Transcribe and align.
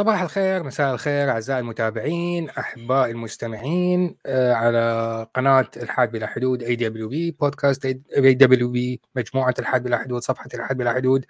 صباح 0.00 0.22
الخير 0.22 0.62
مساء 0.62 0.94
الخير 0.94 1.30
أعزائي 1.30 1.60
المتابعين 1.60 2.50
أحبائي 2.50 3.12
المستمعين 3.12 4.16
آه، 4.26 4.54
على 4.54 5.26
قناة 5.34 5.70
إلحاد 5.76 6.12
بلا 6.12 6.26
حدود 6.26 6.62
اي 6.62 6.76
دبليو 6.76 7.08
بي 7.08 7.30
بودكاست 7.30 7.84
اي 7.84 8.34
دبليو 8.34 8.70
بي 8.70 9.00
مجموعة 9.16 9.54
الحاد 9.58 9.82
بلا 9.82 9.98
حدود 9.98 10.22
صفحة 10.22 10.48
إلحاد 10.54 10.76
بلا 10.76 10.92
حدود. 10.92 11.26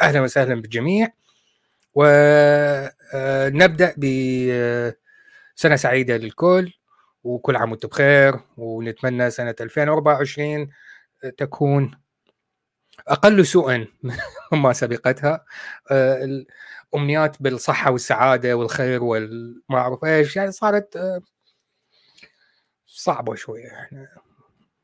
أهلا 0.00 0.20
وسهلا 0.20 0.54
بالجميع. 0.54 1.08
ونبدا 1.94 3.94
بسنه 3.98 5.76
سعيدة 5.76 6.16
للكل 6.16 6.72
وكل 7.24 7.56
عام 7.56 7.70
وأنتم 7.70 7.88
بخير 7.88 8.40
ونتمنى 8.56 9.30
سنة 9.30 9.54
2024 9.60 10.68
تكون 11.38 11.90
أقل 13.08 13.46
سوءا 13.46 13.86
مما 14.52 14.72
سبقتها. 14.72 15.44
آه، 15.90 16.44
امنيات 16.96 17.42
بالصحة 17.42 17.90
والسعادة 17.90 18.54
والخير 18.56 19.04
والما 19.04 19.78
اعرف 19.78 20.04
إيش 20.04 20.36
يعني 20.36 20.52
صارت 20.52 20.96
آه، 20.96 21.20
صعبة 22.86 23.34
شوية. 23.34 23.66
إحنا 23.66 24.06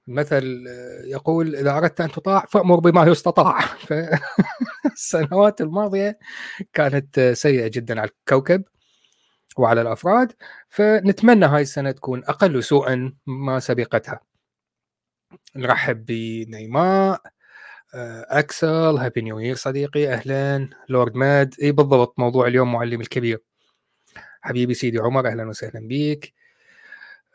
المثل 0.09 0.65
آه، 0.69 1.03
يقول 1.07 1.57
إذا 1.57 1.77
أردت 1.77 2.01
أن 2.01 2.11
تطاع 2.11 2.45
فأمر 2.49 2.81
بما 2.81 3.05
يستطاع. 3.05 3.61
فالسنوات 4.85 5.61
الماضية 5.61 6.19
كانت 6.73 7.21
سيئة 7.21 7.69
جدا 7.69 8.01
على 8.01 8.11
الكوكب 8.11 8.65
وعلى 9.57 9.83
الأفراد. 9.83 10.33
فنتمنى 10.69 11.47
هاي 11.47 11.63
السنة 11.63 11.91
تكون 11.91 12.25
أقل 12.25 12.65
سوءا 12.65 13.13
ما 13.27 13.61
سبقتها. 13.61 14.21
نرحب 15.57 16.05
بنيماء. 16.07 17.15
آه، 17.15 17.42
أكسل 17.95 18.97
happy 18.99 19.21
new 19.21 19.39
year 19.39 19.55
صديقي 19.57 20.13
أهلا. 20.13 20.71
لورد 20.89 21.15
ماد 21.15 21.55
إي 21.63 21.73
بالضبط 21.73 22.19
موضوع 22.19 22.47
اليوم 22.47 22.73
معلم 22.73 23.01
الكبير. 23.01 23.39
حبيبي 24.43 24.75
سيدي 24.75 24.99
عمر 24.99 25.29
أهلا 25.29 25.49
وسهلا 25.49 25.89
بيك. 25.89 26.35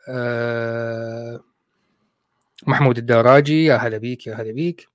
أه 0.08 1.40
محمود 2.66 2.98
الدراجي 2.98 3.64
يا 3.64 3.76
هلا 3.76 3.98
بيك 3.98 4.26
يا 4.26 4.34
هلا 4.34 4.52
بيك. 4.52 4.88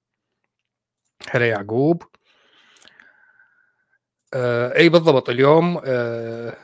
هلا 1.30 1.50
يعقوب. 1.50 2.04
أه 4.34 4.78
إي 4.78 4.90
بالضبط 4.90 5.30
اليوم 5.30 5.82
أه 5.86 6.58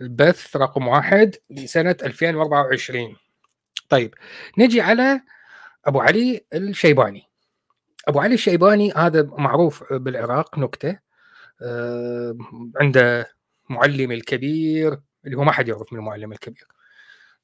البث 0.00 0.56
رقم 0.56 0.88
واحد 0.88 1.36
لسنة 1.50 1.96
2024 2.02 3.16
طيب 3.88 4.14
نجي 4.58 4.80
على 4.80 5.20
أبو 5.86 6.00
علي 6.00 6.46
الشيباني. 6.54 7.25
أبو 8.08 8.20
علي 8.20 8.34
الشيباني 8.34 8.92
هذا 8.92 9.22
معروف 9.22 9.92
بالعراق 9.92 10.58
نكتة 10.58 10.98
آه، 11.62 12.36
عنده 12.80 13.30
معلم 13.70 14.12
الكبير 14.12 15.00
اللي 15.24 15.36
هو 15.36 15.44
ما 15.44 15.52
حد 15.52 15.68
يعرف 15.68 15.92
من 15.92 15.98
المعلم 15.98 16.32
الكبير. 16.32 16.68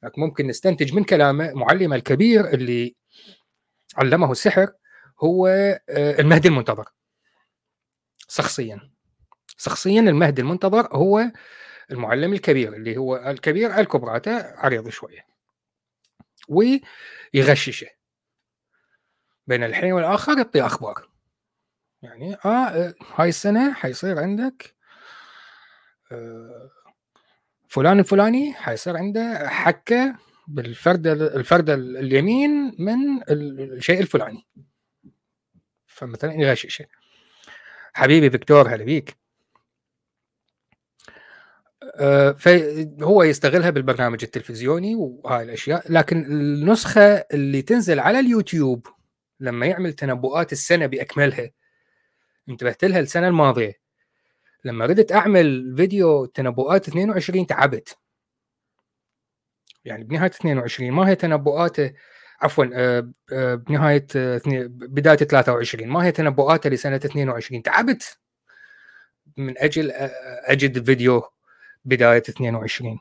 لكن 0.02 0.20
ممكن 0.22 0.46
نستنتج 0.46 0.94
من 0.94 1.04
كلامه 1.04 1.52
معلم 1.52 1.92
الكبير 1.92 2.48
اللي 2.48 2.96
علمه 3.96 4.32
السحر 4.32 4.72
هو 5.24 5.46
آه، 5.88 6.20
المهدي 6.20 6.48
المنتظر. 6.48 6.88
شخصيا. 8.28 8.90
شخصيا 9.58 10.00
المهدي 10.00 10.42
المنتظر 10.42 10.88
هو 10.96 11.32
المعلم 11.90 12.32
الكبير 12.32 12.74
اللي 12.74 12.96
هو 12.96 13.16
الكبير 13.16 13.80
الكبراته 13.80 14.36
عريض 14.56 14.88
شوية. 14.88 15.26
ويغششه. 16.48 18.01
بين 19.46 19.64
الحين 19.64 19.92
والآخر 19.92 20.36
يعطي 20.38 20.62
أخبار. 20.62 21.08
يعني 22.02 22.34
آه, 22.34 22.48
آه، 22.48 22.94
هاي 23.14 23.28
السنة 23.28 23.72
حيصير 23.72 24.18
عندك 24.18 24.74
آه 26.12 26.70
فلان 27.68 27.98
الفلاني 27.98 28.54
حيصير 28.54 28.96
عنده 28.96 29.48
حكة 29.48 30.16
بالفرد 30.48 31.06
الفرد 31.06 31.70
اليمين 31.70 32.74
من 32.78 33.22
الشيء 33.30 34.00
الفلاني. 34.00 34.46
فمثلا 35.86 36.32
يغششه 36.32 36.86
حبيبي 37.94 38.30
فيكتور 38.30 38.68
هلا 38.68 38.84
بيك. 38.84 39.16
آه، 41.94 42.32
فهو 42.32 43.22
يستغلها 43.22 43.70
بالبرنامج 43.70 44.18
التلفزيوني 44.22 44.94
وهاي 44.94 45.42
الأشياء 45.42 45.92
لكن 45.92 46.24
النسخة 46.24 47.00
اللي 47.02 47.62
تنزل 47.62 48.00
على 48.00 48.20
اليوتيوب 48.20 48.86
لما 49.42 49.66
يعمل 49.66 49.92
تنبؤات 49.92 50.52
السنة 50.52 50.86
بأكملها. 50.86 51.50
انتبهت 52.48 52.84
لها 52.84 53.00
السنة 53.00 53.28
الماضية. 53.28 53.74
لما 54.64 54.86
ردت 54.86 55.12
أعمل 55.12 55.74
فيديو 55.76 56.24
تنبؤات 56.24 56.88
22 56.88 57.46
تعبت. 57.46 57.98
يعني 59.84 60.04
بنهاية 60.04 60.30
22 60.30 60.92
ما 60.92 61.08
هي 61.08 61.14
تنبؤاته 61.14 61.92
عفوا 62.40 62.64
آه، 62.74 63.12
آه، 63.32 63.54
بنهاية 63.54 64.06
آه، 64.16 64.40
بداية 64.68 65.16
23 65.16 65.88
ما 65.88 66.04
هي 66.04 66.12
تنبؤاته 66.12 66.70
لسنة 66.70 66.96
22 66.96 67.62
تعبت. 67.62 68.18
من 69.36 69.58
أجل 69.58 69.90
أجد 70.44 70.84
فيديو 70.84 71.22
بداية 71.84 72.22
22 72.28 72.98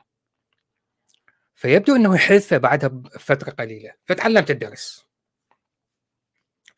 فيبدو 1.54 1.96
إنه 1.96 2.14
يحث 2.14 2.54
بعدها 2.54 2.88
بفترة 2.88 3.50
قليلة. 3.50 3.92
فتعلمت 4.04 4.50
الدرس. 4.50 5.11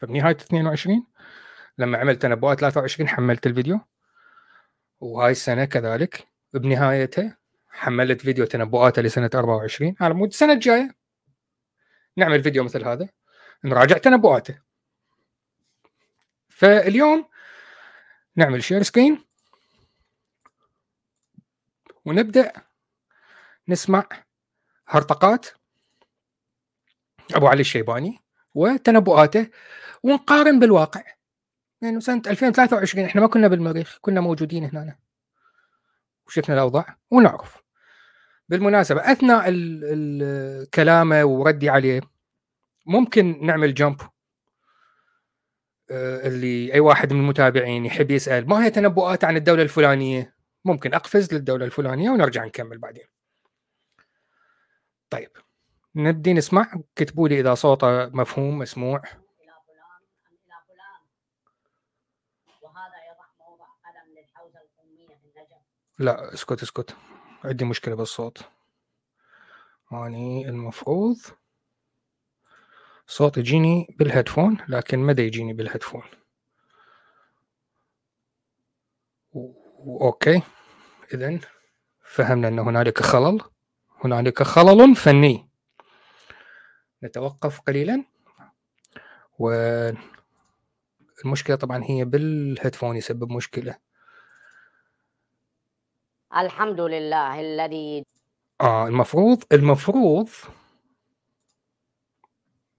فبنهايه 0.04 0.36
22 0.36 1.06
لما 1.78 1.98
عملت 1.98 2.22
تنبؤات 2.22 2.58
23 2.58 3.08
حملت 3.08 3.46
الفيديو. 3.46 3.80
وهاي 5.00 5.30
السنة 5.30 5.64
كذلك. 5.64 6.28
بنهايتها 6.52 7.38
حملت 7.68 8.20
فيديو 8.20 8.44
تنبؤاته 8.44 9.02
لسنة 9.02 9.30
24 9.34 9.96
على 10.00 10.14
مود 10.14 10.28
السنة 10.28 10.52
الجاية 10.52 10.94
نعمل 12.16 12.42
فيديو 12.42 12.64
مثل 12.64 12.84
هذا. 12.84 13.08
نراجع 13.64 13.98
تنبؤاته 13.98 14.58
فاليوم 16.48 17.28
نعمل 18.36 18.62
share 18.62 18.82
screen 18.82 19.24
ونبدأ 22.04 22.52
نسمع 23.68 24.08
هرطقات. 24.88 25.46
أبو 27.34 27.46
علي 27.46 27.60
الشيباني. 27.60 28.23
وتنبؤاته 28.54 29.48
ونقارن 30.02 30.60
بالواقع. 30.60 31.02
يعني 31.82 32.00
سنة 32.00 32.22
2023 32.26 33.04
إحنا 33.04 33.20
ما 33.20 33.26
كنا 33.26 33.48
بالمريخ 33.48 33.98
كنا 34.00 34.20
موجودين 34.20 34.64
هنا 34.64 34.96
وشفنا 36.26 36.54
الأوضاع 36.54 36.96
ونعرف. 37.10 37.64
بالمناسبة 38.48 39.12
أثناء 39.12 39.44
كلامه 40.74 41.24
وردي 41.24 41.70
عليه 41.70 42.00
ممكن 42.86 43.46
نعمل 43.46 43.74
جمب؟ 43.74 44.00
آه، 45.90 46.26
اللي 46.26 46.74
أي 46.74 46.80
واحد 46.80 47.12
من 47.12 47.20
المتابعين 47.20 47.86
يحب 47.86 48.10
يسأل 48.10 48.48
ما 48.48 48.64
هي 48.64 48.70
تنبؤات 48.70 49.24
عن 49.24 49.36
الدولة 49.36 49.62
الفلانية؟ 49.62 50.34
ممكن 50.64 50.94
أقفز 50.94 51.34
للدولة 51.34 51.64
الفلانية 51.64 52.10
ونرجع 52.10 52.44
نكمل 52.44 52.78
بعدين. 52.78 53.04
طيب. 55.10 55.30
نبدي 55.96 56.32
نسمع. 56.32 56.72
كتبوا 56.96 57.28
لي 57.28 57.40
إذا 57.40 57.54
صوته 57.54 58.06
مفهوم 58.06 58.58
مسموع. 58.58 59.02
لا 65.98 66.34
اسكت 66.34 66.62
اسكت. 66.62 66.96
عندي 67.44 67.64
مشكلة 67.64 67.94
بالصوت. 67.94 68.44
اني 69.92 70.48
المفروض. 70.48 71.16
صوت 73.06 73.36
يجيني 73.36 73.96
بال 73.98 74.09
headphone 74.09 74.58
لكن 74.68 74.98
ما 74.98 75.14
يجيني 75.18 75.52
بال 75.52 75.60
headphone؟ 75.60 76.02
okay. 80.00 80.42
اذا 81.14 81.40
فهمنا 82.02 82.48
إن 82.48 82.58
هنالك 82.58 83.02
خلل. 83.02 83.40
هنالك 84.04 84.42
خلل 84.42 84.96
فني. 84.96 85.53
نتوقف 87.04 87.60
قليلا. 87.60 88.04
والمشكلة 89.38 89.96
طبعا 91.56 91.84
هي 91.84 92.04
بالهيدفون 92.04 92.96
يسبب 92.96 93.32
مشكلة. 93.32 93.76
الحمد 96.36 96.80
لله 96.80 97.40
الذي 97.40 98.04
آه 98.60 98.88
المفروض 98.88 99.44
المفروض 99.52 100.30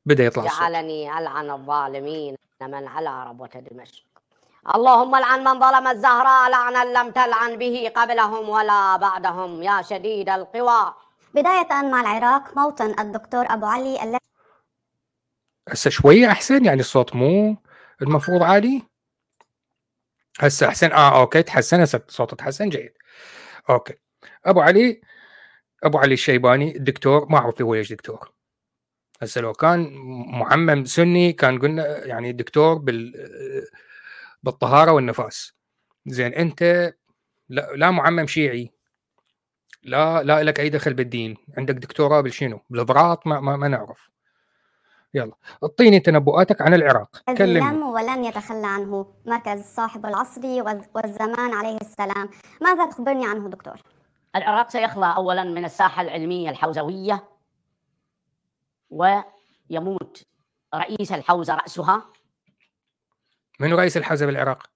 بدأ 0.06 0.24
يطلع 0.25 0.44
جعلني 0.44 1.18
ألعن 1.18 1.50
الظالمين 1.51 2.36
من 2.62 2.88
على 2.88 3.24
ربوة 3.30 3.48
دمشق. 3.48 4.06
اللهم 4.75 5.16
العن 5.16 5.44
من 5.44 5.60
ظلم 5.60 5.88
الزهراء 5.88 6.50
لعنا 6.50 7.00
لم 7.00 7.12
تلعن 7.12 7.57
به 7.57 7.92
قبلهم 7.95 8.50
ولا 8.50 8.98
بعدهم. 8.98 9.63
يا 9.63 9.81
شديد 9.81 10.30
القوى 10.30 10.94
بداية 11.36 11.68
مع 11.92 12.02
العراق 12.02 12.58
موطن 12.58 13.00
الدكتور 13.00 13.46
أبو 13.50 13.66
علي 13.66 14.04
الذي 14.04 14.18
هسه 15.70 15.90
شوية 15.90 16.32
أحسن 16.32 16.66
يعني 16.66 16.80
الصوت 16.80 17.16
مو 17.16 17.58
المفروض 18.02 18.44
عالي؟ 18.44 18.82
هسه 20.40 20.68
أحسن؟ 20.68 20.92
آه 20.92 21.22
okay 21.22 21.44
تحسن 21.44 21.82
هسه 21.82 22.02
الصوت 22.08 22.34
تحسن 22.34 22.70
جيد. 22.70 22.94
okay. 23.69 23.94
أبو 24.46 24.62
علي 24.62 25.02
أبو 25.84 25.98
علي 25.98 26.14
الشيباني 26.14 26.76
الدكتور 26.76 27.26
ما 27.30 27.38
أعرف 27.38 27.62
هو 27.62 27.76
إيش 27.76 27.94
دكتور. 27.94 28.34
هسه 29.22 29.42
لو 29.42 29.54
كان 29.54 29.94
معمم 30.40 30.86
سني 30.86 31.34
كان 31.34 31.60
قلنا 31.60 32.06
يعني 32.06 32.32
دكتور 32.32 32.78
بال 32.78 33.14
بالطهارة 34.44 34.92
والنفاس. 34.92 35.54
زين 36.08 36.34
أنت 36.34 36.94
لا, 37.50 37.72
لا 37.76 37.92
معمم 37.92 38.28
شيعي. 38.28 38.75
لا 39.86 40.24
لا 40.24 40.44
لك 40.44 40.60
أي 40.60 40.70
دخل 40.70 40.94
بالدين. 40.94 41.38
عندك 41.58 41.76
دكتوراه 41.76 42.22
بالشنو؟ 42.22 42.60
بالابراط 42.70 43.28
ما, 43.28 43.40
ما, 43.40 43.58
ما 43.58 43.68
نعرف. 43.68 44.10
يلا. 45.14 45.36
أعطيني 45.64 46.00
تنبؤاتك 46.00 46.62
عن 46.62 46.74
العراق. 46.74 47.22
كلمني. 47.38 47.60
لم 47.60 47.84
ولن 47.84 48.26
يتخلى 48.26 48.68
عنه. 48.68 49.14
مركز 49.26 49.62
صاحب 49.62 50.06
العصر 50.06 50.42
والزمان 50.96 51.54
عليه 51.54 51.78
السلام. 51.82 52.30
ماذا 52.62 52.86
تخبرني 52.86 53.28
عنه 53.28 53.50
دكتور؟ 53.50 53.82
العراق 54.36 54.70
سيخلى 54.70 55.14
اولا 55.16 55.44
من 55.44 55.66
الساحة 55.66 56.02
العلمية 56.02 56.50
الحوزوية 56.50 57.24
ويموت 58.90 60.24
رئيس 60.76 61.12
الحوزة 61.12 61.56
رأسها. 61.56 62.14
من 63.60 63.74
رئيس 63.74 63.98
الحوزة 63.98 64.26
بالعراق؟ 64.26 64.70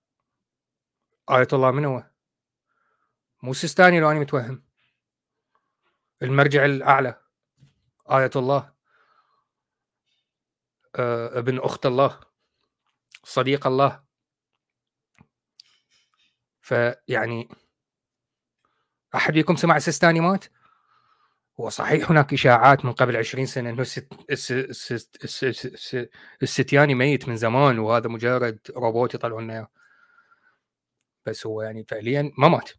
آية 1.30 1.48
الله 1.54 1.72
من 1.72 1.86
هو؟ 1.86 2.04
مو 3.44 3.52
السيستاني 3.52 4.00
لو 4.00 4.12
أنا 4.12 4.20
متوهم. 4.20 4.69
المرجع 6.24 6.66
الأعلى 6.66 7.22
آية 8.12 8.32
الله. 8.36 8.74
آه 10.96 11.40
ابن 11.40 11.60
أخت 11.60 11.86
الله 11.86 12.20
صديق 13.24 13.68
الله. 13.68 14.04
فيعني 16.62 17.50
أحد 19.16 19.34
فيكم 19.34 19.56
سمع 19.56 19.78
السيستاني 19.78 20.20
مات؟ 20.20 20.46
هو 21.60 21.70
صحيح 21.70 22.12
هناك 22.12 22.34
إشاعات 22.34 22.86
من 22.86 22.92
قبل 22.92 23.18
20 23.18 23.46
سنة 23.46 23.70
إنه 23.70 23.82
الست 23.82 24.14
الست 24.30 25.24
الست 25.24 25.56
الست 25.74 26.10
الستياني 26.44 26.96
ميت 26.96 27.28
من 27.30 27.38
زمان 27.38 27.80
وهذا 27.80 28.08
مجرد 28.08 28.60
روبوت 28.76 29.14
يطلعون 29.14 29.44
لنا 29.44 29.68
بس 31.26 31.46
هو 31.46 31.62
يعني 31.62 31.86
فعليا 31.90 32.32
ما 32.38 32.48
مات. 32.48 32.70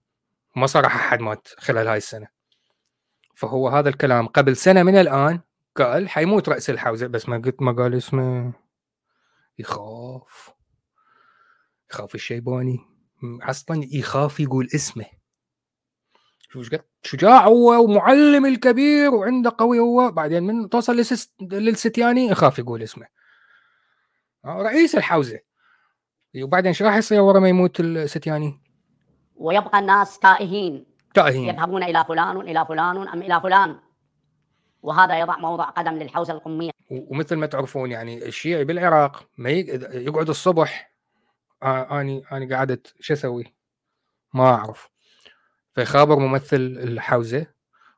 ما 0.56 0.66
صرح 0.66 0.94
أحد 0.94 1.20
مات 1.20 1.48
خلال 1.58 1.88
هاي 1.88 1.96
السنة. 1.96 2.39
فهو 3.34 3.68
هذا 3.68 3.88
الكلام. 3.88 4.26
قبل 4.26 4.56
سنة 4.56 4.82
من 4.82 4.96
الآن 4.96 5.40
قال 5.76 6.08
حيموت 6.08 6.48
رأس 6.48 6.70
الحوزة 6.70 7.06
بس 7.06 7.28
ما 7.28 7.38
قلت 7.38 7.62
ما 7.62 7.72
قال 7.72 7.94
اسمه. 7.94 8.52
يخاف. 9.58 10.50
يخاف 11.90 12.14
الشيباني. 12.14 12.78
أصلا 13.42 13.88
يخاف 13.92 14.40
يقول 14.40 14.68
اسمه. 14.74 15.06
شو 16.52 16.62
قد 16.62 16.84
شجاع 17.02 17.46
هو 17.46 17.84
ومعلم 17.84 18.46
الكبير 18.46 19.14
وعنده 19.14 19.54
قوي 19.58 19.78
هو. 19.78 20.10
بعدين 20.10 20.42
من 20.42 20.68
توصل 20.68 21.04
للستياني 21.40 22.26
يخاف 22.26 22.58
يقول 22.58 22.82
اسمه. 22.82 23.06
آه، 24.44 24.62
رئيس 24.62 24.94
الحوزة. 24.94 25.40
وبعدين 26.42 26.68
إيش 26.68 26.82
راح 26.82 26.96
يصير 26.96 27.20
ورا 27.20 27.40
ما 27.40 27.48
يموت 27.48 27.80
الستياني؟ 27.80 28.60
ويبقى 29.36 29.78
الناس 29.78 30.18
تائهين. 30.18 30.89
تائهين 31.14 31.48
يذهبون 31.48 31.82
إلى 31.82 32.04
فلان 32.04 32.40
إلى 32.40 32.66
فلان 32.66 33.08
أم 33.08 33.22
إلى 33.22 33.40
فلان 33.40 33.80
وهذا 34.82 35.18
يضع 35.20 35.38
موضع 35.38 35.64
قدم 35.64 35.92
للحوزة 35.94 36.32
القمية 36.32 36.70
ومثل 36.90 37.36
ما 37.36 37.46
تعرفون 37.46 37.90
يعني 37.90 38.26
الشيعي 38.26 38.64
بالعراق 38.64 39.28
ما 39.38 39.50
يقعد 39.50 40.28
الصبح 40.28 40.92
آه 41.62 42.00
أني 42.00 42.22
أني 42.32 42.54
قعدت 42.54 42.94
شو 43.00 43.14
أسوي؟ 43.14 43.54
ما 44.34 44.54
أعرف 44.54 44.90
فيخابر 45.74 46.18
ممثل 46.18 46.56
الحوزة 46.82 47.46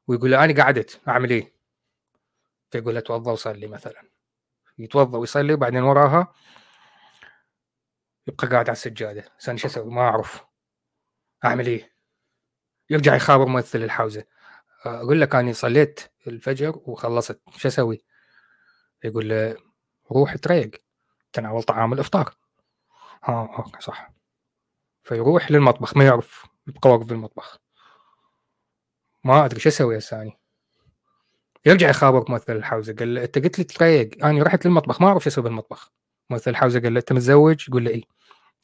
ويقول 0.06 0.30
له 0.30 0.44
أنا 0.44 0.62
قعدت 0.62 1.00
أعمل 1.08 1.30
إيه؟ 1.30 1.52
فيقول 2.70 2.94
له 2.94 3.00
توضأ 3.00 3.32
وصلي 3.32 3.66
مثلا 3.66 4.02
يتوضأ 4.78 5.18
ويصلي 5.18 5.54
وبعدين 5.54 5.82
وراها 5.82 6.34
يبقى 8.26 8.46
قاعد 8.46 8.68
على 8.68 8.72
السجادة 8.76 9.24
بس 9.38 9.48
أنا 9.48 9.58
شو 9.58 9.68
أسوي؟ 9.68 9.90
ما 9.90 10.00
أعرف 10.02 10.44
أعمل 11.44 11.66
إيه؟ 11.66 11.91
يرجع 12.90 13.14
يخابر 13.14 13.46
ممثل 13.46 13.82
الحوزة. 13.82 14.24
أقول 14.84 15.20
لك 15.20 15.34
أني 15.34 15.52
صليت 15.52 16.00
الفجر 16.26 16.80
وخلصت. 16.84 17.40
شو 17.56 17.68
أسوي؟ 17.68 18.04
يقول 19.04 19.28
له 19.28 19.56
روح 20.12 20.36
تريق. 20.36 20.70
تناول 21.32 21.62
طعام 21.62 21.92
الإفطار. 21.92 22.34
ها 23.24 23.54
أوكي 23.58 23.80
صح. 23.80 24.12
فيروح 25.02 25.50
للمطبخ 25.50 25.96
ما 25.96 26.04
يعرف 26.04 26.46
يبقى 26.66 26.90
واقف 26.90 27.06
بالمطبخ 27.06 27.58
ما 29.24 29.44
أدري 29.44 29.60
شو 29.60 29.68
أسوي 29.68 29.98
هسه 29.98 30.32
يرجع 31.66 31.88
يخابر 31.90 32.24
ممثل 32.28 32.56
الحوزة. 32.56 32.94
قال 32.98 33.14
له 33.14 33.22
أنت 33.24 33.38
قلت 33.38 33.58
لي 33.58 33.64
تريق. 33.64 34.24
أنا 34.26 34.42
رحت 34.42 34.66
للمطبخ. 34.66 35.00
ما 35.00 35.08
أعرف 35.08 35.22
شو 35.22 35.30
أسوي 35.30 35.44
بالمطبخ. 35.44 35.92
ممثل 36.30 36.50
الحوزة 36.50 36.80
قال 36.80 36.94
له 36.94 37.00
أنت 37.00 37.12
متزوج؟ 37.12 37.68
يقول 37.68 37.84
له 37.84 37.90
إي. 37.90 38.04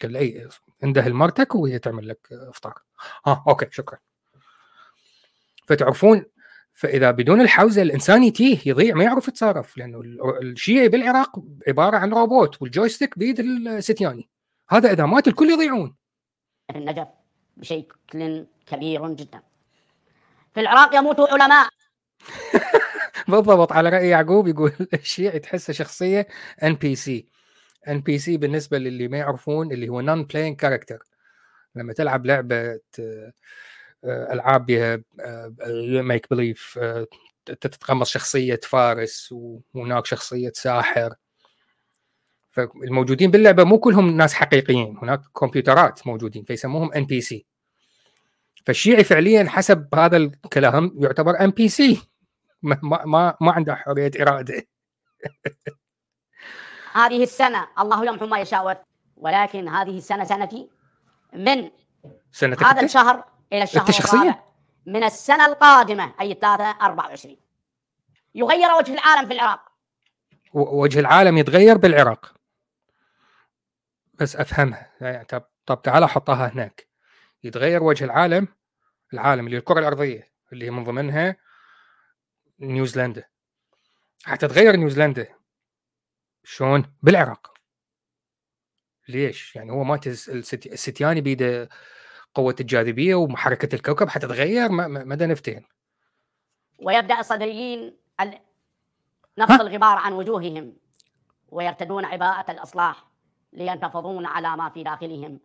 قال 0.03 0.13
له 0.13 0.21
إي 0.21 0.49
انده 0.85 1.09
لمرتك 1.09 1.55
وهي 1.55 1.79
تعمل 1.79 2.09
لك 2.09 2.29
إفطار. 2.33 2.75
ها 3.27 3.45
okay 3.49 3.67
شكرا. 3.71 3.99
فتعرفون 5.67 6.25
فإذا 6.73 7.11
بدون 7.11 7.41
الحوزة 7.41 7.83
الإنسان 7.83 8.23
يتيه 8.25 8.59
يضيع 8.67 8.95
ما 8.95 9.05
يعرف 9.05 9.29
يتصرف 9.29 9.79
لأنه 9.79 10.01
الشيعي 10.43 10.89
بالعراق 10.89 11.43
عبارة 11.69 11.97
عن 11.97 12.13
روبوت 12.13 12.63
وال 12.63 12.74
joystick 12.74 13.19
بيد 13.19 13.41
السيستاني. 13.41 14.29
هذا 14.71 14.93
إذا 14.93 15.07
مات 15.07 15.29
الكل 15.29 15.51
يضيعون. 15.51 15.97
النجف 16.77 17.09
بشكل 17.57 18.47
كبير 18.67 19.09
جدا. 19.09 19.43
في 20.55 20.61
العراق 20.61 20.95
يموت 20.95 21.21
علماء. 21.21 21.69
بالضبط 23.29 23.73
على 23.73 23.89
رأي 23.89 24.09
يعقوب 24.09 24.49
يقول 24.49 24.73
الشيعي 24.95 25.39
تحسه 25.39 25.73
شخصية 25.73 26.29
ان 26.63 26.75
بي 26.75 26.95
سي 26.95 27.29
ان 27.89 28.01
بي 28.01 28.19
سي 28.19 28.37
بالنسبة 28.37 28.79
للي 28.79 29.09
ما 29.09 29.19
يعرفون 29.19 29.73
اللي 29.73 29.89
هو 29.89 30.01
non-playing 30.01 30.55
character 30.55 30.99
لما 31.75 31.93
تلعب 31.93 32.27
لعبة 32.27 32.81
آه، 34.05 34.33
ألعاب 34.33 34.67
بها 34.67 34.97
make 36.03 36.25
آه، 36.25 36.37
believe 36.37 36.79
آه، 36.83 37.07
تتقمص 37.45 38.11
شخصية 38.11 38.61
فارس 38.63 39.35
وهناك 39.75 40.07
شخصية 40.07 40.53
ساحر. 40.55 41.15
فالموجودين 42.51 43.31
باللعبة 43.31 43.65
مو 43.65 43.79
كلهم 43.79 44.17
ناس 44.17 44.35
حقيقيين 44.35 44.97
هناك 45.03 45.23
كمبيوترات 45.41 46.07
موجودين 46.07 46.45
فيسموهم 46.45 46.93
NPC 46.93 47.47
فالشيعي 48.67 49.05
فعليا 49.05 49.45
حسب 49.49 49.95
هذا 49.95 50.17
الكلام 50.17 50.93
يعتبر 50.99 51.45
NPC 51.45 52.01
ما 52.63 52.79
ما 52.83 53.37
ما 53.41 53.53
عنده 53.53 53.75
حرية 53.75 54.11
إرادة. 54.21 54.67
هذه 56.93 57.23
السنة 57.23 57.69
الله 57.79 58.07
يمحو 58.07 58.27
ما 58.27 58.39
يشاء 58.39 58.85
ولكن 59.17 59.69
هذه 59.69 59.99
السنة 59.99 60.25
سنتي 60.25 60.71
من 61.33 61.71
سنة 62.33 62.57
هذا 62.63 62.83
الشهر 62.83 63.25
إلى 63.53 63.63
الشهر 63.63 63.89
الرابع. 63.89 64.43
من 64.87 65.05
السنة 65.05 65.47
القادمة 65.47 66.13
أي 66.21 66.35
3 66.35 66.65
24 66.65 67.37
يغير 68.35 68.73
وجه 68.73 68.95
العالم 68.95 69.29
في 69.29 69.35
العراق. 69.35 69.61
وجه 70.55 71.01
العالم 71.01 71.39
يتغير 71.39 71.79
بالعراق. 71.79 72.35
بس 74.15 74.37
أفهمها. 74.37 74.91
يعني 75.01 75.25
طب 75.25 75.43
طب 75.67 75.83
تعال 75.83 76.05
حطها 76.05 76.49
هناك. 76.49 76.89
يتغير 77.45 77.83
وجه 77.83 78.05
العالم 78.05 78.49
العالم 79.15 79.47
اللي 79.47 79.59
الكرة 79.59 79.81
الأرضية 79.81 80.29
اللي 80.53 80.71
من 80.71 80.85
ضمنها 80.85 81.37
نيوزيلندا. 82.61 83.25
حتتغير 84.25 84.77
نيوزيلندا. 84.77 85.38
شلون؟ 86.51 86.85
بالعراق. 87.03 87.55
ليش؟ 89.09 89.57
يعني 89.57 89.73
هو 89.73 89.85
مات 89.85 90.07
الستياني 90.07 91.21
بيده 91.21 91.69
قوة 92.35 92.57
الجاذبية 92.61 93.15
وحركة 93.15 93.75
الكوكب 93.75 94.09
حتتغير 94.09 94.69
مدى 94.71 95.27
نفتهم 95.27 95.65
ويبدأ 96.79 97.21
الصدريين 97.21 97.97
نفض 99.39 99.61
الغبار 99.61 99.99
عن 99.99 100.13
وجوههم 100.13 100.77
ويرتدون 101.49 102.05
عباءة 102.05 102.51
الإصلاح 102.51 103.09
لينتفضون 103.53 104.27
على 104.27 104.57
ما 104.57 104.69
في 104.69 104.83
داخلهم. 104.83 105.41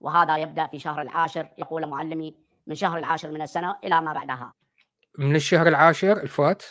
وهذا 0.00 0.36
يبدأ 0.36 0.66
في 0.66 0.78
شهر 0.78 1.02
العاشر 1.02 1.48
يقول 1.58 1.86
معلمي 1.86 2.34
من 2.66 2.74
شهر 2.74 2.98
العاشر 2.98 3.30
من 3.30 3.42
السنة 3.42 3.76
إلى 3.84 4.00
ما 4.00 4.12
بعدها. 4.12 4.52
من 5.18 5.36
الشهر 5.36 5.68
العاشر 5.68 6.22
الفات؟ 6.22 6.64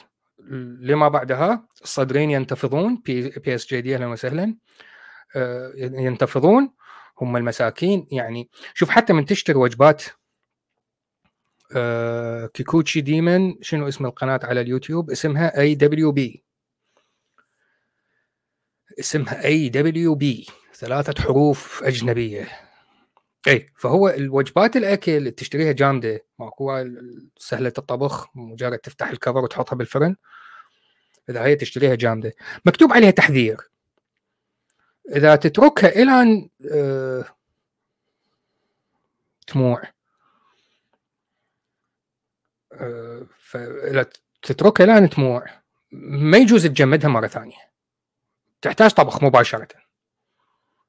لما 0.79 1.07
بعدها؟ 1.07 1.67
الصدريين 1.83 2.31
ينتفضون 2.31 3.01
بي, 3.05 3.29
بي 3.29 3.55
اس 3.55 3.67
جي 3.67 3.81
دي 3.81 3.95
أهلا 3.95 4.07
وسهلا. 4.07 4.55
آه، 5.35 5.71
ينتفضون 5.75 6.73
هم 7.21 7.37
المساكين. 7.37 8.07
يعني 8.11 8.49
شوف 8.73 8.89
حتى 8.89 9.13
من 9.13 9.25
تشتري 9.25 9.57
وجبات 9.57 10.03
آه، 11.75 12.45
كيكوتشي 12.45 13.01
ديمن 13.01 13.55
شنو 13.61 13.87
اسم 13.87 14.05
القناة 14.05 14.39
على 14.43 14.61
اليوتيوب؟ 14.61 15.11
اسمها 15.11 15.59
اي 15.59 15.75
دبليو 15.75 16.11
بي 16.11 16.43
اسمها 18.99 19.45
اي 19.45 19.69
دبليو 19.69 20.15
بي 20.15 20.47
ثلاثة 20.73 21.23
حروف 21.23 21.83
أجنبية. 21.83 22.66
اي 23.47 23.69
فهو 23.75 24.09
الوجبات 24.09 24.75
الأكل 24.75 25.11
اللي 25.11 25.31
تشتريها 25.31 25.71
جامدة 25.71 26.25
ماكو 26.39 26.85
سهلة 27.37 27.73
الطبخ 27.77 28.27
مجرد 28.35 28.77
تفتح 28.77 29.09
ال 29.09 29.14
cover 29.14 29.37
وتحطها 29.37 29.75
بالفرن 29.75 30.15
إذا 31.29 31.45
هي 31.45 31.55
تشتريها 31.55 31.95
جامدة. 31.95 32.33
مكتوب 32.65 32.93
عليها 32.93 33.11
تحذير. 33.11 33.57
إذا 35.15 35.35
تتركها 35.35 35.89
إلى 35.89 36.11
أن 36.11 36.49
آه، 36.71 37.25
تموع. 39.47 39.83
آه، 42.73 43.27
فاذا 43.39 44.05
تتركها 44.41 44.83
إلى 44.83 44.97
أن 44.97 45.09
تموع 45.09 45.45
ما 45.91 46.37
يجوز 46.37 46.67
تجمدها 46.67 47.09
مرة 47.09 47.27
ثانية. 47.27 47.71
تحتاج 48.61 48.91
طبخ 48.91 49.23
مباشرة. 49.23 49.67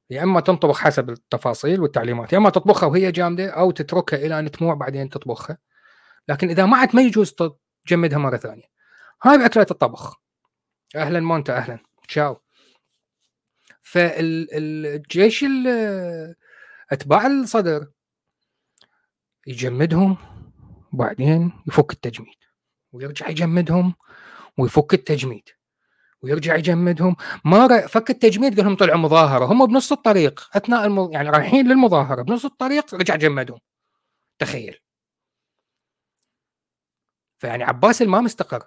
يا 0.09 0.23
إما 0.23 0.39
تنطبخ 0.39 0.79
حسب 0.79 1.09
التفاصيل 1.09 1.81
والتعليمات 1.81 2.33
يا 2.33 2.37
إما 2.37 2.49
تطبخها 2.49 2.87
وهي 2.87 3.11
جامدة 3.11 3.49
أو 3.49 3.71
تتركها 3.71 4.17
إلى 4.17 4.39
أن 4.39 4.51
تموع 4.51 4.73
بعدين 4.73 5.09
تطبخها. 5.09 5.57
لكن 6.27 6.49
إذا 6.49 6.65
معت 6.65 6.95
ما 6.95 7.01
يجوز 7.01 7.35
تجمدها 7.87 8.17
مرة 8.17 8.37
ثانية. 8.37 8.69
هاي 9.23 9.45
اكله 9.45 9.65
الطبخ. 9.71 10.21
أهلا 10.95 11.19
مونتا 11.19 11.57
أهلا. 11.57 11.79
تشاو 12.07 12.41
فالجيش 13.81 15.45
أتباع 16.91 17.27
الصدر 17.27 17.87
يجمدهم 19.47 20.17
وبعدين 20.93 21.51
يفك 21.67 21.91
التجميد. 21.93 22.37
ويرجع 22.91 23.29
يجمدهم 23.29 23.95
ويفك 24.57 24.93
التجميد. 24.93 25.49
ويرجع 26.21 26.55
يجمدهم. 26.55 27.15
ما 27.45 27.87
فك 27.87 28.09
التجميد 28.09 28.55
قال 28.55 28.65
لهم 28.65 28.75
طلعوا 28.75 28.99
مظاهرة. 28.99 29.45
هم 29.45 29.65
بنص 29.65 29.91
الطريق 29.91 30.49
أثناء 30.53 30.85
الم... 30.85 31.11
يعني 31.11 31.29
رايحين 31.29 31.67
للمظاهرة 31.67 32.21
بنص 32.21 32.45
الطريق 32.45 32.95
رجع 32.95 33.15
جمدهم. 33.15 33.59
تخيل. 34.39 34.79
فيعني 37.37 37.63
عباس 37.63 38.01
ما 38.01 38.21
مستقر 38.21 38.63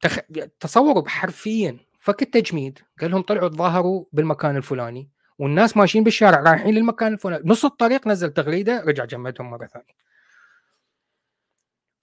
تخ... 0.00 0.18
تصوروا 0.60 1.08
حرفيا 1.08 1.78
فك 2.00 2.22
التجميد 2.22 2.78
قال 3.00 3.10
لهم 3.10 3.22
طلعوا 3.22 3.48
تظاهروا 3.48 4.04
بالمكان 4.12 4.56
الفلاني 4.56 5.10
والناس 5.38 5.76
ماشيين 5.76 6.04
بالشارع 6.04 6.40
رايحين 6.40 6.74
للمكان 6.74 7.12
الفلاني. 7.12 7.42
نص 7.46 7.64
الطريق 7.64 8.06
نزل 8.06 8.30
تغريدة 8.30 8.80
رجع 8.86 9.04
جمدهم 9.04 9.50
مرة 9.50 9.66
ثانية. 9.66 9.94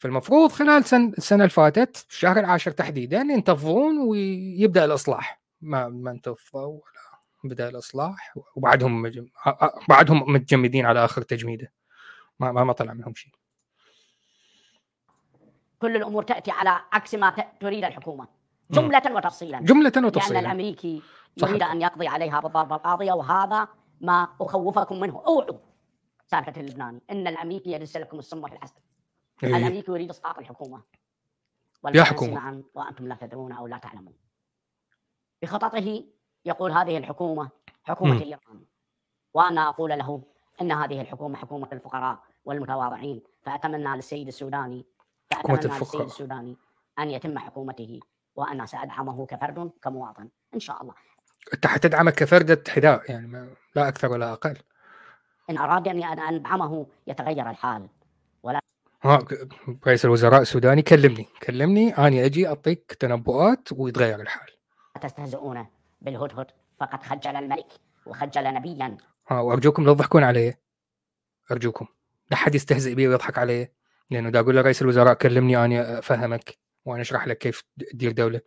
فالمفروض 0.01 0.51
خلال 0.51 0.85
سن 0.85 1.13
السنة 1.17 1.37
اللي 1.37 1.49
فاتت 1.49 2.05
الشهر 2.09 2.39
العاشر 2.39 2.71
تحديدا 2.71 3.17
ينتفضون 3.17 3.97
ويبدأ 3.97 4.85
الإصلاح. 4.85 5.41
ما 5.61 5.87
ما 5.87 6.11
انتفضوا 6.11 6.67
ولا 6.67 7.19
بدأ 7.43 7.69
الإصلاح 7.69 8.33
وبعدهم 8.55 9.01
مجم... 9.01 9.27
بعدهم 9.89 10.33
متجمدين 10.33 10.85
على 10.85 11.05
آخر 11.05 11.21
تجميده. 11.21 11.71
ما 12.39 12.51
ما, 12.51 12.63
ما 12.63 12.73
طلع 12.73 12.93
منهم 12.93 13.13
شيء. 13.15 13.31
كل 15.79 15.95
الأمور 15.95 16.23
تأتي 16.23 16.51
على 16.51 16.81
عكس 16.91 17.15
ما 17.15 17.35
تريد 17.59 17.83
الحكومة. 17.83 18.27
جملة 18.71 19.15
وتفصيلا. 19.15 19.59
جملة 19.59 19.91
وتفصيلا. 19.97 20.39
لأن 20.39 20.45
الأمريكي 20.45 21.01
يريد 21.37 21.63
أن 21.63 21.81
يقضي 21.81 22.07
عليها 22.07 22.39
بالضربة 22.39 22.75
القاضيه 22.75 23.11
وهذا 23.13 23.67
ما 24.01 24.27
أخوفكم 24.41 24.99
منه. 24.99 25.23
أوعوا 25.27 25.57
سالفة 26.27 26.61
اللبناني. 26.61 27.01
إن 27.11 27.27
الأمريكي 27.27 27.71
يدس 27.71 27.97
لكم 27.97 28.19
السم 28.19 28.47
في 28.47 28.53
العسل. 28.53 28.81
الامريكي 29.43 29.91
يريد 29.91 30.09
إسقاط 30.09 30.37
الحكومة. 30.37 30.81
يا 31.93 32.03
حكومة. 32.03 32.33
معا 32.33 32.63
وأنتم 32.73 33.07
لا 33.07 33.15
تدرون 33.15 33.51
أو 33.51 33.67
لا 33.67 33.77
تعلمون. 33.77 34.13
بخططه 35.41 36.03
يقول 36.45 36.71
هذه 36.71 36.97
الحكومة 36.97 37.49
حكومة 37.83 38.15
م. 38.15 38.21
ايران 38.21 38.65
وأنا 39.33 39.69
أقول 39.69 39.89
له 39.89 40.23
إن 40.61 40.71
هذه 40.71 41.01
الحكومة 41.01 41.37
حكومة 41.37 41.69
الفقراء 41.73 42.23
والمتواضعين. 42.45 43.23
فأتمنى 43.43 43.95
للسيد 43.95 44.27
السوداني 44.27 44.85
فأتمنى 45.31 45.79
للسيد 45.79 46.01
السوداني 46.01 46.57
أن 46.99 47.09
يتم 47.09 47.39
حكومته. 47.39 47.99
وأنا 48.35 48.65
سأدعمه 48.65 49.25
كفرد 49.25 49.71
كمواطن. 49.81 50.29
إن 50.53 50.59
شاء 50.59 50.81
الله. 50.81 50.93
أنت 51.53 51.67
حتدعمه 51.67 52.11
كفرد 52.11 52.67
حذاء 52.67 53.11
يعني 53.11 53.55
لا 53.75 53.87
أكثر 53.87 54.11
ولا 54.11 54.33
أقل. 54.33 54.57
إن 55.49 55.57
أراد 55.57 55.87
أن 55.87 56.03
أدعمه 56.03 56.87
يتغير 57.07 57.49
الحال. 57.49 57.89
ها 59.03 59.19
رئيس 59.87 60.05
الوزراء 60.05 60.41
السوداني 60.41 60.81
كلمني 60.81 61.27
كلمني 61.43 61.89
اني 61.89 62.25
أجي 62.25 62.47
أعطيك 62.47 62.93
تنبؤات 62.99 63.69
ويتغير 63.71 64.21
الحال. 64.21 64.49
تستهزئون 65.01 65.67
بالهدهد؟ 66.01 66.47
فقد 66.79 67.03
خجل 67.03 67.35
الملك 67.35 67.67
وخجل 68.05 68.53
نبيا. 68.53 68.97
ها 69.27 69.39
وأرجوكم 69.39 69.85
لا 69.85 69.93
تضحكون 69.93 70.23
علي. 70.23 70.53
أرجوكم. 71.51 71.87
لا 72.31 72.37
حد 72.37 72.55
يستهزئ 72.55 72.95
بي 72.95 73.07
ويضحك 73.07 73.37
علي 73.37 73.71
لأنه 74.09 74.29
دا 74.29 74.39
أقول 74.39 74.55
لرئيس 74.55 74.81
الوزراء 74.81 75.13
كلمني 75.13 75.65
اني 75.65 75.81
أفهمك 75.81 76.57
وأنا 76.85 77.01
أشرح 77.01 77.27
لك 77.27 77.37
كيف 77.37 77.63
تدير 77.91 78.11
دولة. 78.11 78.41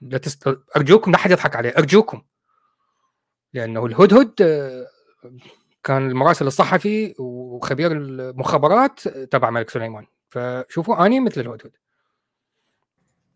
لا 0.00 0.18
تست... 0.18 0.58
أرجوكم 0.76 1.10
لا 1.10 1.18
حد 1.18 1.30
يضحك 1.30 1.56
علي 1.56 1.76
أرجوكم. 1.78 2.22
لأنه 3.52 3.86
الهدهد 3.86 4.42
آه، 4.42 4.86
كان 5.84 6.10
المراسل 6.10 6.46
الصحفي 6.46 7.14
وخبير 7.18 7.92
المخابرات 7.92 9.08
تبع 9.08 9.48
الملك 9.48 9.70
سليمان. 9.70 10.06
فشوفوا 10.28 11.06
أني 11.06 11.20
مثل 11.20 11.40
الهدهد 11.40 11.72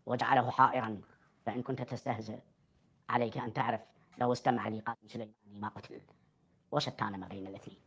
وجعله 0.05 0.51
حائرا. 0.51 1.01
فإن 1.45 1.61
كنت 1.61 1.81
تستهزئ 1.81 2.39
عليك 3.09 3.37
أن 3.37 3.53
تعرف 3.53 3.81
لو 4.17 4.31
استمع 4.31 4.67
لي 4.67 4.79
قائد 4.79 4.97
سليماني 5.07 5.59
ما 5.59 5.67
قتل. 5.67 6.01
وشتان 6.71 7.19
ما 7.19 7.27
بين 7.27 7.47
الإثنين. 7.47 7.77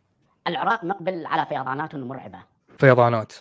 العراق 0.47 0.85
مقبل 0.85 1.27
على 1.27 1.47
فيضانات 1.47 1.95
مرعبة. 1.95 2.43
فيضانات. 2.79 3.33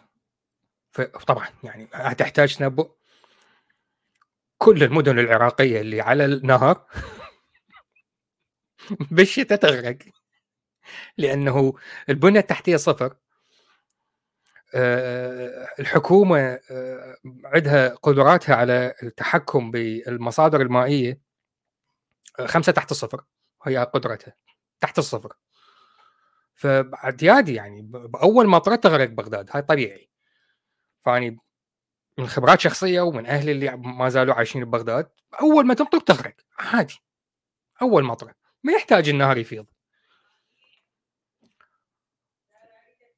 طبعا 1.28 1.48
يعني 1.64 1.86
تحتاج 2.16 2.56
تنبؤ 2.56 2.92
كل 4.58 4.84
المدن 4.84 5.20
العراقية 5.20 5.82
اللي 5.82 6.02
على 6.02 6.26
النهر 6.26 6.86
بالشتاء 9.12 9.58
تغرق. 9.58 9.98
لأنه 11.18 11.74
البنية 12.10 12.40
التحتية 12.40 12.78
صفر. 12.78 13.16
آه، 14.76 15.68
الحكومة 15.80 16.60
آه، 16.72 17.18
عندها 17.46 17.96
قدراتها 17.96 18.56
على 18.56 18.94
التحكم 19.04 19.72
بالمصادر 19.72 20.62
المائية 20.62 21.20
آه، 22.40 22.46
خمسة 22.46 22.72
تحت 22.72 22.92
الصفر 22.92 23.24
هي 23.64 23.78
قدرتها. 23.78 24.34
تحت 24.80 25.00
الصفر. 25.00 25.34
فاعتيادي 26.56 27.54
يعني 27.54 27.82
بأول 27.82 28.48
مطره 28.48 28.76
تغرق 28.76 29.10
بغداد. 29.10 29.50
هاي 29.52 29.62
طبيعي. 29.62 30.10
فأني 31.02 31.40
من 32.18 32.28
خبرات 32.28 32.60
شخصية 32.60 33.02
ومن 33.02 33.26
أهلي 33.26 33.52
اللي 33.52 33.78
ما 33.78 34.10
زالوا 34.10 34.34
عايشين 34.36 34.66
ببغداد 34.66 35.10
أول 35.42 35.66
ما 35.66 35.74
تمطر 35.74 36.00
تغرق. 36.00 36.36
عادي. 36.60 37.02
أول 37.82 38.04
مطره 38.04 38.36
ما 38.64 38.74
يحتاج 38.74 39.10
النهر 39.10 39.38
يفيض. 39.38 39.66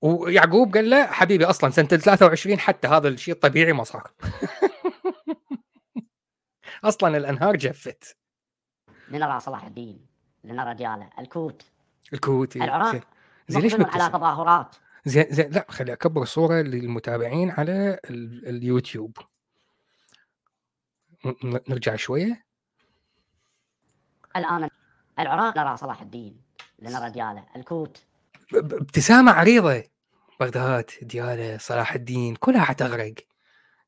ويعقوب 0.01 0.73
قال 0.73 0.89
له 0.89 1.05
حبيبي 1.05 1.45
أصلا 1.45 1.69
سنة 1.69 1.87
23 1.87 2.59
حتى 2.59 2.87
هذا 2.87 3.07
الشيء 3.07 3.33
الطبيعي 3.33 3.73
ما 3.73 3.83
صار. 3.83 4.11
أصلا 6.83 7.17
الأنهار 7.17 7.55
جفت. 7.55 8.17
لنرى 9.09 9.39
صلاح 9.39 9.65
الدين 9.65 10.05
لنرى 10.43 10.73
دياله 10.73 11.09
الكوت 11.19 11.65
الكوت 12.13 12.55
العراق. 12.55 13.01
زين. 13.47 13.61
ليش 13.61 13.73
على 13.73 14.09
تظاهرات. 14.09 14.75
زين 15.05 15.25
زين. 15.29 15.51
لا 15.51 15.65
خلي 15.69 15.93
أكبر 15.93 16.21
الصورة 16.21 16.61
للمتابعين 16.61 17.51
على 17.51 17.99
اليوتيوب. 18.09 19.17
نرجع 21.43 21.95
شوية. 21.95 22.43
الآن 24.35 24.69
العراق 25.19 25.57
نرى 25.57 25.77
صلاح 25.77 26.01
الدين 26.01 26.41
لنرى 26.79 27.09
دياله 27.09 27.45
الكوت 27.55 28.05
ابتسامة 28.53 29.31
عريضة. 29.31 29.90
بغداد 30.41 30.91
دياله 31.01 31.57
صلاح 31.57 31.93
الدين 31.93 32.35
كلها 32.35 32.61
حتغرق. 32.61 33.13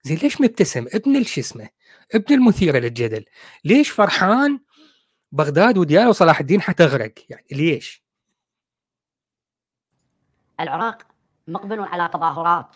زين 0.03 0.17
ليش 0.17 0.41
مبتسم؟ 0.41 0.85
ابن 0.93 1.23
شو 1.23 1.41
اسمه؟ 1.41 1.69
ابن 2.15 2.33
المثيره 2.35 2.79
للجدل 2.79 3.25
ليش 3.65 3.89
فرحان 3.89 4.59
بغداد 5.31 5.77
ودياله 5.77 6.09
وصلاح 6.09 6.39
الدين 6.39 6.61
حتغرق؟ 6.61 7.13
يعني 7.29 7.45
ليش؟ 7.51 8.03
العراق 10.59 11.01
مقبل 11.47 11.79
على 11.79 12.09
تظاهرات. 12.13 12.75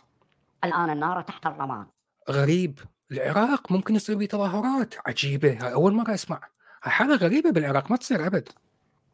الآن 0.63 0.89
النار 0.89 1.21
تحت 1.21 1.45
الرماد. 1.45 1.87
غريب. 2.29 2.79
العراق 3.11 3.71
ممكن 3.71 3.95
يصير 3.95 4.17
به 4.17 4.25
تظاهرات. 4.25 4.95
عجيبة. 5.07 5.57
أول 5.57 5.93
مرة 5.93 6.13
أسمع. 6.13 6.41
حالة 6.81 7.15
غريبة 7.15 7.51
بالعراق 7.51 7.91
ما 7.91 7.97
تصير 7.97 8.27
أبد. 8.27 8.49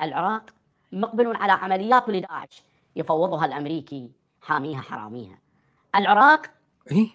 العراق 0.01 0.45
مقبل 0.91 1.35
على 1.35 1.51
عمليات 1.51 2.09
لداعش 2.09 2.63
يفوضها 2.95 3.45
الأمريكي. 3.45 4.22
حاميها 4.43 4.81
حراميها. 4.81 5.39
العراق 5.95 6.41
إيه؟ 6.91 7.09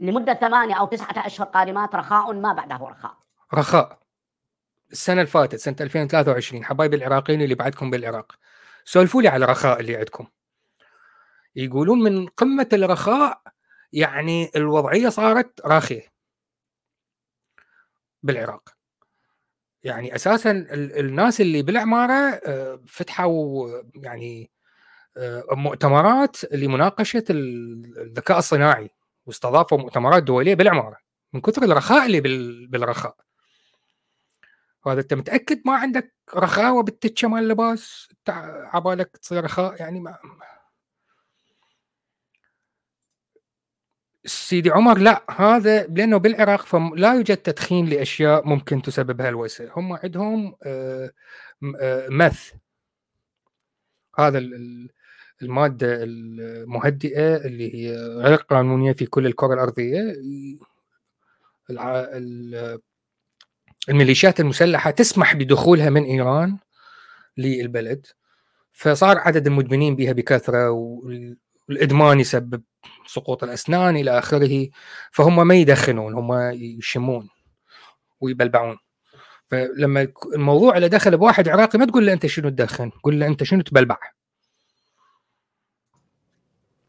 لمدة 0.00 0.34
ثمانية 0.34 0.74
أو 0.74 0.86
تسعة 0.86 1.26
أشهر 1.26 1.46
قادمات 1.46 1.94
رخاء 1.94 2.32
ما 2.32 2.52
بعده 2.52 2.76
رخاء. 2.76 3.18
رخاء. 3.54 3.98
السنة 4.92 5.14
اللي 5.20 5.26
فاتت 5.26 5.56
سنه 5.56 5.76
2023 5.80 6.64
حبايبي 6.64 6.96
العراقيين 6.96 7.42
اللي 7.42 7.54
بعدكم 7.54 7.90
بالعراق. 7.90 8.38
سولفوا 8.84 9.22
لي 9.22 9.28
على 9.28 9.44
الرخاء 9.44 9.80
اللي 9.80 9.96
عندكم. 9.96 10.26
يقولون 11.56 12.02
من 12.02 12.26
قمة 12.26 12.68
الرخاء 12.72 13.42
يعني 13.92 14.50
الوضعية 14.56 15.08
صارت 15.08 15.60
راخية. 15.66 16.02
بالعراق. 18.22 18.68
يعني 19.82 20.14
أساسا 20.14 20.50
الناس 20.72 21.40
اللي 21.40 21.62
بالعماره 21.62 22.40
آه، 22.46 22.80
فتحوا 22.88 23.68
يعني 23.94 24.42
آه، 24.44 24.57
مؤتمرات 25.52 26.52
لمناقشة 26.52 27.24
الذكاء 27.30 28.38
الصناعي 28.38 28.90
واستضافوا 29.26 29.78
مؤتمرات 29.78 30.22
دولية 30.22 30.54
بالعمارة 30.54 30.96
من 31.32 31.40
كثر 31.40 31.62
الرخاء 31.62 32.06
اللي 32.06 32.20
بالرخاء. 32.66 33.16
هذا 34.86 35.00
أنت 35.00 35.14
متأكد 35.14 35.62
ما 35.64 35.76
عندك 35.76 36.14
رخاوة 36.34 36.82
بالتتشة 36.82 37.28
مال 37.28 37.42
اللباس 37.42 38.08
عبالك 38.74 39.16
تصير 39.16 39.44
رخاء؟ 39.44 39.80
يعني 39.80 40.00
ما 40.00 40.18
سيدي 44.28 44.70
عمر 44.70 44.98
لا 44.98 45.24
هذا 45.30 45.86
لأنه 45.86 46.16
بالعراق 46.16 46.66
فلا 46.66 47.14
يوجد 47.14 47.36
تدخين 47.36 47.86
لأشياء 47.86 48.48
ممكن 48.48 48.82
تسببها 48.82 49.28
الوسه 49.28 49.70
هم 49.76 49.92
عندهم 49.92 50.56
آه، 50.62 51.10
آه، 51.80 52.08
مث 52.08 52.52
هذا 54.18 54.38
المادة 55.42 55.98
المهدئة 56.02 57.36
اللي 57.36 57.74
هي 57.74 57.96
غير 57.96 58.38
قانونية 58.38 58.92
في 58.92 59.06
كل 59.06 59.26
الكرة 59.26 59.54
الأرضية 59.54 60.14
الميليشيات 63.88 64.40
المسلحة 64.40 64.90
تسمح 64.90 65.34
بدخولها 65.34 65.90
من 65.90 66.04
إيران 66.04 66.58
للبلد 67.36 68.06
فصار 68.72 69.18
عدد 69.18 69.46
المدمنين 69.46 69.96
بها 69.96 70.12
بكثرة 70.12 70.70
والإدمان 71.68 72.20
يسبب 72.20 72.62
سقوط 73.06 73.44
الأسنان 73.44 73.96
إلى 73.96 74.18
آخره 74.18 74.68
فهم 75.12 75.46
ما 75.48 75.54
يدخنون 75.54 76.14
هم 76.14 76.32
يشمون 76.52 77.28
ويبلبعون. 78.20 78.78
فلما 79.46 80.08
الموضوع 80.34 80.76
اللي 80.76 80.88
دخل 80.88 81.16
بواحد 81.16 81.48
عراقي 81.48 81.78
ما 81.78 81.86
تقول 81.86 82.06
له 82.06 82.12
أنت 82.12 82.26
شنو 82.26 82.48
تدخن 82.48 82.90
قول 82.90 83.20
له 83.20 83.26
أنت 83.26 83.42
شنو 83.42 83.62
تبلبع؟ 83.62 83.98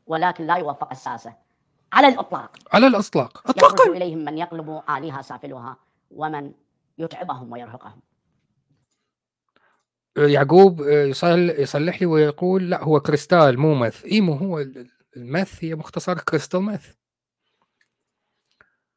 ولكن 0.10 0.48
لا 0.48 0.56
يوفق 0.56 0.92
الساسه 0.92 1.34
على 1.94 2.08
الإطلاق. 2.08 2.58
على 2.74 2.88
الإطلاق. 2.88 3.50
اطلاقا 3.50 3.90
إليهم 3.90 4.18
من 4.18 4.38
يقلب 4.38 4.82
اليها 4.90 5.22
سافلها 5.22 5.78
ومن 6.12 6.52
يتعبهم 6.98 7.52
ويرهقهم. 7.52 8.02
يعقوب 10.18 10.82
يصلح 11.60 12.02
لي 12.02 12.06
ويقول 12.06 12.70
لا 12.70 12.84
هو 12.84 13.00
كريستال 13.00 13.60
مو 13.60 13.76
مث 13.76 14.06
إي 14.06 14.22
مو 14.22 14.34
هو 14.34 14.66
المث 15.18 15.64
هي 15.64 15.76
مختصر 15.76 16.20
كريستال 16.20 16.62
مث 16.62 16.86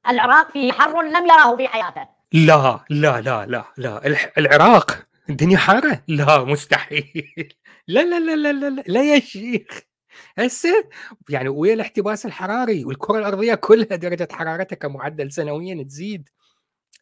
العراق 0.09 0.51
في 0.51 0.73
حر 0.73 1.03
لم 1.03 1.27
يراه 1.27 1.57
في 1.57 1.69
حياته. 1.69 2.09
لا 2.33 2.85
لا 2.91 3.21
لا 3.21 3.47
لا 3.47 3.65
لا. 3.77 4.07
العراق 4.39 5.07
الدنيا 5.31 5.57
حارة؟ 5.59 6.03
لا 6.09 6.45
مستحيل. 6.45 7.55
لا 7.89 8.01
لا 8.01 8.21
لا 8.21 8.53
لا 8.53 8.71
لا 8.71 8.83
لا 8.87 9.15
يا 9.15 9.21
شيخ. 9.21 9.92
هسه؟ 10.39 10.89
يعني 11.29 11.49
ويا 11.49 11.75
الاحتباس 11.75 12.27
الحراري 12.27 12.85
والكرة 12.85 13.19
الأرضية 13.19 13.55
كلها 13.55 13.97
درجة 13.97 14.29
حرارتها 14.33 14.77
كمعدل 14.77 15.33
سنويا 15.33 15.83
تزيد. 15.83 16.29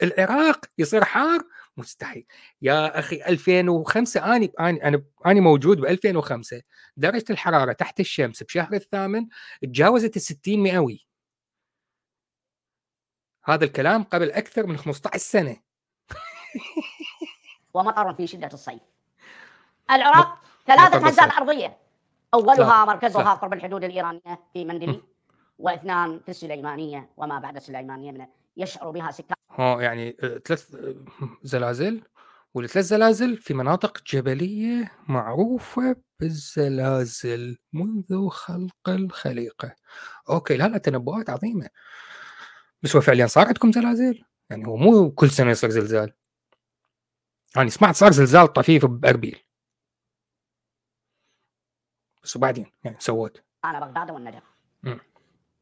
العراق 0.03 0.65
يصير 0.79 1.05
حار؟ 1.05 1.43
مستحيل. 1.77 2.27
يا 2.63 2.99
أخي 2.99 3.25
2005 3.25 4.37
أني 4.37 4.53
أنا 4.61 5.03
أني 5.27 5.41
موجود 5.41 5.81
ب 5.81 5.85
2005 5.85 6.63
درجة 6.97 7.25
الحرارة 7.31 7.73
تحت 7.73 8.01
الشمس 8.01 8.43
بشهر 8.43 8.73
الثامن 8.73 9.27
تجاوزت 9.63 10.17
ال 10.17 10.23
60 10.23 10.59
مئوي. 10.59 11.07
هذا 13.45 13.65
الكلام 13.65 14.03
قبل 14.03 14.31
أكثر 14.31 14.67
من 14.67 14.77
15 14.77 15.19
سنة. 15.19 15.57
ومطر 17.75 18.15
في 18.15 18.27
شدة 18.27 18.51
الصيف. 18.53 18.83
العراق 19.91 20.39
ثلاثة 20.67 21.07
هزات 21.09 21.33
أرضية. 21.33 21.79
أولها 22.35 22.85
مركزها 22.85 23.35
قرب 23.35 23.53
الحدود 23.53 23.85
الإيرانية 23.85 24.41
في 24.53 24.65
مندلي 24.65 25.03
وإثنان 25.59 26.21
في 26.21 26.29
السليمانية 26.29 27.11
وما 27.17 27.39
بعد 27.39 27.57
السليمانية 27.57 28.13
من 28.13 28.27
يشعر 28.57 28.91
بها 28.91 29.11
سكان. 29.11 29.37
ها 29.51 29.81
يعني 29.81 30.17
آه، 30.23 30.39
ثلاث 30.39 30.75
آه، 30.75 30.95
زلازل 31.43 32.03
والثلاث 32.55 32.85
زلازل 32.87 33.37
في 33.37 33.55
مناطق 33.55 34.03
جبلية 34.07 34.93
معروفة 35.09 35.97
بالزلازل 36.21 37.59
منذ 37.73 38.29
خلق 38.29 38.89
الخليقة. 38.89 39.75
أوكي 40.31 40.57
لا 40.57 40.69
لا 40.69 40.79
تنبؤات 40.79 41.31
عظيمة. 41.31 41.69
بس 42.83 42.97
هو 42.97 43.03
فعليا 43.03 43.27
صار 43.27 43.47
عندكم 43.47 43.73
زلازل؟ 43.73 44.25
يعني 44.51 44.67
هو 44.67 44.77
مو 44.77 45.11
كل 45.11 45.31
سنة 45.31 45.51
يصير 45.51 45.71
زلزال. 45.71 46.13
يعني 47.57 47.71
سمعت 47.71 47.95
صار 47.95 48.13
زلزال 48.13 48.53
طفيف 48.53 48.87
بأربيل. 48.87 49.39
بس 52.23 52.37
وبعدين 52.37 52.73
يعني 52.85 52.97
سوت 53.01 53.43
أنا 53.65 53.81
بغداد 53.81 54.11
والنجف. 54.11 54.43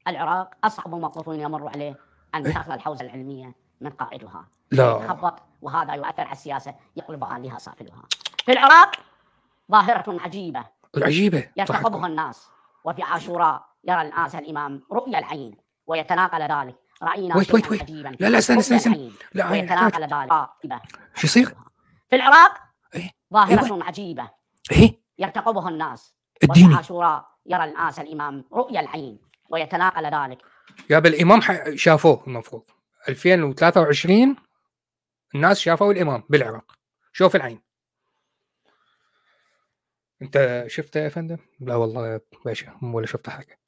العراق 0.08 0.50
أصعب 0.64 0.94
موقف 0.94 1.26
يمر 1.28 1.68
عليه 1.68 1.96
أن 2.34 2.46
إيه؟ 2.46 2.54
تأخذ 2.54 2.72
الحوزة 2.72 3.04
العلمية 3.04 3.54
من 3.80 3.90
قائدها. 3.90 4.48
لا. 4.70 5.34
وهذا 5.62 5.94
يؤثر 5.94 6.22
على 6.22 6.32
السياسة 6.32 6.74
يقلبها 6.96 7.38
لها 7.38 7.58
صافلها. 7.58 8.02
في 8.44 8.52
العراق 8.52 8.96
ظاهرة 9.70 10.20
عجيبة. 10.20 10.64
عجيبة 10.96 11.50
يرتقبها 11.56 12.06
الناس 12.06 12.50
وفي 12.84 13.02
عاشوراء 13.02 13.68
يرى 13.84 14.02
الناس 14.02 14.34
الإمام 14.34 14.82
رؤيا 14.92 15.18
العين 15.18 15.56
ويتناقل 15.86 16.42
ذلك. 16.42 16.76
رأينا 17.02 17.36
ويت 17.36 17.54
ويت 17.54 17.70
ويت. 17.70 17.82
عجيبا 17.82 18.16
لا 18.20 18.28
لا 18.28 18.38
استنى 18.38 18.58
استنى 18.58 19.12
لا 19.34 19.50
ويتناقل 19.50 20.02
ذلك. 20.02 20.82
شو 21.14 21.26
يصير؟ 21.26 21.54
في 22.10 22.16
العراق 22.16 22.58
إيه؟ 22.94 23.10
ظاهرة 23.32 23.74
إيه؟ 23.74 23.82
عجيبة. 23.82 24.30
إيه؟ 24.72 25.02
يرتقبها 25.18 25.68
الناس. 25.68 26.17
الديني 26.42 26.74
عاشوراء 26.74 27.28
يرى 27.46 27.64
الناس 27.64 28.00
الإمام 28.00 28.44
رؤيا 28.52 28.80
العين 28.80 29.18
ويتناقل 29.50 30.06
ذلك. 30.06 30.42
يا 30.90 30.98
بالامام 30.98 31.40
شافوه 31.74 32.24
المفروض. 32.26 32.62
2023 33.08 34.36
الناس 35.34 35.58
شافوا 35.58 35.92
الإمام 35.92 36.22
بالعراق. 36.28 36.72
شوف 37.12 37.36
العين. 37.36 37.62
أنت 40.22 40.64
شفته 40.66 41.00
يا 41.00 41.08
فندم؟ 41.08 41.38
لا 41.60 41.76
والله 41.76 42.08
يا 42.08 42.20
باشا 42.44 42.78
ولا 42.82 43.06
شفت 43.06 43.28
حاجة. 43.30 43.58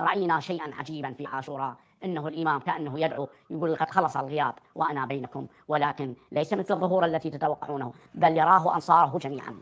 رأينا 0.00 0.40
شيئا 0.40 0.74
عجيبا 0.74 1.12
في 1.12 1.26
عاشوراء. 1.26 1.76
إنه 2.04 2.28
الإمام 2.28 2.60
كأنه 2.60 3.00
يدعو 3.00 3.28
يقول 3.50 3.76
قد 3.76 3.90
خلص 3.90 4.16
الغياب 4.16 4.54
وأنا 4.74 5.06
بينكم 5.06 5.46
ولكن 5.68 6.14
ليس 6.32 6.52
مثل 6.52 6.74
الظهور 6.74 7.04
التي 7.04 7.30
تتوقعونه 7.30 7.92
بل 8.14 8.36
يراه 8.36 8.74
أنصاره 8.74 9.18
جميعا. 9.18 9.60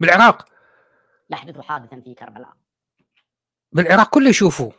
بالعراق. 0.00 0.36
بالعراق 0.36 0.48
يحدث 1.30 1.60
حادثا 1.60 2.00
في 2.00 2.14
كربلاء. 2.14 2.52
بالعراق 3.72 4.10
كله 4.10 4.28
يشوفوه. 4.28 4.72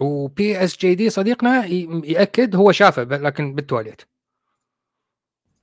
وبي 0.00 0.64
اس 0.64 0.76
جي 0.76 0.94
دي 0.94 1.10
صديقنا 1.10 1.64
يأكد 2.04 2.56
هو 2.56 2.72
شافه 2.72 3.02
لكن 3.02 3.54
بالتواليت. 3.54 4.02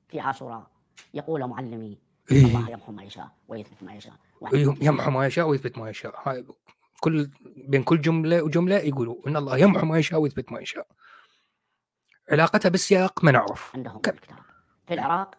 في 0.09 0.19
عاشوراء. 0.19 0.71
يقول 1.13 1.47
معلمي 1.47 2.01
إيه؟ 2.31 2.45
الله 2.45 2.69
يمحو 2.69 2.91
ما 2.91 3.03
يشاء 3.03 3.31
ويثبت 3.47 3.83
ما 3.83 3.93
يشاء. 3.93 4.13
يمحو 4.81 5.11
ما 5.11 5.25
يشاء 5.25 5.47
ويثبت 5.47 5.77
ما 5.77 5.89
يشاء. 5.89 6.29
هاي 6.29 6.45
كل 6.99 7.31
بين 7.57 7.83
كل 7.83 8.01
جملة 8.01 8.41
وجملة 8.41 8.75
يقولوا 8.75 9.27
إن 9.27 9.37
الله 9.37 9.57
يمحو 9.57 9.85
ما 9.85 9.99
يشاء 9.99 10.19
ويثبت 10.19 10.51
ما 10.51 10.59
يشاء. 10.59 10.87
علاقتها 12.31 12.69
بالسياق 12.69 13.23
ما 13.23 13.31
نعرف 13.31 13.75
عندهم 13.75 14.01
كم. 14.01 14.15
في 14.87 14.93
العراق 14.93 15.35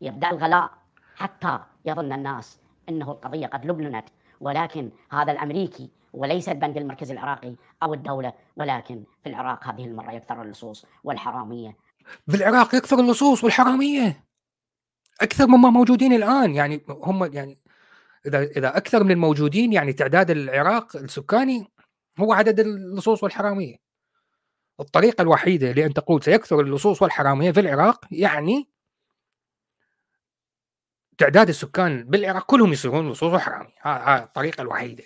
يبدأ 0.00 0.30
الغلاء. 0.30 0.81
حتى 1.22 1.58
يظن 1.84 2.12
الناس 2.12 2.58
إنه 2.88 3.10
القضية 3.10 3.46
قد 3.46 3.66
لبنت 3.66 4.04
ولكن 4.40 4.90
هذا 5.10 5.32
الأمريكي 5.32 5.90
وليس 6.12 6.48
البنك 6.48 6.76
المركزي 6.76 7.12
العراقي 7.12 7.54
أو 7.82 7.94
الدولة 7.94 8.32
ولكن 8.56 9.04
في 9.22 9.28
العراق 9.28 9.68
هذه 9.68 9.84
المرة 9.84 10.12
يكثر 10.12 10.42
اللصوص 10.42 10.86
والحرامية. 11.04 11.76
بالعراق 12.26 12.74
يكثر 12.74 13.00
اللصوص 13.00 13.44
والحرامية. 13.44 14.24
أكثر 15.20 15.46
مما 15.46 15.70
موجودين 15.70 16.12
الآن 16.12 16.54
يعني 16.54 16.84
هم 16.88 17.34
يعني 17.34 17.58
إذا 18.26 18.42
إذا 18.42 18.76
أكثر 18.76 19.04
من 19.04 19.10
الموجودين 19.10 19.72
يعني 19.72 19.92
تعداد 19.92 20.30
العراق 20.30 20.96
السكاني 20.96 21.66
هو 22.18 22.32
عدد 22.32 22.60
اللصوص 22.60 23.22
والحرامية. 23.22 23.76
الطريقة 24.80 25.22
الوحيدة 25.22 25.72
لأن 25.72 25.94
تقول 25.94 26.22
سيكثر 26.22 26.60
اللصوص 26.60 27.02
والحرامية 27.02 27.52
في 27.52 27.60
العراق 27.60 28.04
يعني 28.10 28.71
تعداد 31.18 31.48
السكان 31.48 32.04
بالعراق 32.04 32.46
كلهم 32.46 32.72
يصيرون 32.72 33.10
لصوص 33.10 33.32
وحراميه 33.32 33.74
هذه 33.82 34.22
الطريقة 34.22 34.62
الوحيدة. 34.62 35.04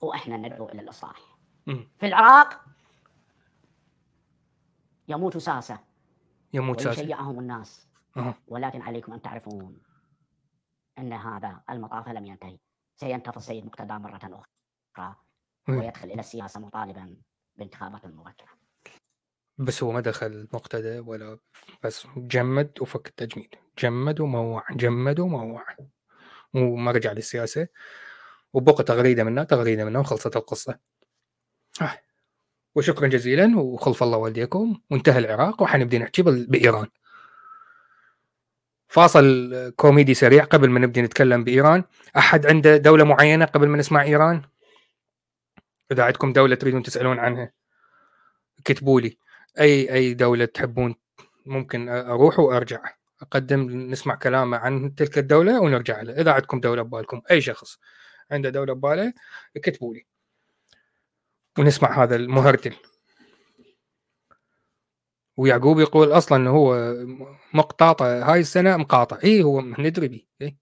وإحنا 0.00 0.36
ندعو 0.36 0.68
إلى 0.68 0.80
الإصلاح. 0.80 1.38
في 1.98 2.06
العراق 2.06 2.64
يموت 5.08 5.36
ساسة 5.36 5.78
يموت 6.52 6.80
ساسي 6.80 7.00
ويشيعهم 7.00 7.38
الناس. 7.38 7.88
أها. 8.16 8.34
ولكن 8.48 8.82
عليكم 8.82 9.12
أن 9.12 9.22
تعرفون 9.22 9.82
أن 10.98 11.12
هذا 11.12 11.60
المطاف 11.70 12.08
لم 12.08 12.26
ينتهي. 12.26 12.58
سينتفض 12.96 13.36
السيد 13.36 13.66
مقتدى 13.66 13.92
مرة 13.92 14.44
أخرى 14.96 15.16
مم. 15.68 15.78
ويدخل 15.78 16.10
إلى 16.10 16.20
السياسة 16.20 16.60
مطالبا 16.60 17.16
بانتخابات 17.56 18.06
مبكرة. 18.06 18.65
بس 19.58 19.82
هو 19.82 19.92
ما 19.92 20.00
دخل 20.00 20.48
مقتدى 20.52 20.98
ولا 20.98 21.38
بس 21.82 22.06
جمد 22.16 22.70
وفك 22.80 23.08
التجميد 23.08 23.54
جمد 23.78 24.20
وموع 24.20 24.64
جمد 24.70 25.20
وموع. 25.20 25.64
وما 26.54 26.92
رجع 26.92 27.12
للسياسة. 27.12 27.68
وبقى 28.52 28.84
تغريدة 28.84 29.24
منه 29.24 29.42
تغريدة 29.44 29.84
منه 29.84 30.00
وخلصت 30.00 30.36
القصة. 30.36 30.78
آه. 31.80 31.98
وشكرا 32.74 33.08
جزيلا 33.08 33.58
وخلف 33.58 34.02
الله 34.02 34.18
والديكم. 34.18 34.80
وانتهى 34.90 35.18
العراق 35.18 35.62
وحنبدي 35.62 35.98
نحكي 35.98 36.22
بإيران. 36.22 36.86
فاصل 38.88 39.72
كوميدي 39.76 40.14
سريع 40.14 40.44
قبل 40.44 40.70
ما 40.70 40.80
نبدي 40.80 41.02
نتكلم 41.02 41.44
بإيران. 41.44 41.84
أحد 42.16 42.46
عنده 42.46 42.76
دولة 42.76 43.04
معينة 43.04 43.44
قبل 43.44 43.68
ما 43.68 43.78
نسمع 43.78 44.02
إيران؟ 44.02 44.42
إذا 45.92 46.04
عندكم 46.04 46.32
دولة 46.32 46.54
تريدون 46.54 46.82
تسألون 46.82 47.18
عنها. 47.18 47.52
كتبوا 48.64 49.00
لي. 49.00 49.18
أي 49.60 49.94
أي 49.94 50.14
دولة 50.14 50.44
تحبون 50.44 50.94
ممكن 51.46 51.88
أروح 51.88 52.38
وأرجع. 52.38 52.82
أقدم 53.22 53.90
نسمع 53.90 54.14
كلامه 54.14 54.56
عن 54.56 54.94
تلك 54.94 55.18
الدولة 55.18 55.60
ونرجع 55.60 56.02
له. 56.02 56.12
إذا 56.20 56.32
عندكم 56.32 56.60
دولة 56.60 56.82
ببالكم 56.82 57.22
أي 57.30 57.40
شخص 57.40 57.78
عنده 58.30 58.50
دولة 58.50 58.72
بباله 58.72 59.12
اكتبوا 59.56 59.94
لي. 59.94 60.06
ونسمع 61.58 62.02
هذا 62.02 62.16
المهرتل 62.16 62.76
ويعقوب 65.36 65.80
يقول 65.80 66.12
أصلا 66.12 66.38
إنه 66.38 66.50
هو 66.50 66.94
مقطاطه 67.54 68.32
هاي 68.32 68.40
السنة 68.40 68.76
مقاطع. 68.76 69.18
اي 69.24 69.42
هو 69.42 69.60
ندري 69.60 70.08
بيه 70.08 70.26
إيه. 70.40 70.56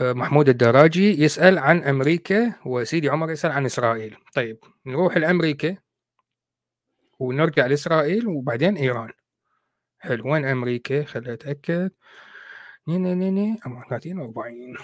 محمود 0.00 0.48
الدراجي 0.48 1.22
يسأل 1.22 1.58
عن 1.58 1.82
أمريكا 1.82 2.54
وسيدي 2.66 3.08
عمر 3.08 3.30
يسأل 3.30 3.50
عن 3.50 3.66
إسرائيل. 3.66 4.16
طيب 4.34 4.58
نروح 4.86 5.16
لأمريكا. 5.16 5.76
ونرجع 7.20 7.66
لإسرائيل 7.66 8.26
وبعدين 8.26 8.76
إيران. 8.76 9.10
حلو 9.98 10.32
وين 10.32 10.44
أمريكا؟ 10.44 11.04
خليني 11.04 11.32
أتأكد. 11.32 11.90
ني 12.88 12.98
ني 12.98 13.14
ني 13.14 13.30
ني. 13.30 13.58
34 13.66 14.20
40 14.20 14.76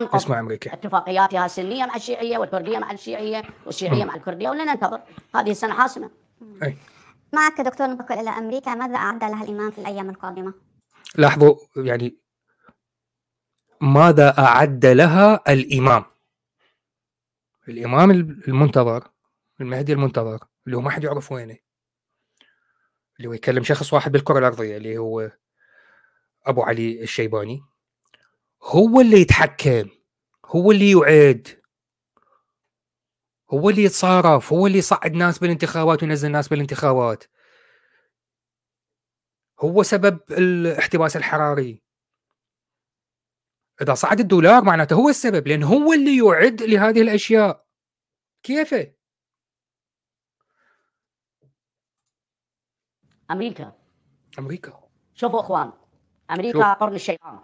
اسمع 0.00 0.40
أمريكا. 0.40 0.72
اتفاقياتها 0.72 1.46
السنية 1.46 1.86
مع 1.86 1.96
الشيعية 1.96 2.38
والكردية 2.38 2.78
مع 2.78 2.92
الشيعية 2.92 3.42
والشيعية 3.66 4.04
مع 4.04 4.14
الكردية 4.14 4.50
ولننتظر 4.50 5.02
هذه 5.34 5.50
السنة 5.50 5.74
حاسمة 5.74 6.10
معك 7.32 7.60
دكتور 7.60 7.86
ننتقل 7.86 8.18
إلى 8.18 8.30
أمريكا 8.30 8.74
ماذا 8.74 8.96
أعد 8.96 9.24
لها 9.24 9.44
الإمام 9.44 9.70
في 9.70 9.78
الأيام 9.78 10.10
القادمة؟ 10.10 10.54
لاحظوا 11.18 11.56
يعني 11.76 12.21
ماذا 13.82 14.38
أعد 14.38 14.86
لها 14.86 15.52
الإمام؟ 15.52 16.04
الإمام 17.68 18.10
المنتظر 18.10 19.08
المهدي 19.60 19.92
المنتظر 19.92 20.44
اللي 20.66 20.76
هو 20.76 20.80
ما 20.80 20.90
حد 20.90 21.04
يعرف 21.04 21.32
وينه. 21.32 21.56
اللي 23.16 23.28
هو 23.28 23.32
يكلم 23.32 23.62
شخص 23.62 23.92
واحد 23.92 24.12
بالكرة 24.12 24.38
الأرضية 24.38 24.76
اللي 24.76 24.98
هو 24.98 25.30
أبو 26.46 26.62
علي 26.62 27.02
الشيباني. 27.02 27.62
هو 28.62 29.00
اللي 29.00 29.20
يتحكم 29.20 29.88
هو 30.46 30.70
اللي 30.72 30.90
يعد 30.90 31.62
هو 33.50 33.70
اللي 33.70 33.84
يتصارف 33.84 34.52
هو 34.52 34.66
اللي 34.66 34.78
يصعد 34.78 35.12
ناس 35.12 35.38
بالانتخابات 35.38 36.02
وينزل 36.02 36.30
ناس 36.30 36.48
بالانتخابات. 36.48 37.24
هو 39.60 39.82
سبب 39.82 40.20
الاحتباس 40.30 41.16
الحراري. 41.16 41.81
إذا 43.82 43.94
صعد 43.94 44.20
الدولار 44.20 44.64
معناته 44.64 44.94
هو 44.94 45.08
السبب 45.08 45.48
لأن 45.48 45.62
هو 45.62 45.92
اللي 45.92 46.16
يعد 46.16 46.62
لهذه 46.62 47.02
الأشياء. 47.02 47.66
كيفه 48.42 48.92
أمريكا. 53.30 53.72
أمريكا. 54.38 54.80
شوفوا 55.14 55.40
أخوان 55.40 55.72
أمريكا 56.30 56.58
شوف. 56.58 56.64
قرن 56.64 56.94
الشيطان. 56.94 57.40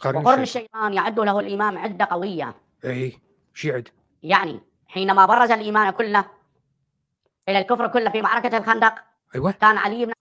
قرن 0.00 0.16
وقرن 0.16 0.42
الشيء 0.42 0.62
الشيطان 0.62 0.94
يعد 0.94 1.20
له 1.20 1.40
الإمام 1.40 1.78
عدة 1.78 2.04
قوية. 2.04 2.56
إي 2.84 3.18
شي 3.54 3.72
عد 3.72 3.88
يعني 4.22 4.60
حينما 4.86 5.26
برز 5.26 5.50
الإيمان 5.50 5.90
كله 5.90 6.30
إلى 7.48 7.58
الكفر 7.58 7.88
كله 7.88 8.10
في 8.10 8.22
معركة 8.22 8.56
الخندق 8.56 8.94
أيوه. 9.34 9.52
كان 9.52 9.78
علي 9.78 10.06
بن 10.06 10.12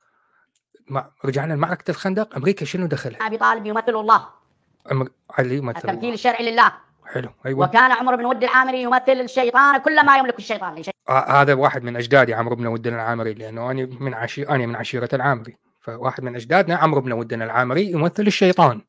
ما 0.87 1.11
رجعنا 1.25 1.53
لمعركة 1.53 1.91
الخندق. 1.91 2.35
أمريكا 2.35 2.65
شنو 2.65 2.87
دخلها؟ 2.87 3.27
أبي 3.27 3.37
طالب 3.37 3.65
يمثل 3.65 3.95
الله. 3.95 4.42
أمر... 4.91 5.09
علي 5.29 5.61
مثل 5.61 5.77
التمثيل. 5.77 6.13
الشرعي 6.13 6.51
لله. 6.51 6.73
حلو 7.05 7.29
أيوه. 7.45 7.59
وكان 7.59 7.91
عمر 7.91 8.15
بن 8.15 8.25
ود 8.25 8.43
العامري 8.43 8.81
يمثل 8.81 9.11
الشيطان 9.11 9.77
كل 9.77 10.05
ما 10.05 10.17
يملك 10.17 10.39
الشيطان 10.39 10.83
آه 11.09 11.41
هذا 11.41 11.53
واحد 11.53 11.83
من 11.83 11.95
أجدادي 11.95 12.33
عمرو 12.33 12.55
بن 12.55 12.67
ودنا 12.67 12.95
العامري 12.95 13.33
لأنه 13.33 13.71
أنا 13.71 13.85
من 13.85 14.13
عشير 14.13 14.49
أنا 14.49 14.65
من 14.65 14.75
عشيرة 14.75 15.09
العامري. 15.13 15.57
فواحد 15.81 16.23
من 16.23 16.35
أجدادنا 16.35 16.75
عمرو 16.75 17.01
بن 17.01 17.11
ودنا 17.11 17.45
العامري 17.45 17.91
يمثل 17.91 18.27
الشيطان. 18.27 18.81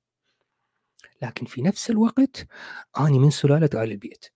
لكن 1.23 1.47
في 1.47 1.63
نفس 1.63 1.91
الوقت 1.91 2.47
أنا 3.01 3.19
من 3.19 3.31
سلالة 3.31 3.71
آل 3.75 3.93
البيت. 3.93 4.34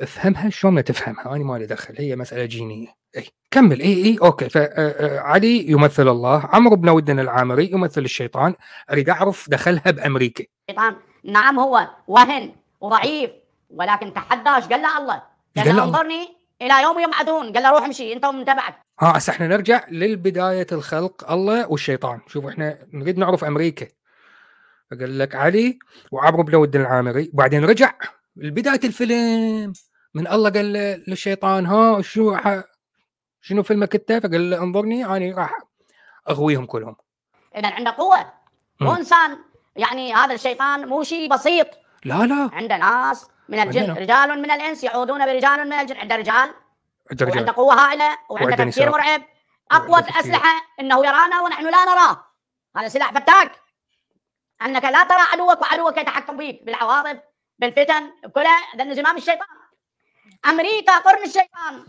افهمها 0.00 0.50
شلون 0.50 0.74
ما 0.74 0.80
تفهمها؟ 0.80 1.36
أنا 1.36 1.44
ما 1.44 1.58
لي 1.58 1.66
دخل 1.66 1.94
هي 1.98 2.16
مسألة 2.16 2.44
جينية. 2.44 2.88
اي 3.16 3.26
كمل. 3.50 3.80
اي 3.80 4.04
اي 4.04 4.18
okay. 4.22 4.48
فعلي 4.48 5.70
يمثل 5.70 6.08
الله 6.08 6.48
عمرو 6.52 6.76
بن 6.76 6.88
ودنا 6.88 7.22
العامري 7.22 7.70
يمثل 7.72 8.00
الشيطان. 8.00 8.54
أريد 8.90 9.10
أعرف 9.10 9.50
دخلها 9.50 9.90
بأمريكا. 9.90 10.44
الشيطان 10.68 10.96
نعم 11.24 11.58
هو 11.58 11.88
وهن 12.08 12.52
وضعيف 12.80 13.30
ولكن 13.70 14.14
تحدى. 14.14 14.50
إيش 14.50 14.64
قال 14.64 14.82
له 14.82 14.98
الله؟ 14.98 15.22
قال 15.56 15.76
له؟ 15.76 15.84
انظرني 15.84 16.36
إلى 16.62 16.82
يوم 16.82 16.98
يبعثون. 16.98 17.52
قال 17.52 17.62
له 17.62 17.70
روح 17.70 17.84
امشي 17.84 18.12
أنت 18.12 18.24
ومن 18.24 18.44
تبعك. 18.44 18.74
ها 19.00 19.16
هسه 19.16 19.30
إحنا 19.30 19.46
نرجع 19.46 19.84
للبداية 19.90 20.66
الخلق 20.72 21.30
الله 21.30 21.68
والشيطان. 21.68 22.20
شوف 22.26 22.46
إحنا 22.46 22.78
نريد 22.92 23.18
نعرف 23.18 23.44
أمريكا. 23.44 23.86
فقال 24.90 25.18
لك 25.18 25.34
علي 25.34 25.78
وعمرو 26.12 26.42
بن 26.42 26.54
ود 26.54 26.76
العامري. 26.76 27.30
وبعدين 27.32 27.64
رجع 27.64 27.92
لبداية 28.36 28.80
الفيلم. 28.84 29.72
من 30.16 30.26
الله 30.28 30.50
قال 30.50 30.72
للشيطان 31.08 31.66
ها 31.66 32.02
شو 32.02 32.36
ح... 32.36 32.60
شنو 33.40 33.62
فيلمك 33.62 33.94
أنت؟ 33.94 34.12
فقال 34.12 34.50
له 34.50 34.62
انظرني 34.62 35.04
أنا 35.04 35.36
راح 35.36 35.58
أغويهم 36.30 36.66
كلهم. 36.66 36.96
اذا 37.56 37.68
عنده 37.68 37.90
قوة. 37.90 38.32
مو 38.80 38.94
إنسان 38.94 39.38
يعني 39.76 40.14
هذا 40.14 40.34
الشيطان 40.34 40.88
مو 40.88 41.02
شيء 41.02 41.30
بسيط. 41.30 41.66
لا 42.04 42.26
لا. 42.26 42.50
عنده 42.52 42.76
ناس 42.76 43.28
من 43.48 43.58
الجن 43.58 43.80
عندنا. 43.80 44.00
رجال 44.00 44.42
من 44.42 44.50
الإنس 44.50 44.84
يعودون 44.84 45.26
برجال 45.26 45.66
من 45.66 45.72
الجن. 45.72 45.96
عنده 45.96 46.16
رجال. 46.16 46.54
وعنده 47.06 47.26
الرجال 47.26 47.52
قوة 47.54 47.74
هائلة 47.74 48.18
وعنده 48.30 48.56
وعنده 48.56 48.70
تفكير. 48.70 48.90
مرعب. 48.90 49.22
وعنده 49.72 49.86
اقوى. 49.86 49.98
الأسلحة 49.98 50.62
إنه 50.80 51.06
يرانا 51.06 51.40
ونحن 51.40 51.64
لا 51.64 51.84
نراه. 51.84 52.24
هذا 52.76 52.88
سلاح 52.88 53.12
فتاك. 53.12 53.52
أنك 54.62 54.84
لا 54.84 55.04
ترى 55.04 55.20
عدوك 55.32 55.62
وعدوك 55.62 55.96
يتحكم 55.96 56.38
فيك. 56.38 56.64
بالعواطف 56.64 57.18
بالفتن 57.58 58.10
بكلها 58.24 58.58
هذا 58.74 58.94
زمام 58.94 59.16
الشيطان. 59.16 59.65
أمريكا 60.46 60.98
قرن 60.98 61.22
الشيطان. 61.22 61.86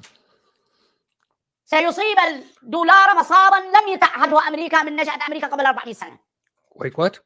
سيصيب 1.66 2.18
الدولار 2.64 3.16
مصابا 3.16 3.56
لم 3.56 3.88
يتعهده 3.94 4.48
أمريكا 4.48 4.84
من 4.84 4.96
نشأة 4.96 5.20
أمريكا 5.28 5.48
قبل 5.48 5.66
400 5.66 5.94
سنة. 5.94 6.20
wait 6.72 7.00
what 7.00 7.18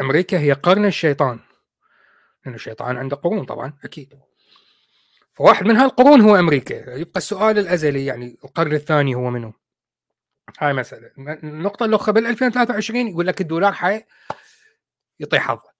أمريكا 0.00 0.38
هي 0.38 0.52
قرن 0.52 0.84
الشيطان. 0.84 1.40
لأن 2.44 2.54
الشيطان 2.54 2.96
عنده 2.96 3.16
قرون 3.16 3.44
طبعا 3.44 3.78
أكيد. 3.84 4.20
فواحد 5.34 5.66
من 5.66 5.76
هالقرون 5.76 6.20
هو 6.20 6.36
أمريكا. 6.36 6.94
يبقى 6.94 7.18
السؤال 7.18 7.58
الأزلي 7.58 8.06
يعني 8.06 8.38
القرن 8.44 8.72
الثاني 8.72 9.14
هو 9.14 9.30
منه 9.30 9.52
هاي 10.60 10.72
مسألة. 10.72 11.10
النقطه 11.18 11.84
الأخرى 11.84 12.12
بال 12.12 12.26
2023 12.26 13.08
يقول 13.08 13.26
لك 13.26 13.40
الدولار 13.40 13.72
حي 13.72 14.04
يطيح 15.20 15.48
حظه. 15.48 15.71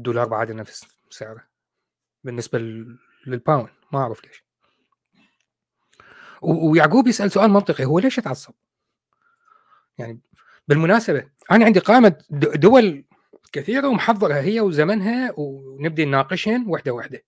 الدولار 0.00 0.28
بعد 0.28 0.52
نفس 0.52 0.86
سعره 1.10 1.46
بالنسبة 2.24 2.58
لل- 2.58 2.98
للباوند 3.26 3.68
ما 3.92 3.98
أعرف 3.98 4.24
ليش 4.24 4.44
ويعقوب 6.42 7.06
يسأل 7.08 7.30
سؤال 7.30 7.50
منطقي 7.50 7.84
هو 7.84 7.98
ليش 7.98 8.18
يتعصب؟ 8.18 8.54
يعني 9.98 10.20
بالمناسبة 10.68 11.30
أنا 11.50 11.64
عندي 11.64 11.80
قائمة 11.80 12.24
دول 12.30 13.04
كثيرة 13.52 13.88
ومحضرها 13.88 14.40
هي 14.40 14.60
وزمنها 14.60 15.34
ونبدي 15.36 16.04
نناقشهن 16.04 16.64
وحدة 16.68 16.92
وحدة. 16.92 17.24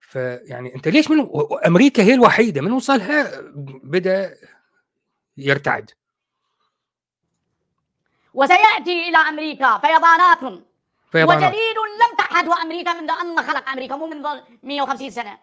فيعني 0.00 0.74
أنت 0.74 0.88
ليش 0.88 1.10
من 1.10 1.26
أمريكا 1.66 2.02
هي 2.02 2.14
الوحيدة 2.14 2.60
من 2.60 2.72
وصلها 2.72 3.40
بدأ 3.84 4.36
يرتعد 5.36 5.90
وسيأتي 8.34 9.08
إلى 9.08 9.16
أمريكا. 9.16 9.78
فيضانات 9.78 10.62
فيضانات. 11.12 11.42
وجليل 11.42 11.76
لم 12.00 12.16
تحده 12.18 12.62
أمريكا 12.62 12.92
منذ 12.92 13.10
أن 13.10 13.42
خلق 13.42 13.68
أمريكا 13.68 13.96
مو 13.96 14.06
من 14.06 14.22
150 14.62 15.10
سنة. 15.10 15.38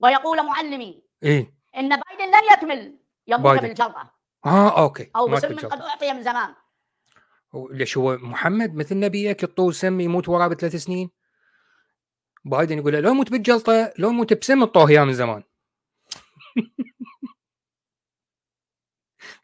ويقول 0.00 0.46
معلمي 0.46 1.02
إيه. 1.22 1.54
إن 1.76 1.88
بايدن 1.88 2.38
لن 2.38 2.52
يكمل. 2.52 2.98
يموت. 3.26 3.60
بالجلطه 3.60 4.10
آه 4.46 4.82
أوكي. 4.82 5.10
أو 5.16 5.28
بسم. 5.28 5.56
قد 5.56 5.80
أعطي 5.80 6.12
من 6.12 6.22
زمان. 6.22 6.54
ليش 7.54 7.98
هو 7.98 8.16
محمد 8.16 8.74
مثل 8.74 8.98
نبيك 8.98 9.42
يطول 9.42 9.74
سم 9.74 10.00
يموت 10.00 10.28
وراه 10.28 10.48
بثلاث 10.48 10.76
سنين؟ 10.76 11.10
بايدن 12.44 12.78
يقول 12.78 12.92
له 12.92 13.00
لو 13.00 13.10
يموت 13.10 13.30
بالجلطة 13.30 13.92
لو 13.98 14.08
يموت 14.10 14.32
بسم 14.32 14.62
اياه 14.76 15.04
من 15.04 15.12
زمان. 15.12 15.42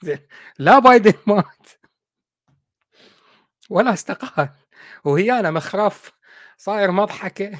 لا 0.58 0.78
بايدن 0.78 1.14
مات. 1.26 1.68
ولا 3.70 3.92
استقال 3.92 4.48
وهي 5.05 5.40
أنا 5.40 5.50
مخرف 5.50 6.12
صاير 6.57 6.90
مضحكه 6.90 7.59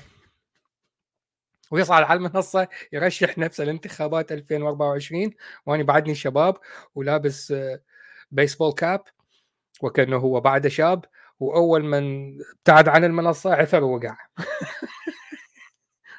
ويصعد 1.71 2.03
على 2.03 2.17
المنصة 2.19 2.69
يرشح 2.93 3.39
نفسه 3.39 3.65
لانتخابات 3.65 4.33
2024 4.33 5.31
وأنا 5.67 5.83
بعدني 5.83 6.15
شباب 6.15 6.57
ولابس 6.95 7.53
آه، 7.53 7.81
بيسبول 8.31 8.73
كاب 8.73 9.03
وكأنه 9.83 10.17
هو 10.17 10.41
بعد 10.41 10.69
شاب 10.69 11.05
وأول 11.41 11.85
من 11.85 12.37
ابتعد 12.53 12.89
عن 12.89 13.05
المنصة 13.05 13.55
عثر 13.55 13.85
ووقع. 13.85 14.17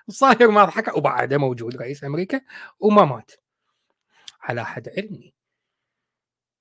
صاير 0.09 0.51
مضحكه 0.51 0.97
وبعده 0.97 1.37
موجود 1.37 1.77
رئيس 1.77 2.03
أمريكا 2.03 2.41
وما 2.79 3.05
مات. 3.05 3.31
على 4.41 4.65
حد 4.65 4.89
علمي. 4.97 5.36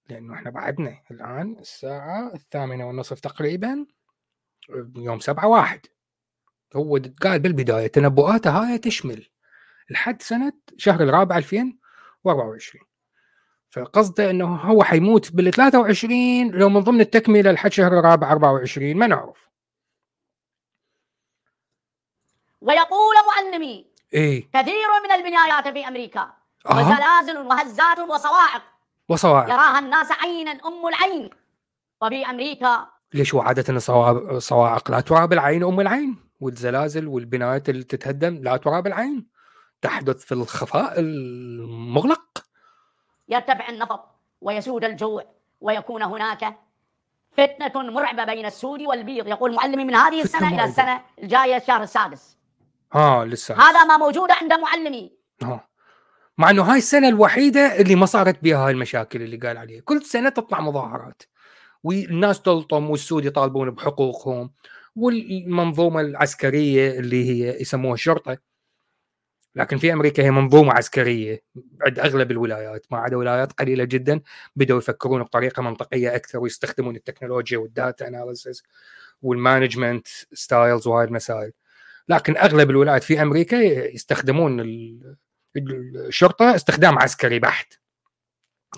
لأنه 0.08 0.34
إحنا 0.34 0.50
بعدنا 0.50 1.02
الآن 1.10 1.56
الساعة 1.60 2.34
الثامنة 2.34 2.86
والنصف 2.86 3.20
تقريبا 3.20 3.86
يوم 4.96 5.20
سبعة 5.20 5.46
واحد. 5.46 5.80
هو 6.76 7.00
قال 7.22 7.38
بالبداية 7.38 7.86
تنبؤاته 7.86 8.50
هاي 8.50 8.78
تشمل 8.78 9.28
لحد 9.90 10.22
سنة 10.22 10.52
شهر 10.76 11.02
الرابع 11.02 11.38
2024 11.38 12.84
فقصده 13.70 14.30
إنه 14.30 14.56
هو 14.56 14.84
حيموت 14.84 15.32
بال 15.32 15.50
23 15.50 16.50
لو 16.50 16.68
من 16.68 16.80
ضمن 16.80 17.00
التكملة 17.00 17.52
لحد 17.52 17.72
شهر 17.72 17.98
الرابع 17.98 18.32
24 18.32 18.96
ما 18.96 19.06
نعرف. 19.06 19.48
ويقول 22.60 23.14
معلمي 23.26 23.86
إيه. 24.14 24.50
كثير 24.52 24.86
من 25.04 25.10
البنايات 25.12 25.68
في 25.68 25.88
أمريكا 25.88 26.34
آه 26.70 26.76
وزلازل 26.76 27.38
وهزات 27.38 27.98
وصواعق 27.98 28.75
وصواعق 29.08 29.48
يراها 29.48 29.78
الناس 29.78 30.12
عينا 30.12 30.50
أم 30.50 30.86
العين. 30.86 31.30
وفي 32.02 32.26
أمريكا 32.26 32.86
ليش 33.14 33.34
الصوا- 33.34 34.30
الصواعق 34.30 34.90
لا 34.90 35.00
ترى 35.00 35.26
بالعين 35.26 35.64
أم 35.64 35.80
العين. 35.80 36.16
والزلازل 36.40 37.06
والبنايات 37.06 37.68
اللي 37.68 37.84
تتهدم 37.84 38.34
لا 38.42 38.56
ترى 38.56 38.82
بالعين 38.82 39.26
تحدث 39.82 40.24
في 40.24 40.32
الخفاء 40.32 41.00
المغلق. 41.00 42.44
يرتفع 43.28 43.68
النفط 43.68 44.04
ويسود 44.40 44.84
الجوع. 44.84 45.24
ويكون 45.60 46.02
هناك 46.02 46.58
فتنة 47.32 47.82
مرعبة 47.82 48.24
بين 48.24 48.46
السود 48.46 48.80
والبيض. 48.82 49.26
يقول 49.26 49.54
معلمي 49.54 49.84
من 49.84 49.94
هذه 49.94 50.22
السنة 50.22 50.48
إلى. 50.54 50.64
السنة 50.64 51.00
الجاية 51.22 51.56
الشهر 51.56 51.82
السادس. 51.82 52.36
ها 52.92 53.24
لسه. 53.24 53.54
هذا 53.54 53.84
ما 53.84 53.96
موجود 53.96 54.30
عند 54.30 54.52
معلمي. 54.52 55.12
ها 55.42 55.68
مع 56.38 56.50
إنه 56.50 56.62
هاي 56.62 56.78
السنة 56.78 57.08
الوحيدة 57.08 57.80
اللي 57.80 57.94
ما 57.94 58.06
صارت 58.06 58.42
بها 58.42 58.56
هاي 58.56 58.72
المشاكل 58.72 59.22
اللي 59.22 59.36
قال 59.36 59.56
عليها. 59.56 59.80
كل 59.84 60.02
سنة 60.02 60.28
تطلع 60.28 60.60
مظاهرات. 60.60 61.22
والناس 61.84 62.42
تلطم 62.42 62.90
والسود 62.90 63.24
يطالبون 63.24 63.70
بحقوقهم 63.70 64.52
والمنظومة 64.96 66.00
العسكرية 66.00 66.98
اللي 66.98 67.24
هي 67.30 67.60
يسموها 67.60 67.94
الشرطه 67.94 68.38
لكن 69.54 69.78
في 69.78 69.92
أمريكا 69.92 70.22
هي 70.22 70.30
منظومة 70.30 70.72
عسكرية 70.72 71.42
عند 71.86 71.98
أغلب 71.98 72.30
الولايات. 72.30 72.86
ما 72.90 72.98
عدا 72.98 73.16
ولايات 73.16 73.52
قليلة 73.52 73.84
جدا 73.84 74.20
بدأوا 74.56 74.78
يفكرون 74.78 75.22
بطريقة 75.22 75.62
منطقية 75.62 76.16
أكثر 76.16 76.38
ويستخدمون 76.38 76.96
التكنولوجيا 76.96 77.58
وال 77.58 77.75
data 77.75 78.08
analysis 78.08 78.62
وال 79.22 79.36
management 79.36 80.06
styles 80.32 80.86
وهاي 80.86 81.04
المسائل. 81.06 81.52
لكن 82.08 82.36
أغلب 82.36 82.70
الولايات 82.70 83.02
في 83.04 83.22
أمريكا 83.22 83.56
يستخدمون 83.94 84.60
ال- 84.60 85.16
الشرطة 85.58 86.54
استخدام 86.54 86.98
عسكري 86.98 87.38
بحت. 87.38 87.74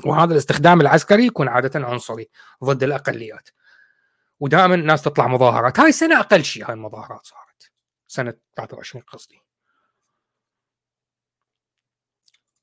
وهذا 0.05 0.33
الاستخدام 0.33 0.81
العسكري 0.81 1.27
يكون 1.27 1.49
عادة 1.49 1.87
عنصري 1.87 2.29
ضد 2.65 2.83
الأقليات. 2.83 3.49
ودائما 4.41 4.75
الناس 4.75 5.03
تطلع 5.03 5.27
مظاهرات. 5.27 5.81
هاي 5.81 5.89
السنة 5.89 6.21
أقل 6.21 6.45
شيء 6.45 6.69
هاي 6.69 6.75
المظاهرات 6.75 7.27
صارت. 7.27 7.71
سنة 8.07 8.35
23 8.57 9.03
قصدي. 9.03 9.43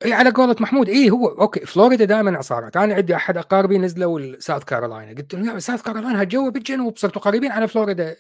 إي 0.06 0.14
على 0.14 0.30
قولة 0.30 0.56
محمود 0.60 0.90
إي 0.90 1.10
هو 1.10 1.28
okay 1.28 1.66
فلوريدا 1.66 2.06
دائما 2.06 2.42
صارت 2.42 2.78
أنا 2.78 2.96
عندي 2.96 3.16
أحد 3.16 3.38
أقاربي 3.38 3.78
نزلوا 3.78 4.40
ساوث 4.40 4.64
كارولاينا. 4.64 5.22
قلت 5.22 5.36
له 5.36 5.54
يا 5.54 5.60
ساوث 5.60 5.82
كارولاينا 5.82 6.22
الجو 6.22 6.52
بالجنوب 6.52 6.98
صرتوا 6.98 7.22
قريبين 7.22 7.52
على 7.52 7.68
فلوريدا. 7.68 8.14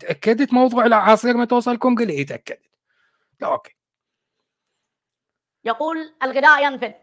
تأكدت 0.00 0.52
موضوع 0.52 0.86
الاعاصير 0.86 1.36
ما 1.36 1.44
توصلكم؟ 1.44 1.94
قال 1.94 2.08
إي 2.08 2.24
تأكدت. 2.24 2.60
Okay. 3.44 3.76
يقول 5.64 6.14
الغذاء 6.22 6.64
ينفد 6.64 6.94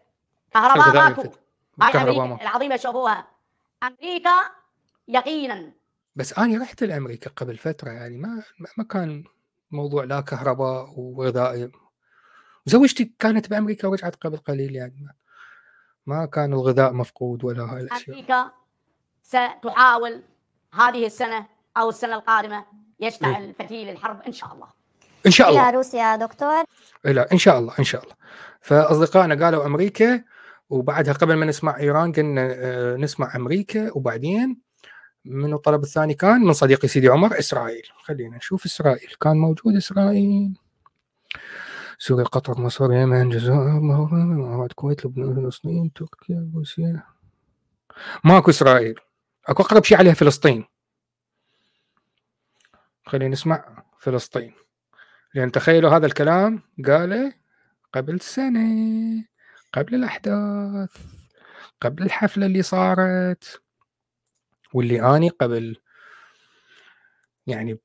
كهرباء 0.53 0.93
ماكو. 0.93 1.21
ينفد. 1.21 1.35
هاي 1.81 1.91
كهرباء 1.91 2.11
أمريكا 2.11 2.25
ماكو. 2.25 2.41
العظيمة 2.41 2.75
شوفوها. 2.75 3.27
أمريكا 3.83 4.35
يقينا. 5.07 5.71
بس 6.15 6.33
أنا 6.33 6.61
رحت 6.61 6.83
لأمريكا 6.83 7.29
قبل 7.29 7.57
فترة 7.57 7.89
يعني 7.89 8.17
ما 8.17 8.43
ما 8.77 8.83
كان 8.83 9.23
موضوع 9.71 10.03
لا 10.03 10.21
كهرباء 10.21 10.93
وغذاء. 10.97 11.69
زوجتي 12.65 13.13
كانت 13.19 13.49
بأمريكا 13.49 13.87
ورجعت 13.87 14.15
قبل 14.15 14.37
قليل 14.37 14.75
يعني 14.75 15.01
ما, 15.01 15.13
ما 16.05 16.25
كان 16.25 16.53
الغذاء 16.53 16.93
مفقود 16.93 17.43
ولا 17.43 17.63
هاي 17.63 17.81
الأشياء. 17.81 18.09
أمريكا 18.09 18.51
ستحاول 19.23 20.23
هذه 20.73 21.05
السنة 21.05 21.45
أو 21.77 21.89
السنة 21.89 22.15
القادمة 22.15 22.65
يشتعل 22.99 23.53
فتيل 23.59 23.89
الحرب 23.89 24.21
إن 24.21 24.31
شاء 24.31 24.53
الله. 24.53 24.67
إن 25.25 25.31
شاء 25.31 25.49
الله. 25.49 25.69
إلى 25.69 25.77
روسيا 25.77 26.15
دكتور. 26.15 26.63
لا 27.03 27.31
إن 27.31 27.37
شاء 27.37 27.59
الله 27.59 27.73
إن 27.79 27.83
شاء 27.83 28.03
الله. 28.03 28.15
فأصدقائنا 28.61 29.45
قالوا 29.45 29.65
أمريكا 29.65 30.23
وبعدها 30.69 31.13
قبل 31.13 31.33
ما 31.33 31.45
نسمع 31.45 31.77
إيران 31.77 32.11
قلنا 32.11 32.53
آه، 32.55 32.95
نسمع 32.95 33.35
أمريكا 33.35 33.91
وبعدين 33.95 34.61
من 35.25 35.53
الطلب 35.53 35.83
الثاني 35.83 36.13
كان 36.13 36.41
من 36.41 36.53
صديقي 36.53 36.87
سيدي 36.87 37.07
عمر 37.07 37.39
إسرائيل. 37.39 37.83
خلينا 37.97 38.37
نشوف 38.37 38.65
إسرائيل. 38.65 39.09
كان 39.21 39.37
موجود 39.37 39.75
إسرائيل. 39.75 40.53
سوريا 41.97 42.23
قطر 42.23 42.61
مصر 42.61 42.85
اليمن 42.85 43.21
الجزائر 43.21 43.77
الإمارات 43.77 44.69
الكويت 44.69 45.05
لبنان 45.05 45.35
فلسطين 45.35 45.93
تركيا 45.93 46.51
روسيا. 46.55 47.03
ماكو 48.23 48.51
إسرائيل. 48.51 48.99
أكو 49.47 49.63
أقرب 49.63 49.83
شيء 49.83 49.97
عليها 49.97 50.13
فلسطين. 50.13 50.65
خلينا 53.05 53.31
نسمع 53.31 53.83
فلسطين. 53.99 54.53
لأن 55.33 55.51
تخيلوا 55.51 55.89
هذا 55.89 56.05
الكلام 56.05 56.63
قاله 56.85 57.33
قبل 57.93 58.19
سنه 58.19 59.25
قبل 59.73 59.95
الأحداث 59.95 60.89
قبل 61.81 62.03
الحفلة 62.03 62.45
اللي 62.45 62.61
صارت. 62.61 63.61
واللي 64.73 65.15
أني 65.15 65.29
قبل 65.29 65.75
يعني 67.47 67.79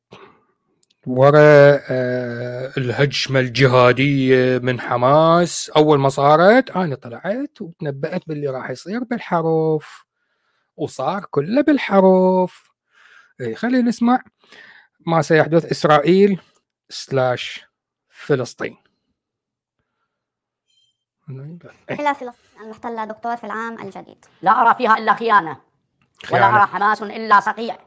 ورا 1.06 1.80
آه، 1.90 2.72
الهجمة 2.78 3.40
الجهادية 3.40 4.58
من 4.58 4.80
حماس. 4.80 5.70
أول 5.70 5.98
ما 5.98 6.08
صارت 6.08 6.70
أنا 6.70 6.94
طلعت 6.94 7.60
وتنبأت 7.62 8.22
باللي 8.28 8.48
راح 8.48 8.70
يصير 8.70 9.04
بالحرف 9.04 10.04
وصار 10.76 11.24
كله 11.30 11.60
بالحرف 11.62 12.70
إيه، 13.40 13.54
خلينا 13.54 13.88
نسمع. 13.88 14.22
ما 15.06 15.22
سيحدث 15.22 15.64
إسرائيل 15.64 16.40
سلاش 16.88 17.64
فلسطين. 18.08 18.83
فلسطين 21.88 22.32
المحتلة 22.60 23.04
دكتور 23.04 23.36
في 23.36 23.44
العام 23.44 23.78
الجديد 23.82 24.24
لا 24.42 24.60
أرى 24.62 24.74
فيها 24.74 24.98
إلا 24.98 25.14
خيانة 25.14 25.50
ولا 25.50 26.40
خيانة. 26.42 26.56
أرى 26.56 26.66
حماس 26.66 27.02
إلا 27.02 27.40
صقيع 27.40 27.78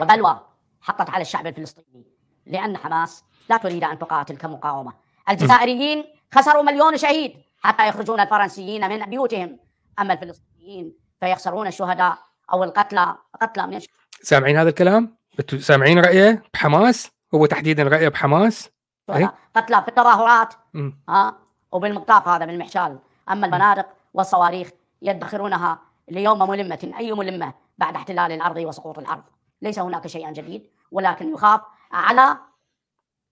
وبلوى 0.00 0.40
حطت 0.80 1.10
على 1.10 1.22
الشعب 1.22 1.46
الفلسطيني 1.46 2.04
لأن 2.46 2.76
حماس 2.76 3.24
لا 3.48 3.56
تريد 3.56 3.84
أن 3.84 3.98
تقاتل 3.98 4.36
كمقاومة 4.36 4.92
الجزائريين 5.28 6.04
خسروا 6.34 6.62
مليون 6.62 6.96
شهيد 6.96 7.32
حتى 7.62 7.88
يخرجون 7.88 8.20
الفرنسيين 8.20 8.88
من 8.88 9.06
بيوتهم 9.10 9.58
أما 9.98 10.12
الفلسطينيين 10.12 10.96
فيخسرون 11.20 11.66
الشهداء 11.66 12.18
أو 12.52 12.64
القتلى 12.64 13.16
قتلى 13.42 13.66
من 13.66 13.76
الش- 13.76 13.86
سامعين 14.22 14.56
هذا 14.56 14.68
الكلام؟ 14.68 15.16
سامعين 15.58 15.98
رأيه 15.98 16.42
بحماس؟ 16.54 17.10
هو 17.34 17.46
تحديدا 17.46 17.82
رأيه 17.82 18.08
بحماس؟ 18.08 18.70
قتلى 19.56 19.82
في 19.82 19.88
التظاهرات. 19.88 20.54
ها 21.08 21.38
وبالمقطاف 21.72 22.28
هذا 22.28 22.44
بالمحشال 22.44 22.98
أما 23.30 23.46
البنادق 23.46 23.86
والصواريخ 24.14 24.70
يدخرونها 25.02 25.78
ليوم 26.08 26.50
ملمة 26.50 26.92
أي 26.98 27.12
ملمة؟ 27.12 27.54
بعد 27.78 27.94
احتلال 27.96 28.32
الأرض 28.32 28.56
وسقوط 28.56 28.98
الأرض. 28.98 29.22
ليس 29.62 29.78
هناك 29.78 30.06
شيء 30.06 30.32
جديد 30.32 30.70
ولكن 30.92 31.32
يخاف 31.32 31.60
على 31.92 32.38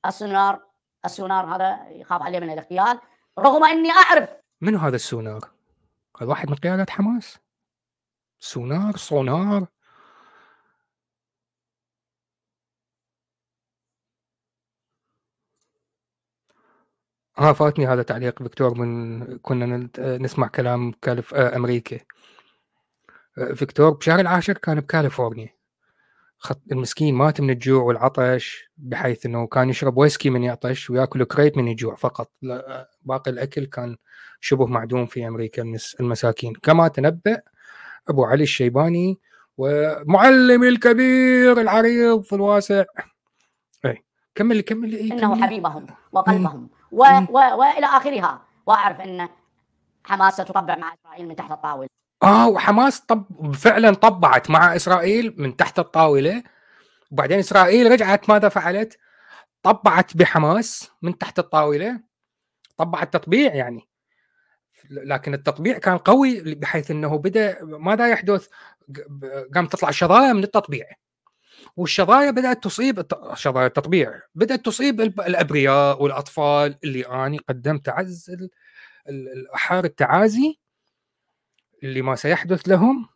السونار. 0.07 0.61
السونار 1.05 1.57
هذا 1.57 1.89
يخاف 1.89 2.23
عليه 2.23 2.41
من 2.41 2.51
الاغتيال. 2.51 3.01
رغم 3.39 3.65
أني 3.65 3.91
أعرف 3.91 4.31
منو 4.61 4.79
هذا 4.79 4.97
السونار؟ 4.97 5.51
هذا 6.21 6.31
واحد 6.31 6.51
من 6.51 6.57
قيادة 6.57 6.87
حماس. 6.91 7.39
سونار 8.41 8.97
صونار. 8.97 9.67
ها 17.39 17.53
فاتني 17.53 17.87
هذا 17.87 18.03
تعليق 18.03 18.43
فيكتور 18.43 18.75
من 18.79 19.25
كنا 19.39 19.89
نسمع 19.99 20.47
كلام 20.47 20.93
كالف 21.03 21.35
آه، 21.35 21.57
أمريكا 21.57 21.99
آه، 23.39 23.53
فيكتور 23.53 23.91
بشهر 23.91 24.21
العاشر 24.21 24.53
كان 24.59 24.81
بكاليفورنيا. 24.81 25.49
خط 26.39 26.61
المسكين 26.73 27.15
مات 27.15 27.41
من 27.41 27.51
الجوع 27.51 27.83
والعطش 27.83 28.71
بحيث 28.77 29.27
إنه 29.27 29.47
كان 29.47 29.71
يشرب 29.71 29.97
ويسكي 29.97 30.31
من 30.31 30.43
يعطش 30.43 30.91
ويأكل 30.91 31.25
كريب 31.25 31.59
من 31.59 31.69
الجوع 31.69 31.95
فقط. 31.95 32.31
آه، 32.51 32.89
باقي 33.03 33.31
الأكل 33.31 33.65
كان 33.65 33.97
شبه 34.41 34.67
معدوم 34.67 35.07
في 35.07 35.29
أمريكا 35.29 35.63
المس- 35.63 35.97
المساكين. 36.01 36.53
كما 36.55 36.89
تنبأ 36.89 37.41
أبو 38.09 38.25
علي 38.25 38.43
الشيباني 38.43 39.21
ومعلمي 39.57 40.69
الكبير 40.69 41.61
العريض 41.61 42.25
الواسع. 42.35 42.85
اي 43.85 44.05
كمل 44.35 44.61
كمل 44.61 44.93
إيه 44.95 45.13
إنه. 45.13 45.43
حبيبهم 45.47 45.87
وقلبهم. 46.13 46.69
و... 46.95 47.03
و... 47.31 47.59
وإلى 47.59 47.87
آخرها. 47.87 48.43
وأعرف 48.67 49.01
أن 49.01 49.29
حماس 50.05 50.35
ستطبع 50.35 50.77
مع 50.77 50.95
إسرائيل 50.95 51.29
من 51.29 51.37
تحت 51.37 51.51
الطاولة. 51.51 51.89
آه 52.23 52.49
وحماس 52.49 53.01
طب 53.01 53.53
فعلا 53.55 53.95
طبعت 53.95 54.51
مع 54.51 54.77
إسرائيل 54.77 55.35
من 55.39 55.57
تحت 55.57 55.79
الطاولة. 55.79 56.43
وبعدين 57.11 57.39
إسرائيل 57.39 57.93
رجعت 57.93 58.31
ماذا 58.31 58.49
فعلت؟ 58.49 58.99
طبعت 59.63 60.17
بحماس 60.17 60.91
من 61.03 61.19
تحت 61.19 61.39
الطاولة. 61.39 62.01
طبعت 62.77 63.13
تطبيع 63.13 63.55
يعني. 63.55 63.89
لكن 64.91 65.35
التطبيع 65.35 65.79
كان 65.79 65.99
قوي 65.99 66.55
بحيث 66.55 66.91
إنه 66.91 67.19
بدأ 67.19 67.59
ماذا 67.63 68.09
يحدث؟ 68.09 68.49
قام 69.55 69.67
تطلع 69.67 69.91
شظايا 69.91 70.33
من 70.33 70.45
التطبيع. 70.45 70.87
والشظايا 71.77 72.31
بدأت 72.31 72.65
تصيب 72.65 73.07
شظايا 73.35 73.67
التطبيع. 73.67 74.21
بدأت 74.35 74.65
تصيب 74.67 75.01
الأبرياء 75.01 76.03
والأطفال 76.03 76.79
اللي 76.85 77.03
أني 77.07 77.39
قدمت 77.39 77.89
اعز 77.89 78.31
ال- 78.31 78.51
ال- 79.09 79.29
الاحار 79.29 79.85
التعازي 79.85 80.59
اللي 81.83 82.03
ما 82.03 82.17
سيحدث 82.17 82.69
لهم 82.69 83.09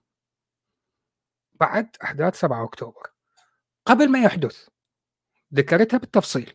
بعد 1.60 1.96
أحداث 2.04 2.40
7 2.40 2.64
أكتوبر. 2.64 3.10
قبل 3.86 4.08
ما 4.10 4.22
يحدث 4.22 4.68
ذكرتها 5.54 5.98
بالتفصيل. 5.98 6.52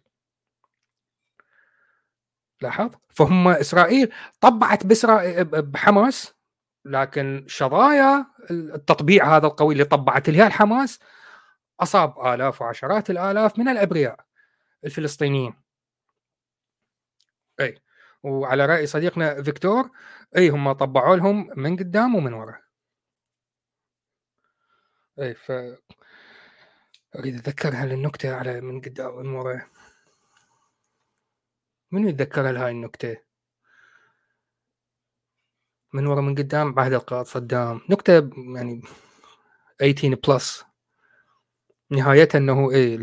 لاحظ؟ 2.62 2.91
فهم 3.10 3.47
إسرائيل 3.47 4.13
طبعت 4.41 4.86
بإسرائيل 4.86 5.43
بحماس 5.45 6.34
لكن 6.86 7.45
شظايا 7.47 8.25
التطبيع 8.51 9.36
هذا 9.38 9.47
القوي 9.47 9.73
اللي 9.73 9.84
طبعت 9.86 10.29
اليها 10.29 10.47
الحماس 10.47 10.99
أصاب 11.79 12.19
آلاف 12.25 12.62
وعشرات 12.62 13.09
الآلاف 13.09 13.59
من 13.59 13.67
الأبرياء 13.67 14.19
الفلسطينيين. 14.86 15.53
إي 17.59 17.81
وعلى 18.23 18.65
رأي 18.65 18.88
صديقنا 18.88 19.43
فيكتور 19.43 19.89
إي 20.38 20.49
هم 20.49 20.71
طبعوا 20.71 21.15
لهم 21.15 21.49
من 21.57 21.77
قدام 21.77 22.15
ومن 22.15 22.33
ورا. 22.33 22.59
إي 25.19 25.33
ف 25.33 25.52
أريد 27.15 27.35
أتذكر 27.35 27.75
هالنكته 27.75 28.35
على 28.35 28.62
من 28.62 28.81
قدام 28.81 29.13
ومن 29.15 29.35
ورا. 29.35 29.62
منو 31.91 32.10
يتذكر 32.10 32.41
هاي 32.65 32.71
النكتة؟ 32.71 33.17
من 35.93 36.08
ورا 36.08 36.21
من 36.21 36.35
قدام؟ 36.35 36.73
بعد 36.73 36.93
القائد 36.93 37.25
صدام. 37.25 37.81
نكتة 37.89 38.29
يعني 38.56 38.81
18 39.79 40.15
plus 40.27 40.65
نهايتها 41.94 42.39
إنه 42.39 42.71
إيه 42.71 42.98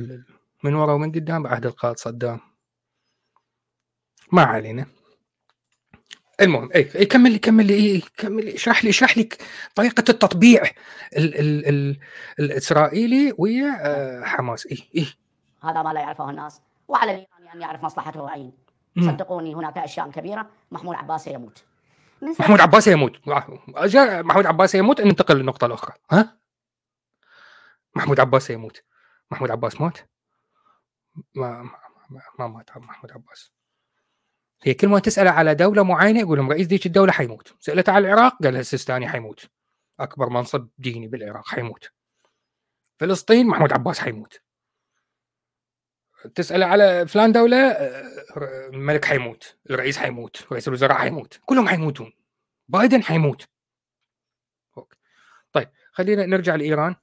من 0.65 0.75
ورا 0.75 0.93
ومن 0.93 1.13
قدام 1.13 1.43
بعد 1.43 1.67
القائد 1.67 1.97
صدام. 1.97 2.41
ما 4.33 4.43
علينا. 4.43 4.87
المهم 6.41 6.69
اي 6.75 6.91
اي 6.95 7.07
كمل 7.07 7.33
لي 7.33 7.39
كمل 7.39 7.67
لي 7.67 7.75
اي 7.75 8.03
كمل 8.17 8.45
لي 8.45 8.55
اشرح 8.55 8.85
لي 8.85 8.91
اشرح 8.91 9.19
لي 9.19 9.29
طريقة 9.75 10.05
التطبيع 10.09 10.63
ال 11.17 11.35
ال 11.41 11.67
ال 11.69 11.99
الإسرائيلي 12.39 13.35
ويا 13.39 13.77
آه، 13.81 14.25
حماس. 14.25 14.67
اي 14.67 14.79
اي 14.97 15.07
هذا 15.63 15.83
ما 15.83 15.93
لا 15.93 16.01
يعرفه 16.01 16.31
الناس 16.31 16.61
وعلى 16.89 17.11
الايراني 17.11 17.55
أن 17.55 17.61
يعرف 17.61 17.85
مصلحته 17.85 18.53
مم. 18.97 19.11
صدقوني 19.11 19.55
هناك 19.55 19.79
أشياء 19.79 20.11
كبيرة. 20.11 20.51
محمود 20.71 20.95
عباس 20.97 21.25
سيموت 21.25 21.59
شو- 22.21 22.27
محمود 22.43 22.61
عباس 22.61 22.89
يموت. 22.89 23.29
محمود 23.29 24.47
عباس 24.47 24.75
يموت. 24.75 25.01
ننتقل 25.01 25.37
للنقطة 25.37 25.67
الأخرى. 25.67 25.93
ها؟ 26.11 26.40
محمود 27.95 28.21
عباس 28.21 28.51
يموت 28.51 28.83
محمود 29.31 29.51
عباس 29.51 29.81
مات؟ 29.81 29.99
ما 31.35 31.63
ما, 31.63 31.79
ما, 32.11 32.23
ما 32.39 32.47
مات 32.47 32.77
محمود 32.77 33.13
عباس. 33.13 33.53
هي 34.63 34.75
كل 34.75 34.89
ما 34.89 34.99
تسأله 34.99 35.31
على 35.31 35.55
دولة 35.55 35.83
معينة 35.83 36.21
يقول 36.21 36.39
لهم 36.39 36.51
رئيس 36.51 36.67
ديك 36.67 36.87
الدولة 36.87 37.13
حيموت. 37.13 37.55
سألته 37.61 37.93
على 37.93 38.09
العراق 38.09 38.43
قال 38.43 38.57
السيستاني 38.57 39.09
حيموت. 39.09 39.51
أكبر 40.01 40.29
منصب 40.29 40.69
ديني 40.79 41.09
بالعراق 41.09 41.49
حيموت. 41.49 41.91
فلسطين 42.99 43.47
محمود 43.47 43.73
عباس 43.73 43.99
حيموت. 43.99 44.41
تسأله 46.35 46.67
على 46.67 47.07
فلان 47.07 47.33
دولة 47.33 47.57
آه، 47.57 48.69
الملك 48.73 49.05
حيموت 49.05 49.59
الرئيس 49.71 49.99
حيموت 49.99 50.53
رئيس 50.53 50.69
الوزراء 50.69 50.99
حيموت. 50.99 51.41
كلهم 51.47 51.69
حيموتون. 51.69 52.13
بايدن 52.69 53.03
حيموت. 53.03 53.49
أوكي. 54.79 54.97
طيب 55.53 55.69
خلينا 55.93 56.27
نرجع 56.27 56.55
لإيران. 56.55 56.97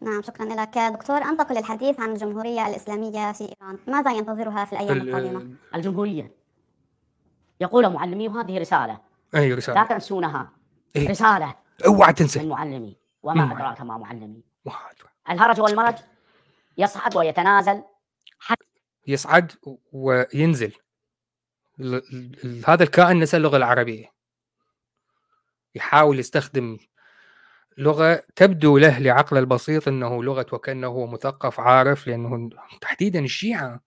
نعم 0.00 0.22
شكرا 0.22 0.44
لك. 0.44 0.78
دكتور 0.78 1.16
أنتقل 1.16 1.54
للحديث 1.54 2.00
عن 2.00 2.12
الجمهورية 2.12 2.66
الإسلامية 2.68 3.32
في 3.32 3.44
إيران. 3.44 3.78
ماذا 3.86 4.12
ينتظرها 4.12 4.64
في 4.64 4.72
الأيام 4.72 4.96
ال- 4.96 5.08
القادمة؟ 5.08 5.54
الجمهورية. 5.74 6.34
يقول 7.60 7.92
معلمي 7.92 8.28
وهذه 8.28 8.58
رسالة. 8.58 9.00
أي 9.34 9.48
لا 9.50 9.56
رسالة 9.56 9.84
تنسونها. 9.84 10.52
إيه. 10.96 11.08
رسالة 11.08 11.54
أوعى 11.86 12.08
من 12.08 12.14
تنسى 12.14 12.46
معلمي 12.46 12.78
من 12.78 12.94
وما 13.22 13.44
معلم. 13.44 13.52
أدراك 13.52 13.80
ما 13.80 13.98
معلمي. 13.98 14.42
الهرج 15.30 15.60
والمرج 15.60 15.94
يصعد 16.78 17.16
ويتنازل 17.16 17.82
يصعد 19.06 19.52
وينزل. 19.92 20.72
هذا 22.66 22.82
الكائن 22.82 23.20
نسى 23.20 23.36
اللغة 23.36 23.56
العربية. 23.56 24.06
يحاول 25.74 26.18
يستخدم 26.18 26.78
لغة 27.78 28.22
تبدو 28.36 28.78
له 28.78 28.98
لعقل 28.98 29.38
البسيط 29.38 29.88
أنه 29.88 30.24
لغة 30.24 30.46
وكأنه 30.52 30.86
هو 30.86 31.06
مثقف 31.06 31.60
عارف 31.60 32.06
لأنه 32.06 32.50
تحديدا 32.80 33.20
الشيعة. 33.20 33.80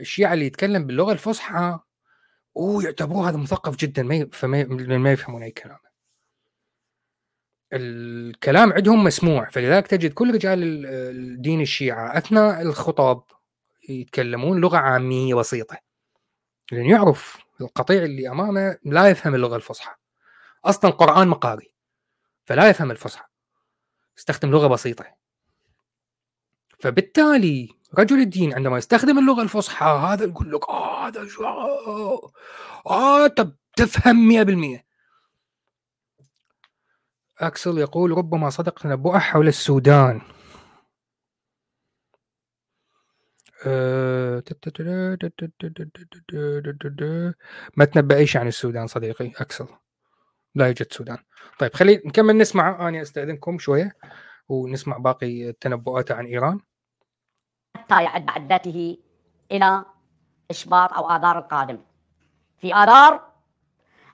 الشيعة 0.00 0.34
اللي 0.34 0.46
يتكلم 0.46 0.86
باللغة 0.86 1.12
الفصحى 1.12 1.78
أوه 2.56 2.84
يعتبروه 2.84 3.28
هذا 3.28 3.36
مثقف 3.36 3.76
جدا 3.76 4.02
ما 4.02 4.28
فما 4.32 4.64
ما 4.98 5.12
يفهمون 5.12 5.42
أي 5.42 5.50
كلام. 5.50 5.78
الكلام 7.72 8.72
عندهم 8.72 9.04
مسموع 9.04 9.50
فلذلك 9.50 9.86
تجد 9.86 10.12
كل 10.12 10.34
رجال 10.34 10.62
ال- 10.62 10.86
الدين 10.86 11.60
الشيعة 11.60 12.18
أثناء 12.18 12.62
الخطاب 12.62 13.22
يتكلمون 13.88 14.60
لغة 14.60 14.76
عامية 14.76 15.34
بسيطة. 15.34 15.76
لأن 16.72 16.84
يعرف 16.84 17.44
القطيع 17.60 18.02
اللي 18.04 18.28
أمامه 18.30 18.78
لا 18.84 19.08
يفهم 19.08 19.34
اللغة 19.34 19.56
الفصحى. 19.56 19.94
أصلا 20.64 20.90
القرآن 20.90 21.28
مقاري. 21.28 21.73
فلا 22.44 22.68
يفهم 22.68 22.90
الفصحى 22.90 23.24
يستخدم 24.18 24.50
لغة 24.50 24.66
بسيطة 24.66 25.04
فبالتالي 26.78 27.68
رجل 27.98 28.20
الدين 28.20 28.54
عندما 28.54 28.78
يستخدم 28.78 29.18
اللغة 29.18 29.42
الفصحى 29.42 29.86
هذا 29.86 30.24
يقول 30.24 30.52
لك 30.52 30.68
آه 30.68 31.06
هذا 31.06 31.26
شو 31.26 31.44
آه 32.86 33.26
طب 33.26 33.56
تفهم 33.76 34.16
100% 34.78 34.84
أكسل 37.38 37.78
يقول 37.78 38.10
ربما 38.10 38.50
صدق 38.50 38.78
تنبؤه 38.78 39.18
حول 39.18 39.48
السودان 39.48 40.20
أه، 43.66 44.42
ما 47.76 47.84
تنبأ 47.84 48.16
إيش 48.16 48.36
عن 48.36 48.48
السودان 48.48 48.86
صديقي 48.86 49.32
أكسل 49.36 49.66
لا 50.54 50.66
يوجد 50.66 50.92
سودان. 50.92 51.18
طيب 51.58 51.74
خلي 51.74 52.02
نكمل 52.04 52.38
نسمع 52.38 52.88
أنا 52.88 53.02
أستأذنكم 53.02 53.58
شوية 53.58 53.96
ونسمع 54.48 54.98
باقي 54.98 55.52
تنبؤاته 55.52 56.14
عن 56.14 56.26
إيران. 56.26 56.60
حتى 57.76 58.04
يعد 58.04 58.30
عدته 58.30 58.98
إلى 59.50 59.84
إشباط 60.50 60.92
أو 60.92 61.10
آذار 61.10 61.38
القادم. 61.38 61.84
في 62.56 62.74
آذار 62.74 63.32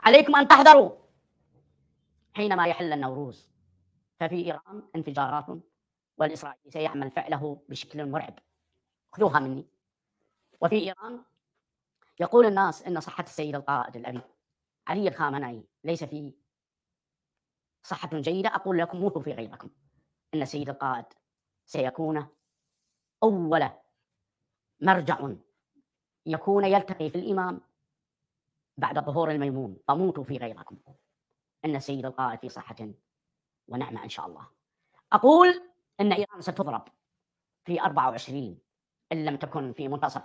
عليكم 0.01 0.37
أن 0.37 0.49
تحذروا 0.49 0.91
حينما 2.33 2.67
يحل 2.67 2.93
النوروز. 2.93 3.51
ففي 4.21 4.37
إيران 4.47 4.83
انفجارات 4.97 5.47
والإسرائيلي 6.19 6.71
سيعمل 6.71 7.11
فعله 7.11 7.63
بشكل 7.69 8.07
مرعب. 8.07 8.39
خذوها 9.13 9.41
مني. 9.41 9.67
وفي 10.61 10.77
إيران 10.77 11.23
يقول 12.21 12.47
الناس 12.47 12.83
أن 12.83 13.01
صحة 13.01 13.25
السيد 13.25 13.55
القائد 13.55 13.97
الأبي 13.97 14.21
علي 14.87 15.09
الخامنئي 15.09 15.65
ليس 15.85 16.05
في 16.05 16.35
صحة 17.83 18.11
جيدة 18.13 18.49
أقول 18.55 18.79
لكم 18.79 18.99
موتوا 18.99 19.23
في 19.23 19.33
غيركم 19.33 19.71
إن 20.35 20.43
السيد 20.43 20.69
القائد 20.69 21.05
سيكون 21.67 22.29
أول 23.23 23.71
مرجع 24.81 25.29
يكون 26.27 26.65
يلتقي 26.65 27.11
في 27.11 27.19
الإمام 27.19 27.61
بعد 28.77 28.99
ظهور 28.99 29.31
الميمون 29.31 29.77
فموتوا 29.89 30.25
في 30.25 30.37
غيركم 30.37 30.79
إن 31.65 31.77
السيد 31.77 32.07
القائد 32.07 32.39
في 32.41 32.49
صحة 32.49 32.77
ونعمة 33.69 34.05
إن 34.05 34.09
شاء 34.09 34.27
الله. 34.27 34.47
أقول 35.13 35.63
إن 36.01 36.13
إيران 36.13 36.41
ستضرب 36.41 36.89
في 37.65 37.81
24 37.81 38.59
إن 39.13 39.25
لم 39.25 39.37
تكن 39.37 39.73
في 39.73 39.89
منتصف 39.89 40.23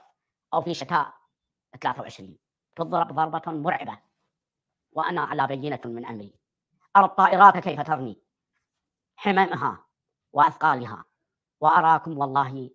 أو 0.53 0.62
في 0.62 0.74
شتاء 0.74 1.14
23 1.82 2.38
تضرب 2.76 3.08
ضربة 3.08 3.51
مرعبة. 3.51 3.99
وأنا 4.96 5.22
على 5.22 5.48
بينة 5.48 5.80
من 5.86 6.06
أمري. 6.06 6.34
أرى 6.98 7.06
الطائرات 7.06 7.58
كيف 7.58 7.82
ترمي؟ 7.82 8.22
حمامها 9.16 9.86
وأثقالها. 10.34 11.06
وأراكم 11.60 12.18
والله 12.18 12.70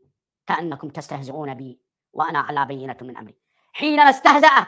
كأنكم 0.46 0.88
تستهزئون 0.88 1.54
بي 1.54 1.80
وأنا 2.12 2.38
على 2.38 2.64
بينة 2.64 2.96
من 3.00 3.16
أمري. 3.16 3.34
حين 3.72 4.00
استهزأ 4.00 4.66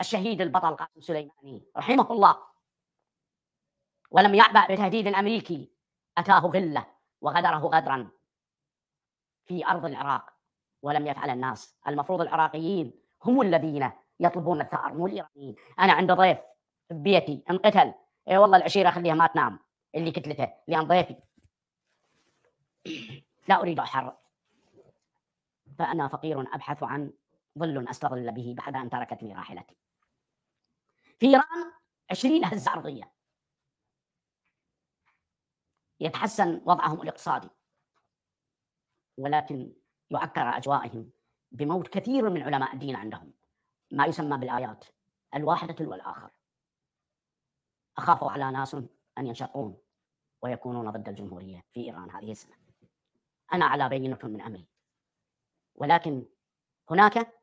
الشهيد 0.00 0.40
البطل 0.40 0.76
قاسم 0.76 1.00
سليماني 1.00 1.66
رحمه 1.76 2.12
الله. 2.12 2.42
ولم 4.10 4.34
يعبأ 4.34 4.74
بتهديد 4.74 5.06
الأمريكي 5.06 5.72
أتاه 6.18 6.40
غلة 6.40 6.86
وغدره 7.20 7.58
غدرا 7.58 8.10
في 9.44 9.66
أرض 9.66 9.84
العراق. 9.84 10.32
ولم 10.82 11.06
يفعل 11.06 11.30
الناس. 11.30 11.76
المفروض 11.88 12.20
العراقيين 12.20 12.92
هم 13.24 13.40
الذين 13.40 13.90
يطلبون 14.20 14.60
الثأر. 14.60 14.94
مو 14.94 15.06
الإيرانيين 15.06 15.56
أنا 15.78 15.92
عند 15.92 16.12
ضيف 16.12 16.38
في 16.88 16.94
بيتي 16.94 17.44
انقتل 17.50 17.94
اي 18.28 18.38
والله 18.38 18.56
العشيرة 18.56 18.90
خليها 18.90 19.14
ما 19.14 19.26
تنام 19.26 19.58
اللي 19.94 20.10
كتلته 20.10 20.54
لأن 20.68 20.82
ضيفي. 20.82 21.16
لا 23.48 23.60
أريد 23.60 23.78
أحرر. 23.80 24.16
فأنا 25.78 26.08
فقير 26.08 26.40
أبحث 26.40 26.82
عن 26.82 27.12
ظل 27.58 27.88
أستظل 27.88 28.32
به 28.32 28.54
بعد 28.58 28.76
أن 28.76 28.90
تركتني 28.90 29.34
راحلتي. 29.34 29.76
في 31.18 31.26
إيران 31.26 31.72
عشرين 32.10 32.44
هزة 32.44 32.72
أرضية 32.72 33.12
يتحسن 36.00 36.62
وضعهم 36.64 37.02
الاقتصادي. 37.02 37.48
ولكن 39.18 39.72
يعكر 40.10 40.40
أجوائهم 40.40 41.10
بموت 41.52 41.88
كثير 41.88 42.30
من 42.30 42.42
علماء 42.42 42.74
الدين 42.74 42.96
عندهم. 42.96 43.37
ما 43.90 44.06
يسمى 44.06 44.38
بالآيات 44.38 44.84
الواحدة 45.34 45.72
تلو 45.72 45.94
الآخر 45.94 46.30
أخاف 47.98 48.24
على 48.24 48.50
ناس 48.50 48.74
أن 49.18 49.26
ينشقون 49.26 49.76
ويكونون 50.42 50.90
ضد 50.90 51.08
الجمهورية 51.08 51.64
في 51.72 51.80
إيران 51.80 52.10
هذه 52.10 52.32
السنة. 52.32 52.54
أنا 53.52 53.64
على 53.64 53.88
بينة 53.88 54.18
من 54.22 54.40
أمري. 54.40 54.66
ولكن 55.74 56.26
هناك 56.90 57.34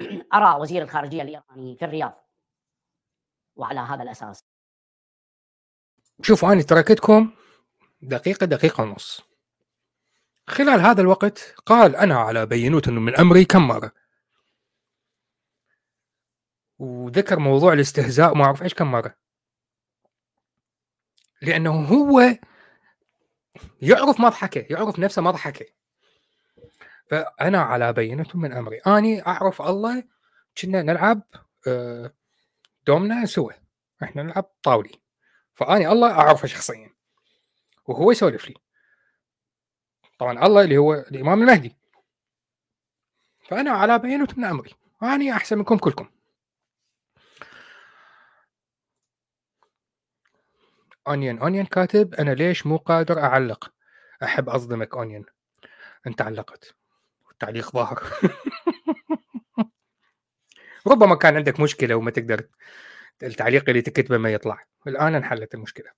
أرى 0.34 0.60
وزير 0.60 0.82
الخارجية 0.82 1.22
الإيراني 1.22 1.76
في 1.76 1.84
الرياض 1.84 2.26
وعلى 3.56 3.80
هذا 3.80 4.02
الأساس. 4.02 4.44
شوفوا 6.22 6.52
أنا 6.52 6.62
تركتكم 6.62 7.30
دقيقة 8.02 8.46
دقيقة 8.46 8.82
ونص. 8.82 9.22
خلال 10.46 10.80
هذا 10.80 11.00
الوقت 11.00 11.54
قال 11.66 11.96
أنا 11.96 12.18
على 12.18 12.46
بينة 12.46 12.82
من 12.86 13.16
أمري 13.16 13.44
كم 13.44 13.68
مرة؟ 13.68 13.92
وذكر 16.78 17.38
موضوع 17.38 17.72
الاستهزاء 17.72 18.34
ما 18.34 18.44
أعرف 18.44 18.62
إيش 18.62 18.74
كم 18.74 18.90
مرة. 18.90 19.14
لأنه 21.42 21.84
هو 21.84 22.38
يعرف 23.82 24.20
مضحكه 24.20 24.66
يعرف 24.70 24.98
نفسه 24.98 25.22
مضحكه 25.22 25.66
فأنا 27.10 27.62
على 27.62 27.92
بينة 27.92 28.26
من 28.34 28.52
أمري. 28.52 28.78
أني 28.78 29.26
أعرف 29.26 29.62
الله 29.62 30.04
كنا 30.60 30.82
نلعب 30.82 31.22
آه، 31.66 32.12
دومنا 32.86 33.26
سوا. 33.26 33.52
إحنا 34.02 34.22
نلعب 34.22 34.50
طاولي. 34.62 35.00
فأني 35.54 35.88
الله 35.88 36.10
أعرفه 36.10 36.48
شخصيا. 36.48 36.90
وهو 37.86 38.10
يسولف 38.10 38.48
لي. 38.48 38.54
طبعا 40.18 40.46
الله 40.46 40.62
اللي 40.62 40.76
هو 40.76 40.94
الإمام 40.94 41.40
المهدي. 41.40 41.76
فأنا 43.48 43.70
على 43.70 43.98
بينة 43.98 44.28
من 44.36 44.44
أمري. 44.44 44.70
أني 45.02 45.32
أحسن 45.32 45.58
منكم 45.58 45.78
كلكم. 45.78 46.08
اونيون 51.08 51.38
اونيون 51.38 51.66
كاتب 51.66 52.14
أنا 52.14 52.30
ليش 52.30 52.66
مو 52.66 52.76
قادر 52.76 53.18
أعلق؟ 53.18 53.72
أحب 54.22 54.48
أصدمك 54.48 54.94
اونيون 54.94 55.24
أنت 56.06 56.22
علقت. 56.22 56.74
والتعليق 57.28 57.72
ظاهر. 57.72 58.02
ربما 60.86 61.14
كان 61.14 61.36
عندك 61.36 61.60
مشكلة 61.60 61.94
وما 61.94 62.10
تقدر 62.10 62.48
التعليق 63.22 63.68
اللي 63.68 63.82
تكتبه 63.82 64.18
ما 64.18 64.32
يطلع. 64.32 64.64
الآن 64.86 65.14
انحلت 65.14 65.54
المشكلة. 65.54 65.90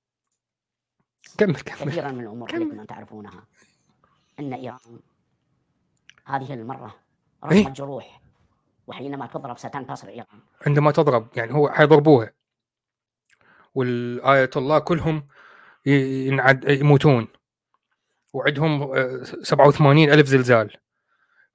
كمل 1.38 1.60
كمل. 1.60 1.90
كثيرا 1.90 2.12
من 2.12 2.20
الأمور 2.20 2.48
كمل. 2.48 2.62
عليكم 2.62 2.80
ان 2.80 2.86
تعرفونها 2.86 3.46
أن 4.40 4.52
ايران 4.52 5.00
هذه 6.24 6.54
المرة 6.54 6.94
إيه؟ 7.44 7.58
رغم 7.58 7.66
الجروح 7.66 8.20
وحينما 8.86 9.26
تضرب 9.26 9.58
ستنتصر 9.58 10.08
إيران. 10.08 10.40
عندما 10.66 10.90
تضرب 10.90 11.28
يعني 11.36 11.54
هو 11.54 11.68
حيضربوها. 11.68 12.37
والآية 13.74 14.50
الله 14.56 14.78
كلهم 14.78 15.28
ينعد 15.86 16.64
يموتون. 16.68 17.28
وعندهم 18.32 18.82
آه، 18.82 19.22
87 19.42 20.10
ألف 20.10 20.26
زلزال. 20.26 20.76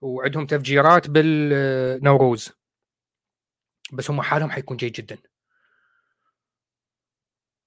وعندهم 0.02 0.46
تفجيرات 0.46 1.10
بالنوروز. 1.10 2.52
بس 3.94 4.10
هم 4.10 4.22
حالهم 4.22 4.50
حيكون 4.52 4.78
جيد 4.78 4.92
جدا. 4.92 5.18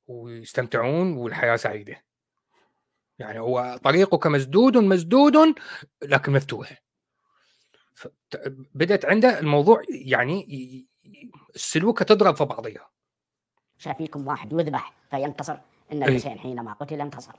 ويستمتعون 0.06 1.12
والحياة 1.12 1.56
سعيدة. 1.56 2.04
يعني 3.18 3.38
هو 3.38 3.80
طريقك 3.84 4.26
مسدود 4.26 4.76
مسدود 4.76 5.54
لكن 6.02 6.32
مفتوح. 6.32 6.82
بدأت 8.74 9.04
عنده 9.04 9.38
الموضوع 9.38 9.82
يعني 9.88 10.46
السلوكة 11.54 12.04
تضرب 12.04 12.36
في 12.36 12.44
بعضها 12.44 12.90
شافيكم 13.78 14.26
واحد 14.26 14.52
يذبح 14.52 14.92
فينتصر. 15.10 15.58
إن 15.92 16.02
إيه. 16.02 16.08
الحسين 16.08 16.38
حينما 16.38 16.72
قتل 16.72 17.00
انتصر. 17.00 17.32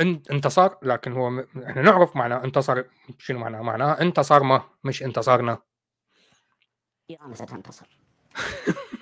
إن- 0.00 0.30
انتصر 0.30 0.74
لكن 0.82 1.12
هو 1.12 1.30
م- 1.30 1.46
إحنا 1.66 1.82
نعرف 1.82 2.16
معناه 2.16 2.44
انتصر. 2.44 2.84
شنو 3.18 3.38
معناه؟ 3.38 3.62
معناه 3.62 3.92
انتصر 4.00 4.42
ما 4.42 4.62
مش 4.84 5.02
انتصرنا. 5.02 5.58
ايران 7.10 7.34
ستنتصر. 7.34 7.98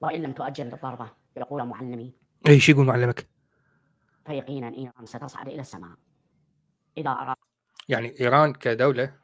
وإن 0.00 0.22
لم 0.22 0.32
تؤجل 0.32 0.74
الضربه 0.74 1.10
يقول 1.36 1.64
معلمي. 1.64 2.14
اي 2.48 2.60
شو 2.60 2.72
يقول 2.72 2.86
معلمك؟ 2.86 3.28
فيقينا 4.26 4.68
إيران 4.76 5.06
ستصعد 5.06 5.48
إلى 5.48 5.60
السماء. 5.60 5.96
إذا 6.98 7.10
اراد 7.10 7.36
يعني 7.88 8.20
إيران 8.20 8.52
كدولة 8.52 9.14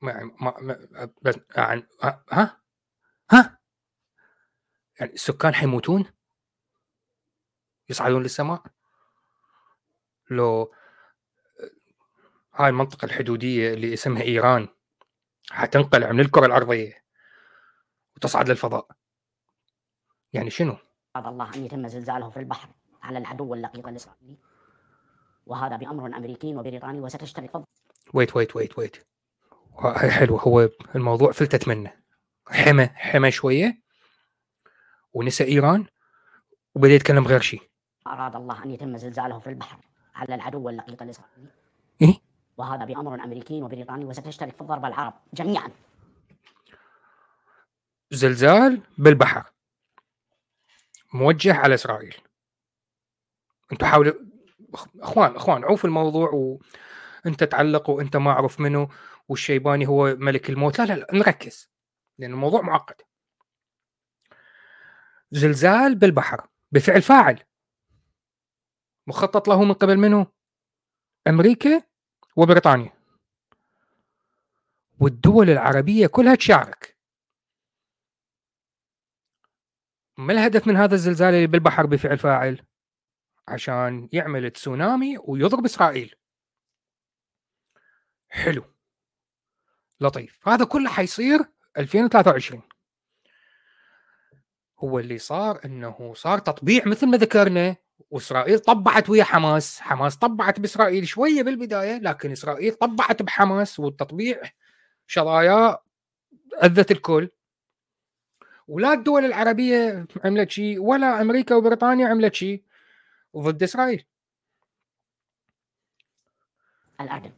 ما 0.00 0.30
ما 0.40 0.54
ما 0.60 1.10
بس 1.22 1.38
عن 1.56 1.82
ها 2.02 2.24
ها؟ 2.32 2.60
يعني 5.00 5.12
السكان 5.12 5.54
حيموتون؟ 5.54 6.04
يصعدون 7.88 8.22
للسماء؟ 8.22 8.62
لو 10.30 10.74
هاي 12.54 12.68
المنطقة 12.68 13.04
الحدودية 13.04 13.74
اللي 13.74 13.94
اسمها 13.94 14.22
إيران 14.22 14.68
حتنقلع 15.50 16.12
من 16.12 16.20
الكرة 16.20 16.46
الأرضية 16.46 17.04
وتصعد 18.16 18.48
للفضاء. 18.48 18.86
يعني 20.32 20.50
شنو؟ 20.50 20.76
الله 21.16 21.54
أن 21.54 21.64
يتم 21.64 21.88
زلزاله 21.88 22.30
في 22.30 22.36
البحر 22.36 22.68
على 23.02 23.18
العدو 23.18 23.54
اللقيط 23.54 23.86
الإسرائيلي. 23.86 24.36
وهذا 25.46 25.76
بأمر 25.76 26.06
أمريكي 26.06 26.56
وبريطاني 26.56 27.00
وستشترك 27.00 27.50
فضل 27.50 27.64
wait 28.14 28.36
wait 28.36 28.56
wait 28.56 28.78
wait 28.78 29.06
حلوة. 30.10 30.40
هو 30.40 30.68
الموضوع 30.94 31.32
فلتت 31.32 31.68
منه. 31.68 31.92
حمى 32.48 32.86
حمى 32.86 33.30
شوية 33.30 33.87
ونسى 35.18 35.44
إيران 35.44 35.86
وبدأ 36.74 36.92
يتكلم 36.92 37.26
غير 37.26 37.40
شيء. 37.40 37.62
أراد 38.06 38.36
الله 38.36 38.64
أن 38.64 38.70
يتم 38.70 38.96
زلزاله 38.96 39.38
في 39.38 39.50
البحر 39.50 39.78
على 40.14 40.34
العدو 40.34 40.68
اللقيط 40.68 41.02
الإسرائيلي. 41.02 41.50
إيه؟ 42.02 42.20
وهذا 42.56 42.84
بأمر 42.84 43.14
أمريكي 43.14 43.62
وبريطاني 43.62 44.04
وستشترك 44.04 44.54
في 44.54 44.60
الضربة 44.60 44.88
العرب 44.88 45.14
جميعا. 45.34 45.70
زلزال 48.10 48.82
بالبحر. 48.98 49.50
موجه 51.12 51.54
على 51.54 51.74
إسرائيل. 51.74 52.16
أنتم 53.72 53.86
حاولوا 53.86 54.12
أخوان 55.00 55.36
أخوان 55.36 55.64
عوفوا 55.64 55.88
الموضوع 55.88 56.58
وانت 57.24 57.44
تعلق 57.44 57.90
وأنت 57.90 58.16
ما 58.16 58.30
اعرف 58.30 58.60
منه 58.60 58.88
والشيباني 59.28 59.88
هو 59.88 60.16
ملك 60.18 60.50
الموت. 60.50 60.78
لا 60.78 60.84
لا 60.84 60.94
لا 60.94 61.06
نركز 61.12 61.70
لأن 62.18 62.30
الموضوع 62.30 62.60
معقد. 62.60 62.96
زلزال 65.30 65.94
بالبحر 65.94 66.48
بفعل 66.72 67.02
فاعل. 67.02 67.44
مخطط 69.06 69.48
له 69.48 69.64
من 69.64 69.72
قبل 69.72 69.96
منه 69.96 70.26
أمريكا 71.26 71.82
وبريطانيا. 72.36 72.92
والدول 75.00 75.50
العربية 75.50 76.06
كلها 76.06 76.34
تشارك. 76.34 76.98
ما 80.18 80.32
الهدف 80.32 80.66
من 80.66 80.76
هذا 80.76 80.94
الزلزال 80.94 81.34
اللي 81.34 81.46
بالبحر 81.46 81.86
بفعل 81.86 82.18
فاعل؟ 82.18 82.66
عشان 83.48 84.08
يعمل 84.12 84.50
تسونامي 84.50 85.18
ويضرب 85.18 85.64
إسرائيل. 85.64 86.14
حلو. 88.28 88.64
لطيف. 90.00 90.48
هذا 90.48 90.64
كله 90.64 90.90
حيصير 90.90 91.40
2023 91.76 92.62
هو 94.80 94.98
اللي 94.98 95.18
صار 95.18 95.60
إنه 95.64 96.12
صار 96.16 96.38
تطبيع 96.38 96.82
مثل 96.86 97.06
ما 97.06 97.16
ذكرنا 97.16 97.76
وإسرائيل 98.10 98.58
طبعت 98.58 99.10
ويا 99.10 99.24
حماس، 99.24 99.80
حماس 99.80 100.16
طبعت 100.16 100.60
بإسرائيل 100.60 101.08
شوية 101.08 101.42
بالبداية 101.42 101.98
لكن 101.98 102.32
إسرائيل 102.32 102.74
طبعت 102.74 103.22
بحماس 103.22 103.80
والتطبيع 103.80 104.42
شظايا 105.06 105.78
أذت 106.62 106.90
الكل. 106.90 107.30
ولا 108.68 108.92
الدول 108.92 109.24
العربية 109.24 110.06
عملت 110.24 110.50
شيء 110.50 110.80
ولا 110.80 111.20
أمريكا 111.20 111.54
وبريطانيا 111.54 112.08
عملت 112.08 112.34
شيء 112.34 112.62
ضد 113.36 113.62
إسرائيل. 113.62 114.04
الأردن. 117.00 117.32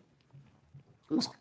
مصر. 1.11 1.33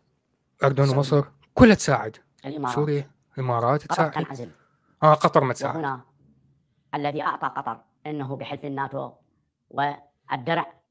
الأردن 0.59 0.89
ومصر 0.89 1.25
كلها 1.53 1.75
تساعد. 1.75 2.17
الإمارات. 2.45 2.75
سوريا 2.75 3.11
الامارات 3.37 3.83
تساعد. 3.83 4.51
آه 5.03 5.13
قطر 5.13 5.43
ما 5.43 5.53
تساعد 5.53 5.75
وهنا 5.75 6.01
الذي 6.93 7.21
أعطى 7.21 7.47
قطر 7.47 7.83
أنه 8.05 8.35
بحلف 8.35 8.65
الناتو 8.65 9.11
والدرع 9.69 10.81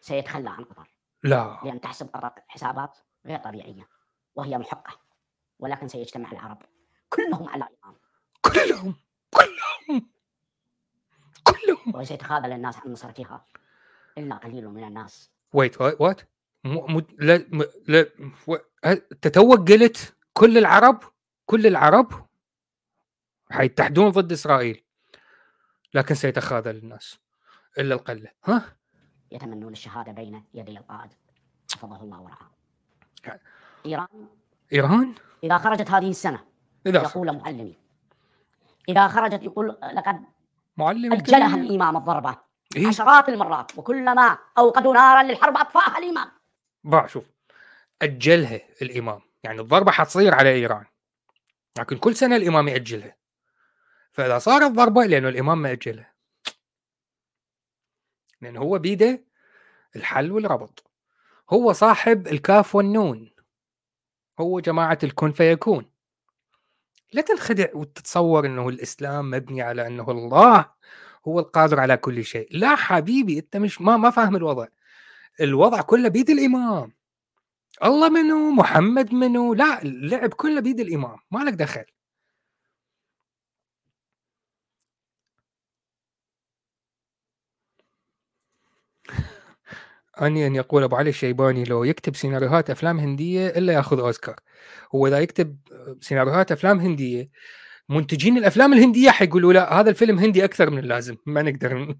سيتخلى 0.00 0.50
عن 0.50 0.64
قطر. 0.64 0.94
لا. 1.22 1.60
لأن 1.64 1.80
تحسب 1.80 2.08
قطر 2.14 2.32
حسابات 2.48 2.98
غير 3.26 3.38
طبيعية 3.38 3.88
وهي 4.34 4.58
محقة 4.58 5.00
ولكن 5.58 5.88
سيجتمع 5.88 6.32
العرب 6.32 6.62
كلهم 7.08 7.48
على 7.48 7.64
إيران. 7.64 7.96
كلهم 8.40 8.94
كلهم 9.30 10.10
كلهم. 11.44 12.00
وسيتخاذل 12.00 12.52
الناس 12.52 12.76
عن 12.76 12.92
نصرتها 12.92 13.46
إلا 14.18 14.36
قليل 14.36 14.68
من 14.68 14.84
الناس. 14.84 15.30
ويت 15.52 15.80
وات 15.80 16.20
م... 16.64 16.96
م... 16.96 17.02
لا 17.18 17.46
م... 17.48 17.64
لا 17.88 18.06
تتوق 19.22 19.68
قلت 19.68 20.16
كل 20.32 20.58
العرب؟ 20.58 21.02
كل 21.46 21.66
العرب؟ 21.66 22.27
حيتحدون 23.50 24.10
ضد 24.10 24.32
إسرائيل. 24.32 24.84
لكن 25.94 26.14
سيتخاذل 26.14 26.76
الناس 26.76 27.18
إلا 27.78 27.94
القلة. 27.94 28.30
ها؟ 28.44 28.76
يتمنون 29.32 29.72
الشهادة 29.72 30.12
بين 30.12 30.44
يدي 30.54 30.78
القائد. 30.78 31.10
حفظه 31.74 32.02
الله 32.02 32.20
ورعاه. 32.20 32.50
إيران؟ 33.86 34.28
إيران؟ 34.72 35.14
إذا 35.44 35.58
خرجت 35.58 35.90
هذه 35.90 36.10
السنة 36.10 36.44
إذا 36.86 37.02
يقول 37.02 37.36
معلمي 37.36 37.78
إذا 38.88 39.08
خرجت 39.08 39.42
يقول 39.42 39.68
لقد 39.94 40.20
معلم 40.76 41.12
أجلها 41.12 41.46
الكل. 41.46 41.60
الإمام 41.60 41.96
الضربة. 41.96 42.36
إيه؟ 42.76 42.86
عشرات 42.86 43.28
المرات 43.28 43.78
وكلما 43.78 44.38
أوقدوا 44.58 44.94
نارا 44.94 45.22
للحرب 45.22 45.56
أطفاها 45.56 45.98
الإمام. 45.98 46.30
با 46.84 47.06
شوف. 47.06 47.24
أجلها 48.02 48.60
الإمام. 48.82 49.20
يعني 49.44 49.60
الضربة 49.60 49.90
حتصير 49.90 50.34
على 50.34 50.52
إيران. 50.52 50.84
لكن 51.78 51.98
كل 51.98 52.16
سنة 52.16 52.36
الإمام 52.36 52.68
يأجلها. 52.68 53.16
فاذا 54.18 54.38
صارت 54.38 54.70
ضربه 54.70 55.04
لأنه 55.04 55.28
الإمام 55.28 55.62
ما 55.62 55.72
اجلها 55.72 56.14
لأن 58.40 58.56
هو 58.56 58.78
بيده 58.78 59.24
الحل 59.96 60.32
والربط. 60.32 60.90
هو 61.50 61.72
صاحب 61.72 62.26
الكاف 62.28 62.74
والنون. 62.74 63.30
هو 64.40 64.60
جماعة 64.60 64.98
الكن 65.02 65.32
فيكون. 65.32 65.90
لا 67.12 67.22
تنخدع 67.22 67.66
وتتصور 67.74 68.46
إنه 68.46 68.68
الإسلام 68.68 69.30
مبني 69.30 69.62
على 69.62 69.86
إنه 69.86 70.10
الله 70.10 70.70
هو 71.28 71.40
القادر 71.40 71.80
على 71.80 71.96
كل 71.96 72.24
شيء. 72.24 72.48
لا 72.50 72.76
حبيبي 72.76 73.38
أنت 73.38 73.56
مش 73.56 73.80
ما 73.80 73.96
ما 73.96 74.10
فاهم 74.10 74.36
الوضع. 74.36 74.66
الوضع 75.40 75.80
كله 75.80 76.08
بيد 76.08 76.30
الإمام. 76.30 76.92
الله 77.84 78.08
منو؟ 78.08 78.50
محمد 78.50 79.14
منو؟ 79.14 79.54
لا 79.54 79.82
اللعب 79.82 80.34
كله 80.34 80.60
بيد 80.60 80.80
الإمام. 80.80 81.18
ما 81.30 81.38
لك 81.38 81.54
دخل. 81.54 81.84
أني 90.22 90.46
أن 90.46 90.54
يقول 90.54 90.82
أبو 90.82 90.96
علي 90.96 91.10
الشيباني 91.10 91.64
لو 91.64 91.84
يكتب 91.84 92.16
سيناريوهات 92.16 92.70
أفلام 92.70 92.98
هندية 92.98 93.48
إلا 93.48 93.72
يأخذ 93.72 94.00
أوسكار. 94.00 94.36
هو 94.94 95.06
إذا 95.06 95.18
يكتب 95.18 95.56
سيناريوهات 96.00 96.52
أفلام 96.52 96.80
هندية 96.80 97.30
منتجين 97.88 98.38
الأفلام 98.38 98.72
الهندية 98.72 99.10
حيقولوا 99.10 99.52
لا 99.52 99.80
هذا 99.80 99.90
الفيلم 99.90 100.18
هندي 100.18 100.44
أكثر 100.44 100.70
من 100.70 100.78
اللازم 100.78 101.16
ما 101.26 101.42
نقدر 101.42 101.94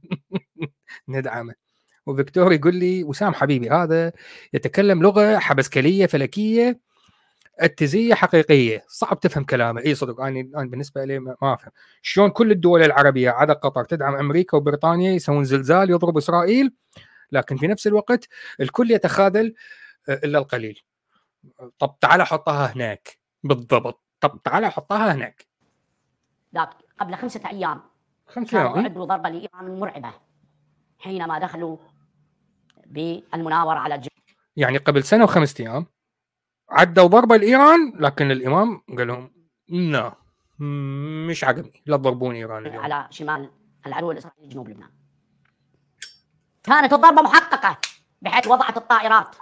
ندعمه. 1.09 1.55
وفيكتور 2.07 2.53
يقول 2.53 2.75
لي 2.75 3.05
وسام 3.05 3.35
حبيبي 3.35 3.71
هذا 3.71 4.13
يتكلم 4.55 5.03
لغة 5.03 5.39
حبسكليه 5.39 6.07
فلكية 6.07 6.81
اتزيه 7.61 8.15
حقيقية. 8.15 8.85
صعب 8.89 9.21
تفهم 9.21 9.45
كلامه. 9.45 9.81
إي 9.81 9.95
صدق 9.95 10.21
أنا 10.21 10.41
أنا 10.41 10.71
بالنسبة 10.71 11.05
لي 11.05 11.19
ما 11.19 11.37
أفهم. 11.43 11.73
شلون 12.03 12.31
كل 12.31 12.51
الدول 12.51 12.83
العربية 12.83 13.31
عدا 13.31 13.53
قطر 13.53 13.85
تدعم 13.85 14.15
أمريكا 14.15 14.57
وبريطانيا 14.57 15.13
يسوون 15.13 15.45
زلزال 15.45 15.91
يضرب 15.91 16.17
إسرائيل 16.17 16.73
لكن 17.33 17.57
في 17.57 17.67
نفس 17.67 17.87
الوقت 17.87 18.29
الكل 18.61 18.91
يتخاذل 18.91 19.55
آه، 20.09 20.21
إلا 20.25 20.39
القليل. 20.39 20.83
طب 21.79 21.97
تعال 22.01 22.23
حطها 22.23 22.73
هناك. 22.73 23.19
بالضبط. 23.43 24.03
طب 24.21 24.41
تعال 24.45 24.67
حطها 24.67 25.15
هناك. 25.15 25.47
ذاك 26.55 26.71
قبل 27.01 27.15
خمسة 27.15 27.49
أيام. 27.51 27.81
خمس 28.27 28.51
كانوا 28.51 28.75
أيام؟ 28.75 28.85
أعدوا 28.85 29.05
ضربة 29.05 29.29
لإيران 29.29 29.81
مرعبة. 29.81 30.13
حينما 30.99 31.39
دخلوا 31.39 31.77
بالمناورة 32.87 33.79
على 33.79 33.95
الجبل 33.95 34.13
يعني 34.57 34.79
قبل 34.79 35.05
سنة 35.05 35.25
وخمسة 35.25 35.65
أيام 35.65 35.87
عدوا 36.71 37.07
ضربة 37.07 37.37
لإيران 37.37 37.93
لكن 38.01 38.31
الإمام 38.31 38.83
قال 38.99 39.07
لهم 39.07 39.33
لا 39.69 40.15
مش 41.29 41.45
عجبني 41.45 41.83
لا 41.87 41.97
تضربون 41.97 42.35
إيران 42.35 42.67
اليوم. 42.67 42.83
على 42.83 43.09
شمال 43.11 43.51
العدو 43.87 44.11
الإسرائيلي 44.11 44.49
جنوب 44.49 44.69
لبنان. 44.69 44.91
كانت 46.63 46.93
الضربة 46.93 47.23
محققة 47.23 47.79
بحيث 48.23 48.47
وضعت 48.47 48.77
الطائرات. 48.77 49.37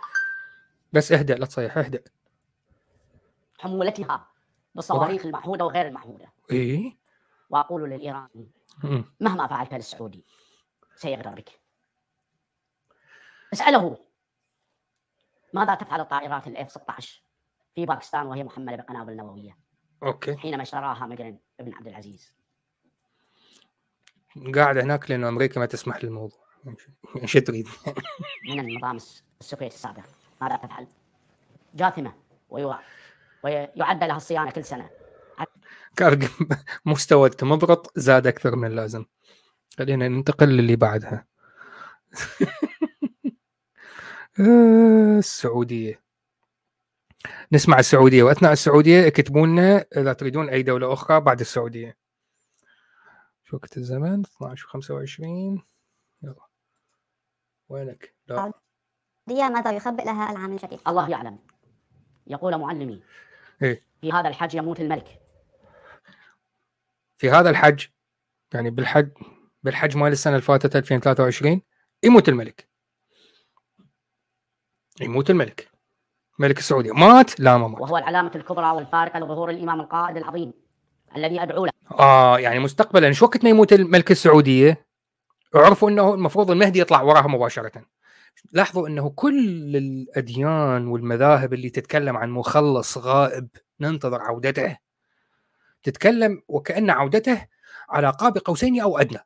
بس 0.93 1.13
اهدأ 1.13 1.35
لا 1.35 1.47
تصيح 1.47 1.79
اهدأ. 1.79 2.05
حمولتها 3.59 4.27
بالصواريخ 4.75 5.27
المعهودة 5.27 5.65
وغير 5.65 5.87
المعهودة 5.87 6.33
إيه؟ 6.51 6.97
وأقول 7.51 7.91
للإيراني 7.91 8.51
مم. 8.85 9.05
مهما 9.21 9.47
فعلت 9.47 9.75
للسعودي 9.75 10.25
سيغدر 10.97 11.31
بك. 11.31 11.61
اسأله 13.53 13.99
ماذا 15.53 15.75
تفعل 15.75 16.01
الطائرات 16.01 16.47
الاف 16.47 16.71
16 16.71 17.23
في 17.75 17.87
باكستان 17.87 18.27
وهي 18.27 18.45
محملة 18.45 18.77
بقنابل 18.77 19.17
نووية؟ 19.17 19.59
أوكي. 20.03 20.37
حينما 20.37 20.63
اشتراها 20.63 21.07
مجرن 21.07 21.39
ابن 21.61 21.75
عبد 21.75 21.87
العزيز. 21.87 22.33
قاعد 24.55 24.79
هناك 24.79 25.11
لأنه 25.11 25.29
أمريكا 25.29 25.61
ما 25.61 25.67
تسمح 25.67 26.05
للموضوع. 26.05 26.46
إيش 27.23 27.33
تريد؟ 27.33 27.69
من 28.49 28.61
النظام 28.61 28.97
الس- 28.97 29.25
السوفيتي 29.41 29.75
السابق. 29.75 30.03
ماذا 30.41 30.57
تفعل؟ 30.57 30.87
جاثمة 31.75 32.15
ويو... 32.49 32.75
ويعد 33.45 34.05
لها 34.05 34.17
الصيانة 34.17 34.51
كل 34.51 34.65
سنة. 34.65 34.91
كان 35.97 36.29
مستوى 36.87 37.29
التمضغط 37.29 37.93
زاد 37.99 38.27
أكثر 38.27 38.57
من 38.57 38.69
اللازم. 38.69 39.05
خلينا 39.79 40.09
ننتقل 40.09 40.49
للي 40.49 40.77
بعدها. 40.77 41.27
السعودية. 45.19 46.03
نسمع 47.53 47.79
السعودية. 47.79 48.23
وأثناء 48.23 48.53
السعودية 48.53 49.07
اكتبوا 49.07 49.47
لنا 49.47 49.87
اذا 49.97 50.13
تريدون 50.13 50.49
أي 50.49 50.63
دولة 50.63 50.93
أخرى 50.93 51.21
بعد 51.21 51.41
السعودية. 51.41 51.97
شو 53.45 53.57
وقت 53.57 53.77
الزمن 53.77 54.21
12 54.21 54.67
25 54.69 55.53
يلا 55.53 55.63
وينك؟ 57.69 58.15
لا. 58.29 58.53
ديا 59.27 59.49
ماذا 59.49 59.73
يخبئ 59.73 60.05
لها 60.05 60.33
العام 60.33 60.53
الجديد؟ 60.53 60.81
الله 60.89 61.11
يعلم. 61.11 61.39
يقول 62.27 62.59
معلمي. 62.59 63.03
إيه؟ 63.63 63.83
في 64.01 64.13
هذا 64.13 64.29
الحج 64.29 64.55
يموت 64.55 64.81
الملك. 64.81 65.21
في 67.17 67.31
هذا 67.31 67.51
الحج 67.51 67.87
يعني 68.55 68.71
بالحج 68.71 69.09
بالحج 69.63 69.97
مال 69.97 70.13
السنة 70.13 70.33
اللي 70.33 70.43
فاتت 70.43 70.77
2023 70.77 71.63
يموت 72.03 72.29
الملك. 72.29 72.69
يموت 75.01 75.31
الملك. 75.31 75.71
ملك 76.39 76.59
السعودية. 76.59 76.93
مات؟ 76.93 77.41
لا 77.41 77.59
ما 77.59 77.69
مات. 77.69 77.81
وهو 77.81 77.97
العلامة 77.97 78.33
الكبرى 78.35 78.71
والفارقة 78.71 79.19
لظهور 79.19 79.51
الإمام 79.51 79.81
القائد 79.81 80.17
العظيم 80.17 80.53
الذي 81.17 81.43
أدعو 81.43 81.67
له. 81.67 81.73
آه 81.99 82.39
يعني 82.39 82.59
مستقبلا 82.59 83.13
شو 83.13 83.25
وقت 83.25 83.45
ما 83.45 83.51
يموت 83.51 83.73
الملك 83.73 84.11
السعودية؟ 84.11 84.86
عرفوا 85.61 85.91
إنه 85.91 86.15
المفروض 86.15 86.51
المهدي 86.51 86.81
يطلع 86.81 87.03
وراها 87.03 87.27
مباشرة. 87.27 87.73
لاحظوا 88.53 88.89
إنه 88.89 89.11
كل 89.11 89.77
الأديان 89.77 90.87
والمذاهب 90.87 91.55
اللي 91.55 91.71
تتكلم 91.71 92.17
عن 92.17 92.31
مخلص 92.31 92.99
غائب 92.99 93.49
ننتظر 93.81 94.23
عودته. 94.23 94.77
تتكلم 95.83 96.43
وكأن 96.49 96.91
عودته 96.91 97.47
على 97.89 98.11
قاب 98.11 98.39
قوسين 98.39 98.81
أو 98.81 98.99
أدنى. 98.99 99.21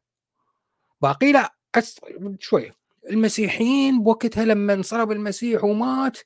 باقي 1.03 1.33
لا 1.33 1.55
أس... 1.75 2.01
شوي. 2.39 2.71
المسيحيين 3.11 4.03
بوقتها 4.03 4.45
لما 4.45 4.73
انصلب 4.73 5.13
المسيح 5.13 5.65
ومات 5.65 6.19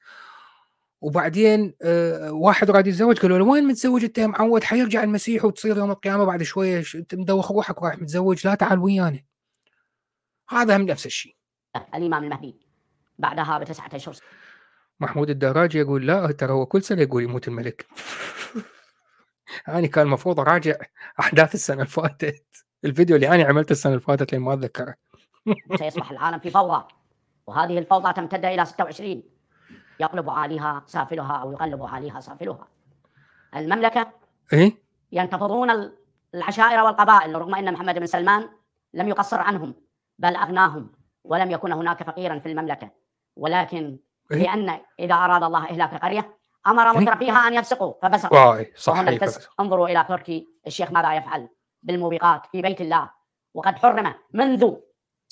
وبعدين 1.00 1.74
آه 1.82 2.32
واحد 2.32 2.70
راد 2.70 2.86
يتزوج 2.86 3.18
قالوا 3.18 3.38
له 3.38 3.44
وين 3.44 3.64
متزوج 3.64 4.04
أنت؟ 4.04 4.20
معود 4.20 4.64
حيرجع 4.64 5.02
المسيح 5.02 5.44
وتصير 5.44 5.76
يوم 5.76 5.90
القيامة 5.90 6.24
بعد 6.24 6.42
شوية 6.42 6.84
انت 6.94 7.14
مدوخ 7.14 7.52
روحك 7.52 7.82
ورايح 7.82 7.98
متزوج 7.98 8.46
لا 8.46 8.54
تعال 8.54 8.78
ويانا 8.78 9.20
هذا 10.48 10.76
هم 10.76 10.82
نفس 10.82 11.06
الشيء. 11.06 11.36
الإمام 11.94 12.24
المهدي 12.24 12.56
بعدها 13.18 13.58
بتسعة 13.58 13.90
أشهر 13.94 14.14
محمود 15.00 15.30
الدراجي 15.30 15.78
يقول 15.78 16.06
لا 16.06 16.32
ترى 16.32 16.52
هو 16.52 16.66
كل 16.66 16.82
سنة 16.82 17.02
يقول 17.02 17.22
يموت 17.22 17.48
الملك. 17.48 17.86
أنا 19.68 19.86
كان 19.86 20.06
المفروض 20.06 20.40
أراجع 20.40 20.74
أحداث 21.20 21.54
السنة 21.54 21.76
اللي 21.76 21.86
فاتت 21.86 22.44
الفيديو 22.84 23.16
اللي 23.16 23.28
أنا 23.28 23.44
عملته 23.44 23.72
السنة 23.72 23.92
اللي 23.92 24.04
فاتت 24.04 24.32
لين 24.32 24.40
ما 24.42 24.54
أتذكره. 24.54 24.94
سيصبح 25.78 26.10
العالم 26.10 26.38
في 26.38 26.50
فوضى. 26.50 26.84
وهذه 27.46 27.78
الفوضى 27.78 28.12
تمتد 28.12 28.44
إلى 28.44 28.64
26 28.64 29.22
يقلب 30.00 30.30
عاليها 30.30 30.82
سافلها 30.86 31.36
أو 31.36 31.52
يقلب 31.52 31.82
عاليها 31.82 32.20
سافلها. 32.20 32.68
المملكة 33.56 34.12
إيه؟ 34.52 34.78
ينتفضون 35.12 35.70
ال- 35.70 35.96
العشائر 36.34 36.84
والقبائل 36.84 37.34
رغم 37.34 37.54
أن 37.54 37.72
محمد 37.72 37.98
بن 37.98 38.06
سلمان 38.06 38.48
لم 38.94 39.08
يقصر 39.08 39.40
عنهم. 39.40 39.74
بل 40.18 40.36
أغناهم 40.36 40.92
ولم 41.24 41.50
يكن 41.50 41.72
هناك 41.72 42.02
فقيرا 42.02 42.38
في 42.38 42.46
المملكة. 42.48 42.90
ولكن 43.36 43.98
إيه؟ 44.32 44.42
لأن 44.42 44.80
إذا 44.98 45.14
أراد 45.14 45.42
الله 45.42 45.64
إهلاك 45.64 46.02
قرية 46.02 46.36
أمر 46.66 46.90
إيه؟ 46.90 46.98
مترفيها 46.98 47.48
أن 47.48 47.54
يفسقوا 47.54 47.94
ففسقوا. 48.02 48.38
واي 48.38 48.72
صح 48.76 48.92
وهنا 48.92 49.10
أي 49.10 49.14
الفسق 49.14 49.40
فعلا. 49.40 49.54
انظروا 49.60 49.88
إلى 49.88 50.04
تركي 50.08 50.48
الشيخ 50.66 50.92
ماذا 50.92 51.14
يفعل 51.14 51.48
بالموبقات 51.82 52.46
في 52.46 52.62
بيت 52.62 52.80
الله؟ 52.80 53.10
وقد 53.54 53.78
حرم 53.78 54.14
منذ 54.32 54.74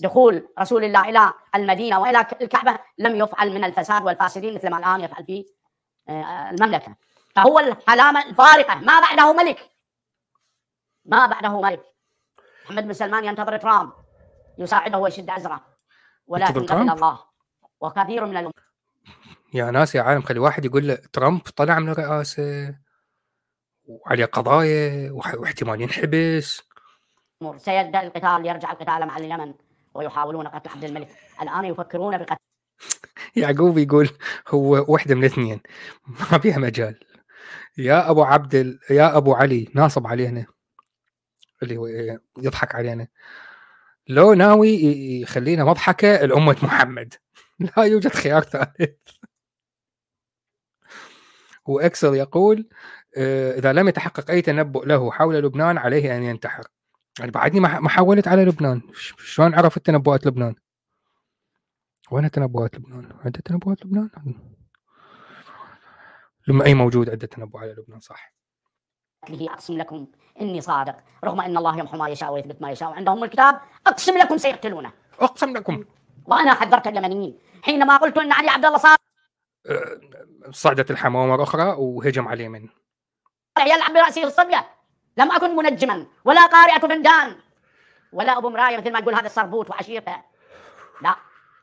دخول 0.01 0.49
رسول 0.59 0.85
الله 0.85 1.09
إلى 1.09 1.33
المدينة 1.55 2.01
وإلى 2.01 2.27
الكعبة 2.41 2.79
لم 2.99 3.17
يفعل 3.17 3.55
من 3.55 3.65
الفساد 3.65 4.03
والفاسدين 4.05 4.55
مثل 4.55 4.71
ما 4.71 4.79
الآن 4.79 5.01
يفعل 5.01 5.25
في 5.25 5.45
آه، 6.09 6.51
المملكة. 6.51 6.97
فهو 7.35 7.59
العلامة 7.59 8.23
الفارقة. 8.23 8.75
ما 8.75 9.01
بعده 9.01 9.33
ملك؟ 9.33 9.71
ما 11.05 11.27
بعده 11.27 11.61
ملك؟ 11.61 11.83
محمد 12.65 12.87
بن 12.87 12.93
سلمان 12.93 13.25
ينتظر 13.25 13.57
ترامب 13.57 13.93
يساعده 14.59 14.99
ويشد 14.99 15.31
أزره 15.31 15.61
ولكن 16.27 16.47
ينتظر 16.47 16.61
قبل 16.61 16.69
ترامب؟ 16.69 16.93
الله. 16.93 17.19
وكثير 17.81 18.27
من 18.27 18.37
الأمور. 18.37 18.53
يا 19.55 19.71
ناس 19.71 19.95
يا 19.95 20.03
عالم 20.03 20.23
خلي 20.23 20.39
واحد 20.39 20.65
يقول 20.65 20.89
له 20.89 20.95
ترامب 21.13 21.41
طلع 21.41 21.79
من 21.79 21.89
الرئاسة 21.89 22.75
وعليه 23.85 24.25
قضايا 24.25 25.11
واحتمال 25.13 25.81
ينحبس 25.81 26.63
سيبدأ 27.57 28.03
القتال 28.03 28.47
يرجع 28.47 28.73
القتال 28.73 29.07
مع 29.07 29.17
اليمن 29.17 29.55
ويحاولون 29.95 30.49
قتل 30.49 30.71
عبد 30.71 30.85
الملك. 30.85 31.09
الآن 31.43 31.65
يفكرون 31.65 32.19
بقتل. 32.19 32.37
يعقوب 33.37 33.79
يقول 33.79 34.11
هو 34.49 34.85
وحده 34.89 35.15
من 35.15 35.21
الاثنين 35.21 35.61
ما 36.07 36.39
فيها 36.39 36.59
مجال. 36.59 37.01
يا 37.79 38.11
أبو 38.11 38.23
عبد 38.23 38.55
ال... 38.55 38.79
يا 38.91 39.17
أبو 39.17 39.35
علي 39.35 39.69
ناصب 39.75 40.07
علينا. 40.07 40.47
اللي 41.63 41.77
هو 41.77 41.87
يضحك 42.39 42.75
علينا. 42.75 43.09
لو 44.13 44.35
ناوي 44.35 44.69
يخلينا 45.21 45.65
مضحكة 45.65 46.17
لامه 46.27 46.57
محمد 46.63 47.15
لا 47.77 47.83
يوجد 47.83 48.13
خيار 48.13 48.43
ثالث 48.43 48.99
واكسل 51.67 52.15
يقول 52.15 52.69
آه، 53.17 53.59
إذا 53.59 53.73
لم 53.73 53.89
يتحقق 53.89 54.31
أي 54.31 54.43
تنبؤ 54.43 54.85
له 54.85 55.11
حول 55.11 55.35
لبنان 55.35 55.79
عليه 55.79 56.17
أن 56.17 56.23
ينتحر 56.23 56.65
يعني 57.19 57.31
بعدني 57.31 57.61
ما 57.61 57.89
حولت 57.89 58.29
على 58.29 58.45
لبنان 58.45 58.83
شلون 59.19 59.55
عرفت 59.55 59.87
تنبؤات 59.87 60.27
لبنان؟ 60.27 60.55
وين 62.11 62.31
تنبؤات 62.31 62.75
لبنان؟ 62.75 63.13
عندة 63.25 63.41
تنبؤات 63.45 63.87
لبنان؟ 63.87 64.11
لما 66.49 66.65
أي 66.65 66.75
موجود 66.75 67.11
عندة 67.11 67.27
تنبؤ 67.27 67.59
على 67.59 67.73
لبنان 67.73 68.01
صح 68.01 68.35
قتله 69.23 69.53
أقسم 69.53 69.79
لكم 69.79 70.07
إني 70.41 70.61
صادق. 70.61 70.97
رغم 71.25 71.41
أن 71.41 71.57
الله 71.57 71.79
يمحو 71.79 71.97
ما 71.97 72.09
يشاء 72.09 72.33
ويثبت 72.33 72.63
ما 72.63 72.71
يشاء. 72.71 72.93
عندهم 72.93 73.25
الكتاب 73.25 73.61
أقسم 73.87 74.19
لكم 74.19 74.37
سيقتلونه. 74.37 74.93
أقسم 75.21 75.57
لكم. 75.57 75.85
وأنا 76.27 76.55
حذرت 76.55 76.87
اليمنيين 76.87 77.39
حينما 77.63 77.97
قلت 77.97 78.19
أن 78.19 78.33
علي 78.33 78.49
عبد 78.51 78.65
الله 78.65 78.79
صالح 78.79 78.97
آه، 79.71 80.01
صعدت 80.51 80.91
الحمامه 80.91 81.43
أخرى 81.43 81.75
وهجم 81.79 82.29
على 82.29 82.37
اليمن 82.41 82.69
يلعب 83.59 83.93
برأسه 83.93 84.25
الصبية 84.25 84.71
لم 85.17 85.33
أكن 85.33 85.57
منجما 85.57 86.07
ولا 86.25 86.47
قارئة 86.47 86.79
فنجان 86.79 87.37
ولا 88.13 88.39
أبو 88.39 88.51
مراية 88.51 88.77
مثل 88.77 88.93
ما 88.93 88.99
يقول 88.99 89.15
هذا 89.15 89.27
السربوت 89.27 89.71
وعشيرته 89.71 90.17
لا 91.03 91.17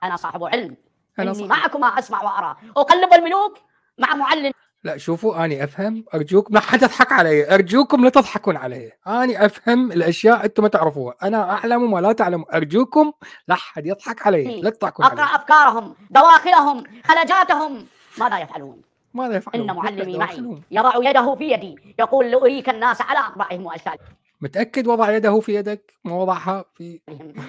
أنا 0.04 0.16
صاحب 0.16 0.44
علم. 0.44 0.78
أنا 1.20 1.32
إني 1.32 1.48
صاحب- 1.48 1.50
معكم 1.50 1.84
أسمع 1.84 2.24
وأرى. 2.24 2.56
أقلب 2.78 3.14
الملوك 3.14 3.58
مع 3.98 4.16
معلم. 4.16 4.54
لا 4.84 4.98
شوفوا 4.98 5.46
أني 5.46 5.64
أفهم. 5.64 6.06
أرجوك 6.14 6.52
ما 6.52 6.60
حد 6.60 6.84
يضحك 6.84 7.12
علي. 7.12 7.56
أرجوكم 7.56 8.04
لا 8.04 8.10
تضحكون 8.10 8.58
علي. 8.58 8.92
أني 9.08 9.46
أفهم 9.46 9.92
الأشياء 9.92 10.46
أنتم 10.46 10.64
ما 10.64 10.70
تعرفوها. 10.70 11.16
أنا 11.24 11.52
أعلم 11.52 11.94
ولا 11.94 12.12
تعلموا 12.12 12.58
أرجوكم 12.58 13.12
لا 13.48 13.56
حد 13.56 13.86
يضحك 13.86 14.28
علي. 14.28 14.62
لا 14.62 14.70
تضحكون 14.70 15.06
علي. 15.06 15.24
أفكارهم 15.24 15.96
دواخلهم 16.10 16.84
خلجاتهم. 17.06 17.86
ماذا 18.18 18.40
يفعلون؟ 18.40 18.82
ماذا 19.14 19.36
يفعلون؟ 19.36 19.70
إن 19.70 19.76
معلمي 19.76 20.18
معي. 20.18 20.62
يضع 20.72 21.10
يده 21.10 21.36
في 21.36 21.52
يدي. 21.52 21.76
يقول 22.00 22.32
لأريك 22.32 22.70
الناس 22.70 23.02
على 23.02 23.20
أطباعهم 23.20 23.66
وأشكالهم. 23.66 24.00
متأكد 24.42 24.88
وضع 24.88 25.12
يده 25.12 25.40
في 25.40 25.56
يدك؟ 25.56 25.94
ما 26.04 26.14
وضعها 26.14 26.66
في 26.76 27.00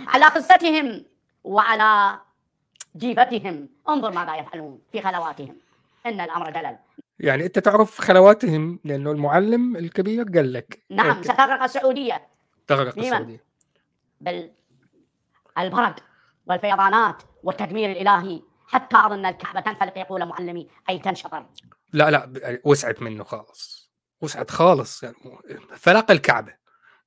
على 0.08 0.24
قصتهم 0.24 1.04
وعلى 1.44 2.18
جيفتهم. 2.96 3.68
انظر 3.88 4.10
ماذا 4.12 4.36
يفعلون 4.36 4.78
في 4.92 5.02
خلواتهم. 5.02 5.56
إن 6.06 6.20
الأمر 6.20 6.50
دلل. 6.50 6.78
يعني 7.18 7.46
أنت 7.46 7.58
تعرف 7.58 8.00
خلواتهم 8.00 8.80
لأنه 8.84 9.10
المعلم 9.10 9.76
الكبير 9.76 10.22
قال 10.24 10.52
لك. 10.52 10.84
نعم. 10.90 11.22
ستغرق 11.22 11.62
السعودية. 11.62 12.26
تغرق؟ 12.66 12.98
السعودية. 12.98 13.44
بالبرد 14.20 15.94
والفيضانات 16.46 17.22
والتدمير 17.42 17.90
الإلهي. 17.90 18.42
حتى 18.66 18.96
أظن 18.96 19.26
الكعبة 19.26 19.60
تنفلق 19.60 19.98
يقول 19.98 20.26
معلمي 20.26 20.68
أي 20.90 20.98
تنشطر؟ 20.98 21.46
لا 21.92 22.10
لا 22.10 22.24
ب- 22.24 22.60
وسعت 22.64 23.02
منه 23.02 23.24
خالص. 23.24 23.90
وسعت 24.20 24.50
خالص 24.50 25.02
يعني 25.02 25.16
فلق 25.76 26.10
الكعبة. 26.10 26.54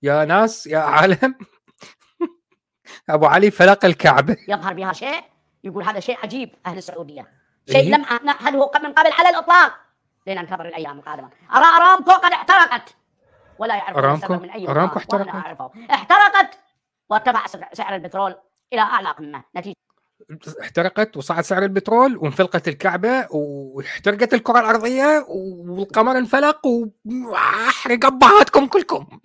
يا 0.03 0.25
ناس 0.25 0.67
يا 0.67 0.77
عالم. 0.77 1.35
أبو 3.09 3.25
علي 3.25 3.51
فلق 3.51 3.85
الكعبة. 3.85 4.37
يظهر 4.47 4.73
بها 4.73 4.93
شيء؟ 4.93 5.23
يقول 5.63 5.83
هذا 5.83 5.99
شيء 5.99 6.17
عجيب 6.23 6.55
أهل 6.65 6.77
السعودية. 6.77 7.42
شيء 7.67 7.77
إيه؟ 7.77 7.89
لم 7.95 8.05
نعهده 8.23 8.71
من 8.83 8.93
قبل 8.93 9.11
على 9.11 9.29
الإطلاق؟ 9.29 9.73
لننتظر 10.27 10.65
الأيام 10.65 10.99
القادمة. 10.99 11.29
أرى 11.55 11.65
أرامكو 11.65 12.11
قد 12.11 12.31
احترقت. 12.31 12.95
ولا 13.59 13.75
يعرف؟ 13.75 13.97
السبب 13.97 14.31
من 14.41 14.47
مكان، 14.47 14.67
وأنا 14.67 14.97
احترقت؟ 14.97 15.71
احترقت. 15.91 16.59
وارتفع 17.09 17.45
سعر- 17.73 17.95
البترول 17.95 18.35
إلى 18.73 18.81
أعلى 18.81 19.09
قمة. 19.09 19.43
نتيجة. 19.55 19.75
احترقت 20.61 21.17
وصعد 21.17 21.43
سعر 21.43 21.63
البترول 21.63 22.17
وانفلقت 22.17 22.67
الكعبة 22.67 23.27
واحترقت 23.31 24.33
الكرة 24.33 24.59
الأرضية 24.59 25.25
والقمر 25.27 26.17
انفلق 26.17 26.67
وأحرق 27.05 28.05
أبهاتكم 28.05 28.67
كلكم. 28.67 29.19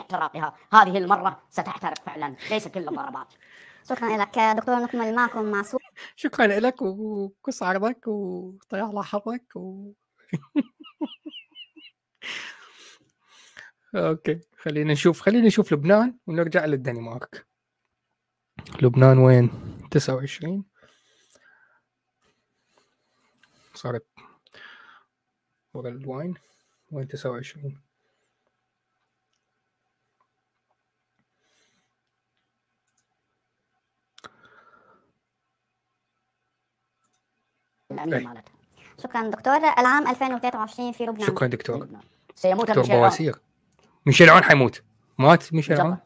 احتراقها. 0.00 0.54
هذه 0.72 0.98
المرة 0.98 1.42
ستحترق 1.50 1.98
فعلا. 2.06 2.36
ليس 2.50 2.68
كل 2.68 2.88
الضربات. 2.88 3.26
شكرا 3.88 4.16
لك 4.16 4.38
دكتور 4.38 4.78
نكمل 4.82 5.14
معكم 5.14 5.44
مع 5.50 5.62
صورة 5.62 5.82
شكرا 6.16 6.46
لك 6.46 6.82
وكس 6.82 7.62
عرضك 7.62 8.08
وطيح 8.08 8.82
على 8.82 9.02
حظك 9.02 9.56
و... 9.56 9.92
أوكي 13.94 14.40
خلينا 14.56 14.92
نشوف 14.92 15.20
خلينا 15.20 15.46
نشوف 15.46 15.72
لبنان 15.72 16.18
ونرجع 16.26 16.64
للدنمارك. 16.64 17.46
لبنان 18.82 19.18
وين؟ 19.18 19.50
29 19.90 20.64
صارت 23.74 24.06
ورا 25.74 25.88
الوين 25.88 26.34
وين 26.90 27.08
29 27.08 27.82
الأمير 37.92 38.16
أي. 38.16 38.24
مالتها. 38.24 38.52
شكرا 39.02 39.30
دكتور. 39.30 39.56
العام 39.56 40.08
2023 40.08 40.92
في 40.92 41.04
لبنان. 41.04 41.26
شكرا 41.26 41.46
دكتور. 41.48 41.76
لبنان. 41.76 42.02
سيموت 42.34 42.66
دكتور 42.68 42.78
ميشيل 42.82 42.94
عون. 42.94 43.02
بواسير 43.02 43.36
ميشيل 44.06 44.30
عون 44.30 44.42
حيموت. 44.44 44.82
مات 45.18 45.54
ميشيل 45.54 45.80
عون. 45.80 45.98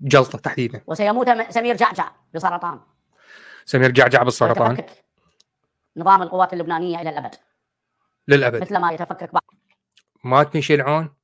جلطة 0.00 0.38
تحديدا. 0.38 0.82
وسيموت 0.86 1.28
سمير 1.50 1.76
جعجع 1.76 2.10
بسرطان. 2.34 2.80
سمير 3.64 3.90
جعجع 3.90 4.22
بالسرطان؟ 4.22 4.70
ويتفكك 4.70 5.04
نظام 5.96 6.22
القوات 6.22 6.52
اللبنانية 6.52 7.00
إلى 7.00 7.10
الأبد. 7.10 7.34
للأبد. 8.28 8.62
مثل 8.62 8.76
ما 8.76 8.92
يتفكك 8.92 9.32
بعض. 9.32 9.44
مات 10.24 10.54
ميشيل 10.56 10.80
عون؟ 10.80 11.14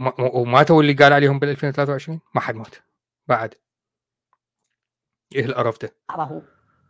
ما- 0.00 0.14
وماتوا 0.18 0.82
اللي 0.82 0.92
قال 0.92 1.12
عليهم 1.12 1.38
بال 1.38 1.48
2023 1.48 2.20
ما 2.34 2.40
حد 2.40 2.54
مات. 2.54 2.74
بعد. 3.26 3.54
إيه 5.34 5.44
القرف 5.44 5.78
ده؟ 5.82 5.94
بعضه 6.16 6.42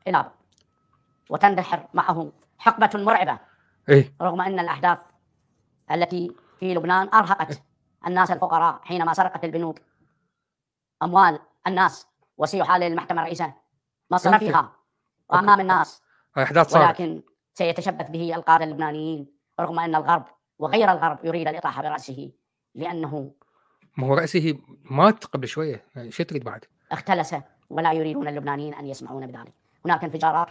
بعض 0.07 0.38
وتندحر 1.31 1.87
معه 1.95 2.33
حقبة 2.59 2.91
مرعبة. 2.95 3.39
إيه. 3.89 4.15
رغم 4.23 4.41
أن 4.41 4.59
الأحداث 4.59 4.99
التي 5.91 6.33
في 6.61 6.75
لبنان 6.75 7.09
أرهقت 7.15 7.63
الناس 8.07 8.31
الفقراء 8.31 8.81
حينما 8.83 9.13
سرقت 9.13 9.45
البنوك 9.45 9.79
أموال 11.03 11.39
الناس 11.67 12.07
وسيحال 12.39 12.81
للمحكمة 12.81 13.21
الرئيسة 13.23 13.55
مصرفها 14.11 14.73
وأمام 15.31 15.61
الناس. 15.61 16.03
هاي 16.37 16.45
أحداث 16.45 16.69
صارت. 16.69 16.87
ولكن 16.87 17.23
سيتشبث 17.55 18.11
به 18.11 18.35
القادة 18.35 18.65
اللبنانيين 18.65 19.27
رغم 19.61 19.79
أن 19.79 19.95
الغرب 19.95 20.25
وغير 20.59 20.93
الغرب 20.93 21.25
يريد 21.25 21.49
الإطاحة 21.49 21.83
برأسه 21.83 22.33
لأنه 22.75 23.33
ما 23.97 24.07
هو 24.07 24.15
رأسه 24.15 24.59
مات 24.85 25.25
قبل 25.25 25.49
شوية 25.49 25.85
يعني 25.97 26.11
شو 26.11 26.23
تريد 26.23 26.45
بعد؟ 26.45 26.65
اختلس 26.93 27.35
ولا 27.71 27.93
يريدون 27.93 28.29
اللبنانيين 28.29 28.75
أن 28.75 28.87
يسمعون 28.87 29.27
بذلك. 29.27 29.53
هناك 29.85 30.05
انفجارات 30.05 30.51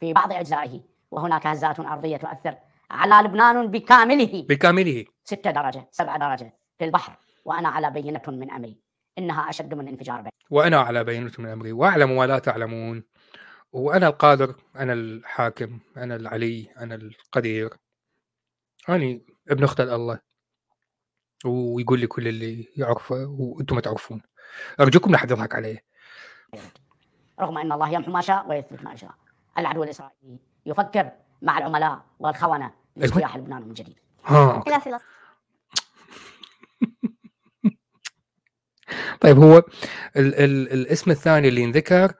في 0.00 0.12
بعض 0.12 0.32
أجزائه 0.32 0.80
وهناك 1.10 1.46
هزات 1.46 1.80
أرضية 1.80 2.16
تؤثر 2.16 2.56
على 2.90 3.28
لبنان 3.28 3.70
بكامله. 3.70 4.46
بكامله. 4.48 5.04
ستة 5.24 5.50
درجة 5.50 5.88
سبعة 5.90 6.18
درجة 6.18 6.58
في 6.78 6.84
البحر 6.84 7.16
وأنا 7.44 7.68
على 7.68 7.90
بينة 7.90 8.22
من 8.28 8.50
أمري. 8.50 8.80
إنها 9.18 9.50
أشد 9.50 9.74
من 9.74 9.88
انفجار 9.88 10.20
بيت. 10.20 10.32
وأنا 10.50 10.80
على 10.80 11.04
بينة 11.04 11.32
من 11.38 11.48
أمري. 11.48 11.72
واعلم 11.72 12.10
ولا 12.10 12.38
تعلمون. 12.38 13.04
وأنا 13.72 14.06
القادر 14.08 14.54
أنا 14.76 14.92
الحاكم 14.92 15.80
أنا 15.96 16.16
العلي 16.16 16.68
أنا 16.80 16.94
القدير. 16.94 17.70
أني 18.88 19.26
ابن 19.50 19.64
أخت 19.64 19.80
الله. 19.80 20.20
ويقول 21.44 22.00
لي 22.00 22.06
كل 22.06 22.28
اللي 22.28 22.68
يعرفه 22.76 23.26
وأنتم 23.38 23.74
ما 23.74 23.80
تعرفون. 23.80 24.22
أرجوكم 24.80 25.12
لا 25.12 25.18
حد 25.18 25.30
يضحك 25.30 25.54
علي. 25.54 25.78
رغم 27.40 27.58
أن 27.58 27.72
الله 27.72 27.90
يمحو 27.90 28.10
ما 28.12 28.20
شاء 28.20 28.48
ويثبت 28.48 28.82
ما 28.82 28.96
شاء. 28.96 29.14
العدو 29.58 29.82
الإسرائيلي 29.84 30.38
يفكر 30.66 31.10
مع 31.42 31.58
العملاء 31.58 32.04
والخونة 32.18 32.72
لاجتياح 32.96 33.36
لبنان 33.36 33.62
من 33.62 33.74
جديد. 33.74 33.96
إلى 34.66 34.80
فلسطين 34.80 34.98
طيب 39.20 39.38
هو 39.38 39.58
ال 40.16 40.34
ال 40.34 40.72
الاسم 40.72 41.10
الثاني 41.10 41.48
اللي 41.48 41.64
انذكر 41.64 42.12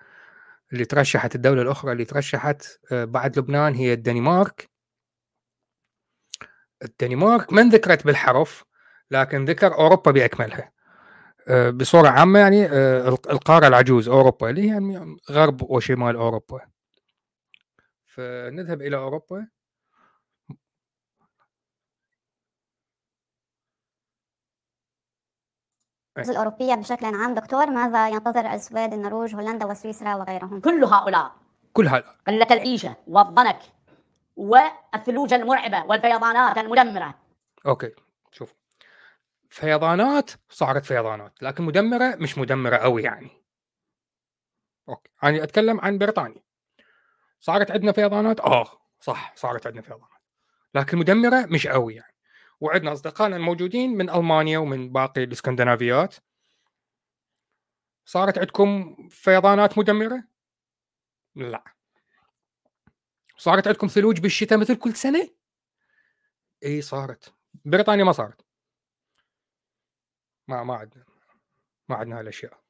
اللي 0.72 0.84
ترشحت 0.84 1.34
الدولة 1.34 1.62
الأخرى 1.62 1.92
اللي 1.92 2.04
ترشحت 2.04 2.66
آه، 2.92 3.04
بعد 3.04 3.38
لبنان 3.38 3.74
هي 3.74 3.92
الدنمارك. 3.92 4.70
الدنمارك 6.84 7.52
ما 7.52 7.60
انذكرت 7.62 8.06
بالحرف 8.06 8.64
لكن 9.10 9.44
ذكر 9.44 9.74
أوروبا 9.74 10.10
بأكملها. 10.10 10.72
آه، 11.48 11.70
بصورة 11.70 12.08
عامة 12.08 12.38
يعني 12.38 12.66
آه، 12.66 13.08
الق- 13.08 13.30
القارة 13.30 13.66
العجوز 13.66 14.08
أوروبا 14.08 14.50
اللي 14.50 14.62
هي 14.62 14.66
يعني 14.66 15.16
غرب 15.30 15.62
وشمال 15.70 16.16
أوروبا. 16.16 16.60
فنذهب 18.18 18.82
إلى 18.82 18.96
أوروبا؟ 18.96 19.48
الأوروبية 26.18 26.74
بشكل 26.74 27.06
عام 27.06 27.34
دكتور 27.34 27.66
ماذا 27.66 28.08
ينتظر 28.08 28.52
السويد 28.52 28.92
النرويج 28.92 29.34
هولندا 29.34 29.66
وسويسرا 29.66 30.14
وغيرهم؟ 30.14 30.60
كل 30.60 30.84
هؤلاء. 30.84 31.36
كل 31.72 31.88
هذا 31.88 32.16
قلة 32.26 32.46
العيشة 32.50 32.96
والضنك 33.06 33.58
والثلوج 34.36 35.34
المرعبة 35.34 35.84
والفيضانات 35.86 36.58
المدمرة. 36.58 37.14
أوكي 37.66 37.94
شوف. 38.30 38.54
فيضانات 39.48 40.30
صارت 40.48 40.84
فيضانات 40.84 41.42
لكن 41.42 41.64
مدمرة 41.64 42.16
مش 42.16 42.38
مدمرة 42.38 42.76
قوي 42.76 43.02
يعني. 43.02 43.30
أوكي 44.88 45.10
أنا 45.22 45.42
أتكلم 45.42 45.80
عن 45.80 45.98
بريطانيا. 45.98 46.47
صارت 47.40 47.70
عندنا 47.70 47.92
فيضانات؟ 47.92 48.40
آه 48.40 48.80
صح 49.00 49.32
صارت 49.36 49.66
عندنا 49.66 49.82
فيضانات. 49.82 50.08
لكن 50.74 50.98
مدمرة 50.98 51.46
مش 51.46 51.66
قوي 51.66 51.94
يعني. 51.94 52.14
وعندنا 52.60 52.92
أصدقائنا 52.92 53.36
الموجودين 53.36 53.90
من 53.90 54.10
ألمانيا 54.10 54.58
ومن 54.58 54.92
باقي 54.92 55.24
الإسكندنافيات. 55.24 56.14
صارت 58.04 58.38
عندكم 58.38 58.96
فيضانات 59.10 59.78
مدمرة؟ 59.78 60.24
لا. 61.34 61.64
صارت 63.36 63.66
عندكم 63.66 63.86
ثلوج 63.86 64.20
بالشتاء 64.20 64.58
مثل 64.58 64.76
كل 64.76 64.94
سنة؟ 64.94 65.30
إي 66.64 66.82
صارت. 66.82 67.34
بريطانيا 67.64 68.04
ما 68.04 68.12
صارت. 68.12 68.40
ما 70.48 70.64
ما 70.64 70.74
عندنا 70.74 71.04
ما 71.88 71.96
عندنا 71.96 72.18
هالأشياء. 72.20 72.68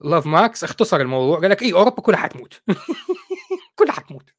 لاف 0.00 0.26
ماكس 0.26 0.64
اختصر 0.64 0.96
الموضوع 1.00 1.40
قال 1.40 1.50
لك 1.50 1.62
إي 1.62 1.72
أوروبا 1.72 2.02
كلها 2.02 2.18
حتموت 2.18 2.62
كلها 3.78 3.92
حتموت 3.92 4.34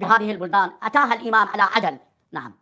بهذه 0.00 0.30
البلدان. 0.30 0.70
أتاها 0.82 1.14
الإمام 1.14 1.48
على 1.48 1.62
عجل. 1.62 1.98
نعم. 2.32 2.54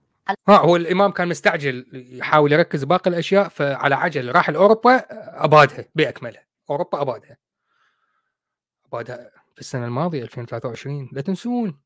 ها 0.49 0.57
هو 0.57 0.77
الإمام 0.77 1.11
كان 1.11 1.29
مستعجل 1.29 1.87
يحاول 2.19 2.53
يركز 2.53 2.85
باقي 2.85 3.11
الأشياء 3.11 3.49
فعلى 3.49 3.95
عجل 3.95 4.33
راح 4.33 4.51
لأوروبا 4.51 5.05
أبادها 5.45 5.85
باكملها 5.95 6.43
أوروبا 6.71 7.03
أبادها. 7.03 7.37
أبادها 8.87 9.31
في 9.55 9.61
السنة 9.61 9.85
الماضية 9.87 10.23
2023 10.23 11.09
لا 11.13 11.21
تنسون. 11.21 11.81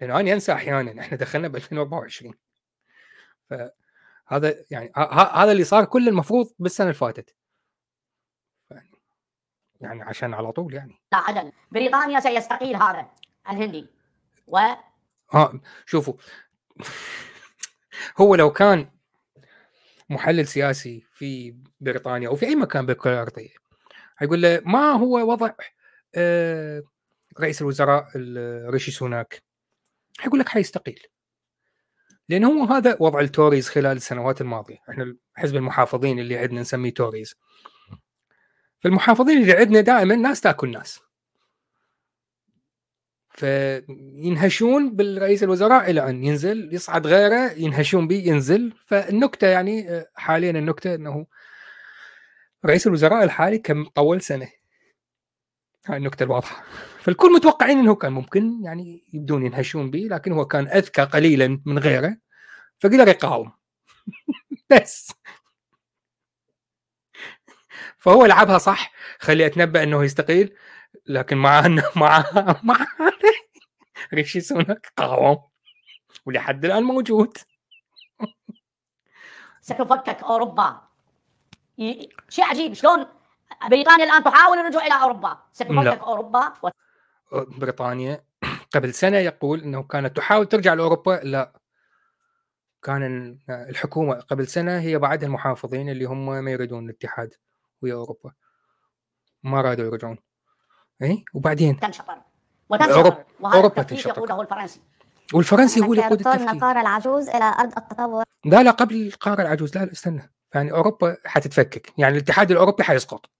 لأن 0.00 0.10
أنا 0.10 0.32
أنسى 0.32 0.52
أحيانا. 0.52 1.00
إحنا 1.00 1.16
دخلنا 1.18 1.48
ب 1.48 1.56
2024 1.56 2.34
فهذا 3.50 4.54
يعني 4.70 4.92
هذا 5.34 5.52
اللي 5.52 5.64
صار 5.64 5.84
كل 5.84 6.08
المفروض 6.08 6.52
بالسنة 6.58 6.84
اللي 6.86 6.94
فاتت. 6.98 7.34
يعني- 8.70 8.90
يعني 9.80 10.02
عشان 10.02 10.34
على 10.34 10.52
طول 10.52 10.74
يعني. 10.74 11.00
على 11.12 11.38
عجل 11.38 11.52
بريطانيا 11.72 12.20
سيستقيل 12.20 12.76
هذا. 12.76 13.06
الهندي. 13.50 13.86
و 14.46 14.58
ها 15.32 15.60
شوفوا 15.86 16.14
هو 18.20 18.34
لو 18.34 18.52
كان 18.52 18.90
محلل 20.10 20.46
سياسي 20.46 21.04
في 21.12 21.56
بريطانيا 21.80 22.28
أو 22.28 22.36
في 22.36 22.46
أي 22.46 22.54
مكان 22.56 22.86
بالكره 22.86 23.12
الارضيه 23.12 23.54
هيقول 24.18 24.42
له 24.42 24.62
ما 24.66 24.90
هو 24.92 25.30
وضع 25.32 25.50
آه، 26.14 26.82
رئيس 27.40 27.62
الوزراء 27.62 28.08
ال- 28.16 28.70
ريشي 28.70 28.90
سوناك 28.90 29.42
حيقول 30.18 30.40
لك 30.40 30.48
حيستقيل 30.48 31.02
لأن 32.28 32.44
هو 32.44 32.64
هذا 32.64 32.96
وضع 33.00 33.20
ال 33.20 33.27
Tories 33.27 33.68
خلال 33.68 33.96
السنوات 33.96 34.40
الماضية. 34.40 34.76
إحنا 34.90 35.16
حزب 35.34 35.56
المحافظين 35.56 36.18
اللي 36.18 36.38
عندنا 36.38 36.60
نسميه 36.60 36.90
Tories. 36.94 37.34
فالمحافظين 38.80 39.42
اللي 39.42 39.52
عندنا 39.52 39.80
دائما 39.80 40.14
ناس 40.16 40.40
تاكل 40.40 40.70
ناس. 40.70 41.00
فينهشون 43.34 44.96
بالرئيس 44.96 45.42
الوزراء 45.42 45.90
إلى 45.90 46.08
أن 46.08 46.24
ينزل 46.24 46.68
يصعد 46.74 47.06
غيره 47.06 47.52
ينهشون 47.56 48.08
به 48.08 48.16
ينزل. 48.26 48.72
فالنكتة 48.86 49.46
يعني 49.46 49.90
آه، 49.90 50.06
حاليا 50.14 50.50
النكتة 50.50 50.94
إنه 50.94 51.26
رئيس 52.66 52.86
الوزراء 52.86 53.24
الحالي 53.24 53.58
كم 53.58 53.84
طول 53.84 54.20
سنة. 54.22 54.48
هاي 55.86 55.96
النكتة 55.96 56.24
الواضحة. 56.24 56.64
فالكل 57.00 57.32
متوقعين 57.32 57.78
إنه 57.78 57.94
كان 57.94 58.12
ممكن 58.12 58.64
يعني 58.64 59.04
يبدون 59.12 59.46
ينهشون 59.46 59.90
به 59.90 59.98
لكن 60.10 60.32
هو 60.32 60.44
كان 60.46 60.68
أذكى 60.68 61.02
قليلا 61.02 61.60
من 61.66 61.78
غيره 61.78 62.16
فقدر 62.80 63.08
يقاوم. 63.08 63.52
بس. 64.70 65.12
فهو 67.98 68.26
لعبها 68.26 68.58
صح 68.58 68.92
خلي 69.18 69.46
أتنبأ 69.46 69.82
إنه 69.82 70.04
يستقيل. 70.04 70.54
لكن 71.06 71.36
مع 71.36 71.66
انه 71.66 71.84
مع 71.96 72.24
مع 72.62 72.86
ريشي 74.14 74.40
سوناك 74.40 74.92
قاوم 74.96 75.38
ولحد 76.26 76.64
الآن 76.64 76.82
موجود. 76.82 77.38
ستفكك 79.60 80.22
أوروبا. 80.22 80.80
شيء 82.28 82.44
عجيب. 82.44 82.72
شلون 82.72 83.06
بريطانيا 83.70 84.04
الآن 84.04 84.24
تحاول 84.24 84.58
الرجوع 84.58 84.86
إلى 84.86 84.94
أوروبا؟ 85.02 85.42
ستفكك 85.52 85.72
لا. 85.72 86.00
أوروبا 86.00 86.52
بريطانيا. 87.32 88.24
قبل 88.74 88.94
سنة 88.94 89.18
يقول 89.18 89.60
إنه 89.60 89.82
كانت 89.82 90.16
تحاول 90.16 90.46
ترجع 90.46 90.74
لأوروبا. 90.74 91.20
لا. 91.24 91.60
كان 92.82 93.02
ال- 93.02 93.38
الحكومة 93.50 94.14
قبل 94.14 94.46
سنة 94.46 94.80
هي 94.80 94.98
بعدها 94.98 95.26
المحافظين 95.26 95.88
اللي 95.88 96.04
هم 96.04 96.26
ما 96.44 96.50
يريدون 96.50 96.84
الاتحاد 96.84 97.34
ويا 97.82 97.94
أوروبا. 97.94 98.32
ما 99.42 99.60
رادوا 99.60 99.84
يرجعون. 99.84 100.18
اي 101.02 101.24
وبعدين؟ 101.34 101.80
تنشطر 101.80 102.16
وتنشطر 102.68 102.94
أوروبا- 103.02 103.40
وهذا 103.40 103.56
أوروبا 103.56 103.80
التفكيك 103.80 104.04
تنشطر. 104.04 104.18
يقوده 104.18 104.40
الفرنسي. 104.40 104.80
والفرنسي 105.34 105.80
هو 105.80 105.92
اللي 105.92 106.02
يقود 106.02 106.26
التفكير. 106.26 106.54
نقار 106.54 106.80
العجوز 106.80 107.28
إلى 107.28 107.44
أرض 107.44 107.72
التطور. 107.78 108.24
لا 108.44 108.62
لا 108.62 108.70
قبل 108.70 109.06
القاره 109.06 109.42
العجوز. 109.42 109.78
لا 109.78 109.84
لا 109.84 109.92
استنى. 109.92 110.32
يعني 110.54 110.72
أوروبا 110.72 111.16
حتتفكك. 111.24 111.92
يعني 111.98 112.16
الاتحاد 112.16 112.50
الأوروبي 112.50 112.82
حيسقط. 112.82 113.30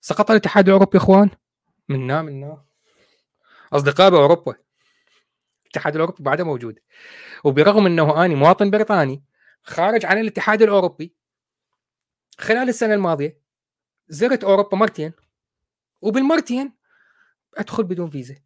سقط 0.00 0.30
الاتحاد 0.30 0.66
الأوروبي 0.68 0.98
يا 0.98 1.02
اخوان 1.02 1.30
منا 1.88 2.22
منا 2.22 2.64
أصدقاء 3.72 4.10
بأوروبا. 4.10 4.54
الاتحاد 5.62 5.94
الأوروبي 5.94 6.22
بعده 6.22 6.44
موجود. 6.44 6.78
وبرغم 7.44 7.86
إنه 7.86 8.24
آني 8.24 8.34
مواطن 8.34 8.70
بريطاني 8.70 9.22
خارج 9.62 10.06
عن 10.06 10.18
الاتحاد 10.18 10.62
الأوروبي 10.62 11.14
خلال 12.38 12.68
السنة 12.68 12.94
الماضية 12.94 13.40
زرت 14.08 14.44
أوروبا 14.44 14.76
مرتين. 14.76 15.12
وبالمرتين 16.02 16.72
ادخل 17.58 17.84
بدون 17.84 18.10
فيزا. 18.10 18.36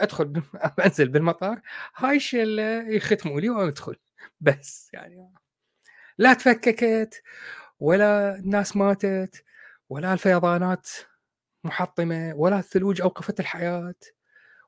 ادخل 0.00 0.42
انزل 0.86 1.08
بالمطار. 1.08 1.60
هاي 1.96 2.16
الشله 2.16 2.88
يختموا 2.90 3.40
لي 3.40 3.50
وادخل. 3.50 3.96
بس 4.40 4.90
يعني. 4.94 5.34
لا 6.18 6.34
تفككت 6.34 7.22
ولا 7.80 8.36
الناس 8.36 8.76
ماتت 8.76 9.44
ولا 9.90 10.12
الفيضانات 10.14 10.88
محطمة 11.64 12.34
ولا 12.36 12.58
الثلوج 12.58 13.02
أوقفت 13.02 13.40
الحياة 13.40 13.94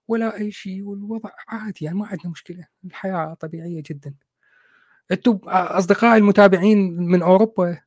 ولا 0.09 0.36
أي 0.38 0.53
شيء 0.53 0.82
والوضع 0.84 1.30
عادي 1.49 1.84
يعني 1.84 1.99
ما 1.99 2.07
عندنا 2.07 2.30
مشكلة. 2.32 2.66
الحياة 2.86 3.34
طبيعية 3.34 3.82
جدا. 3.86 4.14
أنتم 5.12 5.40
أصدقائي 5.47 6.18
المتابعين 6.18 6.78
من 6.97 7.22
أوروبا 7.22 7.80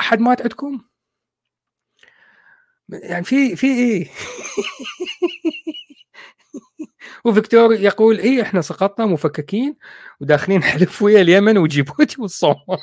أحد 0.00 0.20
مات 0.20 0.42
عندكم؟ 0.42 0.82
يعني 2.88 3.24
في 3.24 3.56
في 3.56 3.66
إيه؟ 3.66 4.08
وفيكتور 7.24 7.72
يقول 7.72 8.18
إيه 8.18 8.42
إحنا 8.42 8.60
سقطنا 8.60 9.06
مفككين 9.06 9.76
وداخلين 10.20 10.62
حلف 10.62 11.02
ويا 11.02 11.20
اليمن 11.20 11.58
وجيبوتي 11.58 12.20
والصومال. 12.20 12.58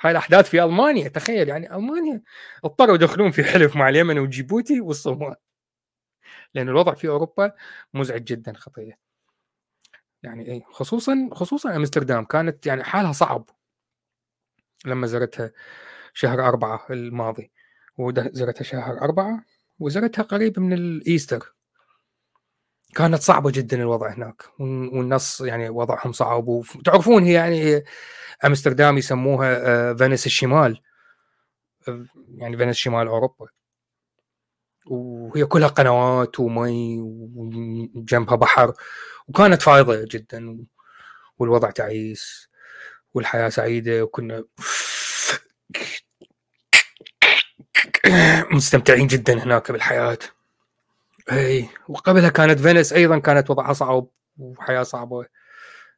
هاي 0.00 0.10
الأحداث 0.12 0.48
في 0.48 0.64
ألمانيا 0.64 1.08
تخيل 1.08 1.48
يعني 1.48 1.74
ألمانيا 1.76 2.22
اضطروا 2.64 2.94
يدخلون 2.94 3.30
في 3.30 3.44
حلف 3.44 3.76
مع 3.76 3.88
اليمن 3.88 4.18
وجيبوتي 4.18 4.80
والصومال. 4.80 5.34
لأن 6.54 6.68
الوضع 6.68 6.94
في 6.94 7.08
أوروبا 7.08 7.52
مزعج 7.94 8.24
جدا 8.24 8.52
خطير. 8.56 8.96
يعني 10.22 10.46
إيه 10.46 10.62
خصوصا 10.72 11.28
خصوصا 11.32 11.76
أمستردام 11.76 12.24
كانت 12.24 12.66
يعني 12.66 12.84
حالها 12.84 13.12
صعب 13.12 13.50
لما 14.86 15.06
زرتها 15.06 15.52
شهر 16.14 16.48
أربعة 16.48 16.86
الماضي. 16.90 17.52
وزرتها 17.98 18.64
شهر 18.64 19.00
أربعة 19.00 19.44
وزرتها 19.78 20.22
قريب 20.22 20.60
من 20.60 20.72
ال 20.72 20.82
Easter. 20.82 21.54
كانت 22.94 23.22
صعبة 23.22 23.50
جدا 23.50 23.76
الوضع 23.82 24.14
هناك 24.14 24.42
وال- 24.60 24.88
والناس 24.88 25.40
يعني 25.40 25.68
وضعهم 25.68 26.12
صعب 26.12 26.48
وتعرفون 26.48 27.22
هي 27.22 27.32
يعني 27.32 27.84
أمستردام 28.44 28.98
يسموها 28.98 29.56
آه، 29.90 29.92
فينيس 29.92 30.26
الشمال. 30.26 30.82
آه، 31.88 32.06
يعني 32.34 32.56
فينيس 32.56 32.76
شمال 32.76 33.06
أوروبا. 33.06 33.46
وهي 34.86 35.44
كلها 35.46 35.68
قنوات 35.68 36.40
ومي 36.40 37.00
وجنبها 37.94 38.36
بحر. 38.36 38.72
وكانت 39.28 39.62
فايضة 39.62 40.04
جدا 40.10 40.66
والوضع 41.38 41.70
تعيس 41.70 42.48
والحياة 43.14 43.48
سعيدة 43.48 44.02
وكنا 44.04 44.44
مستمتعين 48.52 49.06
جدا 49.06 49.42
هناك 49.44 49.72
بالحياة. 49.72 50.18
إي 51.32 51.68
وقبلها 51.88 52.28
كانت 52.28 52.58
فينيس 52.60 52.92
أيضا 52.92 53.18
كانت 53.18 53.50
وضعها 53.50 53.72
صعب 53.72 54.06
وحياة 54.38 54.82
صعبة. 54.82 55.24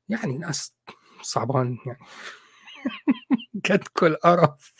يعني 0.09 0.38
ناس 0.38 0.74
صعبان 1.22 1.78
يعني. 1.86 1.98
قد 3.70 3.84
كل 3.92 4.14
قرف. 4.14 4.74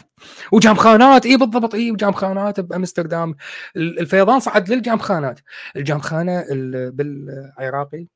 وجام 0.52 0.74
خانات 0.74 1.26
إي 1.26 1.36
بالضبط 1.36 1.74
إي 1.74 1.90
وجام 1.90 2.12
خانات 2.12 2.60
بأمستردام. 2.60 3.36
ال- 3.76 3.98
الفيضان 4.00 4.40
صعد 4.40 4.68
للجام 4.70 4.98
خانات 4.98 5.40
الجام 5.76 5.98
خانه 6.00 6.40
ال- 6.40 6.90
بالعراقي 6.92 8.06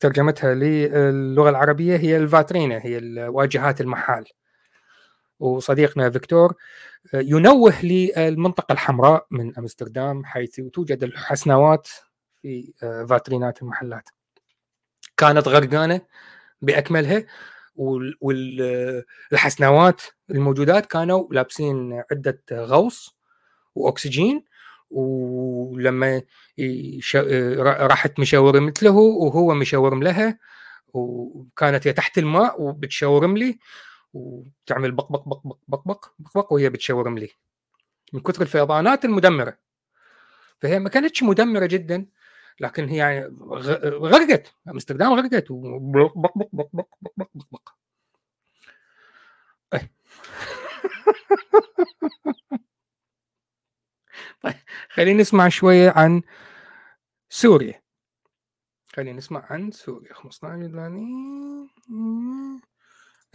ترجمتها 0.00 0.54
للغة 0.54 1.50
العربية 1.50 1.96
هي 1.96 2.16
الفاترينا 2.16 2.78
هي 2.84 2.98
ال- 2.98 3.28
واجهات 3.28 3.80
المحال. 3.80 4.24
وصديقنا 5.40 6.10
فيكتور 6.10 6.54
آه، 7.14 7.20
ينوه 7.20 7.84
للمنطقة 7.84 8.72
الحمراء 8.72 9.26
من 9.30 9.56
أمستردام 9.58 10.24
حيث 10.24 10.60
توجد 10.60 11.02
الحسنوات 11.02 11.88
في 12.42 12.72
آه، 12.82 13.04
فاترينات 13.04 13.62
المحلات 13.62 14.08
كانت 15.16 15.48
غرقانة 15.48 16.00
بأكملها 16.62 17.24
والحسنوات 18.20 20.02
الموجودات 20.30 20.86
كانوا 20.86 21.28
لابسين 21.30 22.02
عدة 22.10 22.42
غوص 22.52 23.16
وأكسجين 23.74 24.44
ولما. 24.90 26.22
راحت 27.60 28.20
مشاورم 28.20 28.72
له 28.82 28.90
وهو 28.96 29.54
مشاورم 29.54 30.02
لها 30.02 30.38
وكانت 30.94 31.86
هي 31.86 31.92
تحت 31.92 32.18
الماء 32.18 32.62
وبتشاورم 32.62 33.36
لي 33.36 33.58
وتعمل 34.12 34.92
بق 34.92 35.12
بق 35.12 35.28
بق 35.28 35.42
بق 35.46 35.56
بق 35.68 35.82
بق 35.86 36.10
بق, 36.18 36.34
بق 36.34 36.52
وهي 36.52 36.70
بتشاورم 36.70 37.18
لي 37.18 37.28
من 38.12 38.20
كثر 38.20 38.42
الفيضانات 38.42 39.04
المدمره 39.04 39.58
فهي 40.60 40.78
ما 40.78 40.88
كانتش 40.88 41.22
مدمره 41.22 41.66
جدا 41.66 42.06
لكن 42.60 42.88
هي 42.88 42.96
يعني 42.96 43.24
غرقت 43.84 44.54
امستردام 44.68 45.12
غرقت 45.12 45.50
وبق 45.50 46.12
بق 46.18 46.32
بق 46.38 46.48
بق 46.52 46.68
بق 46.72 46.86
بق 47.02 47.10
بق 47.16 47.28
بق 47.34 47.44
بق. 47.52 47.74
طيب 54.40 54.54
خلينا 54.90 55.20
نسمع 55.20 55.48
شوية 55.48 55.90
عن 55.96 56.22
سوريا 57.28 57.82
خلينا 58.92 59.18
نسمع 59.18 59.46
عن 59.50 59.70
سوريا 59.70 60.14
15 60.14 60.62
يوناني 60.62 61.06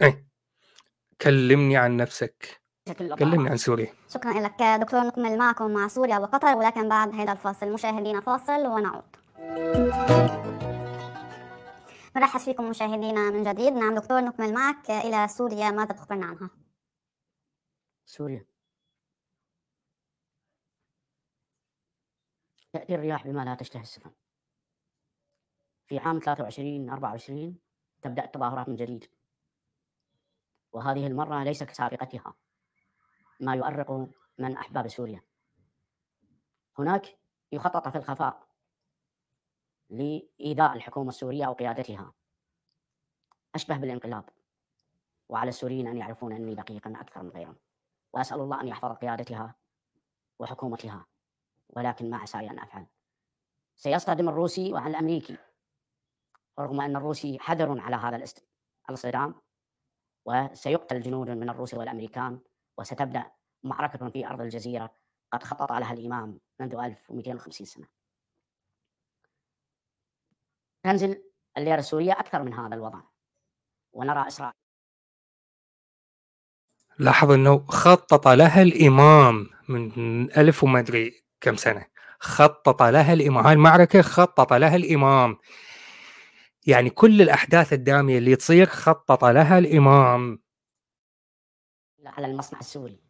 اي 0.02 0.24
كلمني 1.20 1.76
عن 1.76 1.96
نفسك. 1.96 2.62
بشكل 2.86 3.16
كلمني 3.16 3.50
عن 3.50 3.56
سوريا. 3.56 3.94
شكرا 4.08 4.32
لك. 4.32 4.62
دكتور 4.80 5.00
نكمل 5.00 5.38
معكم 5.38 5.70
مع 5.70 5.88
سوريا 5.88 6.18
وقطر 6.18 6.56
ولكن 6.56 6.88
بعد 6.88 7.14
هذا 7.14 7.32
الفاصل. 7.32 7.72
مشاهدينا 7.72 8.20
فاصل 8.20 8.66
ونعود. 8.66 9.16
نرحب 12.16 12.40
فيكم 12.40 12.70
مشاهدينا 12.70 13.30
من 13.30 13.42
جديد. 13.42 13.72
نعم 13.72 13.94
دكتور 13.94 14.20
نكمل 14.20 14.54
معك. 14.54 14.90
إلى 14.90 15.28
سوريا 15.28 15.70
ماذا 15.70 15.92
تخبرنا 15.92 16.26
عنها؟ 16.26 16.50
سوريا. 18.06 18.46
تأتي 22.72 22.94
الرياح 22.94 23.26
بما 23.26 23.44
لا 23.44 23.54
تشتهي 23.54 23.82
السفن. 23.82 24.10
في 25.86 25.98
عام 25.98 26.18
23 26.18 26.90
24 26.90 27.58
تبدأ 28.02 28.24
التظاهرات 28.24 28.68
من 28.68 28.76
جديد. 28.76 29.04
وهذه 30.74 31.06
المرة 31.06 31.44
ليس 31.44 31.62
كسابقتها. 31.62 32.34
ما 33.40 33.54
يؤرق 33.54 34.08
من 34.38 34.56
أحباب 34.56 34.88
سوريا. 34.88 35.22
هناك 36.78 37.18
يخطط 37.52 37.88
في 37.88 37.98
الخفاء 37.98 38.46
لإيذاء 39.90 40.72
الحكومة 40.72 41.08
السورية 41.08 41.46
أو 41.46 41.52
قيادتها. 41.52 42.12
أشبه 43.54 43.76
بالانقلاب. 43.76 44.24
وعلى 45.28 45.48
السوريين 45.48 45.88
أن 45.88 45.96
يعرفون 45.96 46.32
أني 46.32 46.54
دقيقا 46.54 46.92
أكثر 47.00 47.22
من 47.22 47.30
غيرهم. 47.30 47.56
وأسأل 48.12 48.40
الله 48.40 48.60
أن 48.60 48.68
يحفظ 48.68 48.92
قيادتها 48.92 49.54
وحكومتها. 50.38 51.06
ولكن 51.68 52.10
ما 52.10 52.16
عساي 52.16 52.50
أن 52.50 52.58
أفعل. 52.58 52.86
سيصطدم 53.76 54.28
الروسي 54.28 54.72
وعن 54.72 54.90
الأمريكي. 54.90 55.36
رغم 56.58 56.80
أن 56.80 56.96
الروسي 56.96 57.38
حذر 57.38 57.80
على 57.80 57.96
هذا 57.96 58.24
الاصطدام 58.88 59.43
وسيقتل 60.24 61.00
جنود 61.00 61.30
من 61.30 61.50
الروس 61.50 61.74
والأمريكان 61.74 62.40
وستبدأ 62.78 63.30
معركة 63.62 64.08
في 64.08 64.26
أرض 64.26 64.40
الجزيرة 64.40 64.94
قد 65.32 65.42
خطط 65.42 65.72
لها 65.72 65.92
الإمام 65.92 66.40
منذ 66.60 66.74
1250 66.74 67.66
سنة. 67.66 67.86
تنزل 70.82 71.22
الليرة 71.58 71.78
السورية 71.78 72.12
أكثر 72.12 72.42
من 72.42 72.54
هذا 72.54 72.74
الوضع 72.74 73.00
ونرى 73.92 74.26
إسرائيل. 74.26 74.54
لاحظ 76.98 77.30
أنه 77.30 77.66
خطط 77.66 78.28
لها 78.28 78.62
الإمام 78.62 79.50
من 79.68 80.30
ألف 80.38 80.64
وما 80.64 80.78
أدري 80.78 81.24
كم 81.40 81.56
سنة. 81.56 81.86
خطط 82.18 82.82
لها 82.82 83.12
الإمام 83.12 83.46
هاي 83.46 83.52
المعركة 83.52 84.02
خطط 84.02 84.52
لها 84.52 84.76
الإمام. 84.76 85.38
يعني 86.66 86.90
كل 86.90 87.22
الأحداث 87.22 87.72
الدامية 87.72 88.18
اللي 88.18 88.36
تصير 88.36 88.66
خطط 88.66 89.24
لها 89.24 89.58
الإمام. 89.58 90.38
على 92.06 92.26
المصنع 92.26 92.60
السوري 92.60 93.00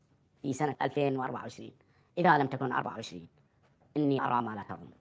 في 0.43 0.53
سنة 0.53 0.77
2024 0.83 1.71
إذا 2.19 2.39
لم 2.39 2.47
تكن 2.47 2.73
24 2.73 3.29
إني 3.97 4.21
أرى 4.21 4.43
ما 4.43 4.55
لا 4.55 4.63
ترون 4.63 4.93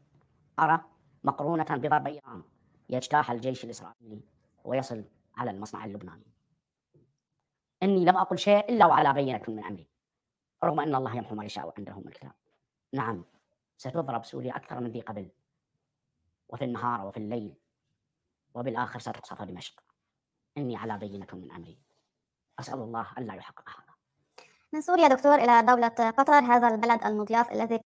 أرى 0.59 0.81
مقرونة 1.23 1.65
بضرب 1.69 2.07
إيران 2.07 2.43
يجتاح 2.89 3.31
الجيش 3.31 3.63
الإسرائيلي 3.63 4.21
ويصل 4.63 5.03
على 5.37 5.51
المصنع 5.51 5.85
اللبناني. 5.85 6.33
إني 7.83 8.05
لم 8.05 8.17
أقل 8.17 8.37
شيء 8.37 8.69
إلا 8.69 8.85
وعلى 8.85 9.13
بينة 9.13 9.43
من 9.47 9.63
أمري 9.63 9.87
رغم 10.63 10.79
أن 10.79 10.95
الله 10.95 11.15
يمحو 11.15 11.35
ما 11.35 11.45
يشاء 11.45 11.73
عنده 11.77 11.99
من 11.99 12.07
الكتاب. 12.07 12.31
نعم 12.93 13.25
ستضرب 13.77 14.25
سوريا 14.25 14.55
أكثر 14.55 14.79
من 14.79 14.91
ذي 14.91 15.01
قبل 15.01 15.29
وفي 16.49 16.65
النهار 16.65 17.07
وفي 17.07 17.17
الليل 17.17 17.55
وبالآخر 18.53 18.99
ستقصف 18.99 19.41
دمشق. 19.41 19.83
إني 20.57 20.77
على 20.77 20.97
بينة 20.97 21.27
من 21.33 21.51
أمري. 21.51 21.77
أسأل 22.59 22.79
الله 22.79 23.07
ألا 23.17 23.33
يحقق 23.33 23.69
هذا. 23.69 23.93
من 24.73 24.81
سوريا 24.81 25.07
دكتور 25.07 25.35
إلى 25.35 25.61
دولة 25.67 25.87
قطر 25.87 26.33
هذا 26.33 26.67
البلد 26.67 27.03
المضياف 27.03 27.51
الذي 27.51 27.79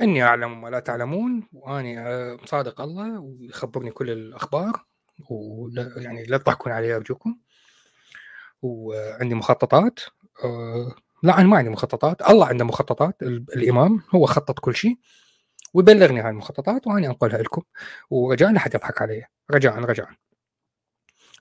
إني 0.00 0.22
أعلم 0.24 0.60
ما 0.60 0.68
لا 0.68 0.80
تعلمون 0.80 1.48
وأني 1.52 2.00
آه، 2.00 2.38
صادق 2.44 2.80
الله 2.80 3.20
ويخبرني 3.20 3.90
كل 3.90 4.10
الأخبار 4.10 4.84
ولا 5.30 5.92
يعني 5.96 6.24
لا 6.24 6.38
تضحكون 6.38 6.72
علي 6.72 6.96
أرجوكم. 6.96 7.38
وعندي 8.62 9.34
مخططات 9.34 10.00
آه، 10.44 10.94
لا 11.22 11.40
أنا 11.40 11.48
ما 11.48 11.56
عندي 11.56 11.70
مخططات. 11.70 12.30
الله 12.30 12.46
عنده 12.46 12.64
مخططات 12.64 13.22
الإمام 13.22 14.02
هو 14.14 14.26
خطط 14.26 14.58
كل 14.58 14.74
شيء. 14.74 14.98
ويبلغني 15.74 16.20
هاي 16.20 16.30
المخططات 16.30 16.86
وأنا 16.86 17.06
أنقلها 17.06 17.42
لكم. 17.42 17.62
ورجاء 18.10 18.52
لا 18.52 18.58
حد 18.60 18.74
يضحك 18.74 19.02
علي. 19.02 19.24
رجاء 19.50 19.78
رجاء. 19.78 20.08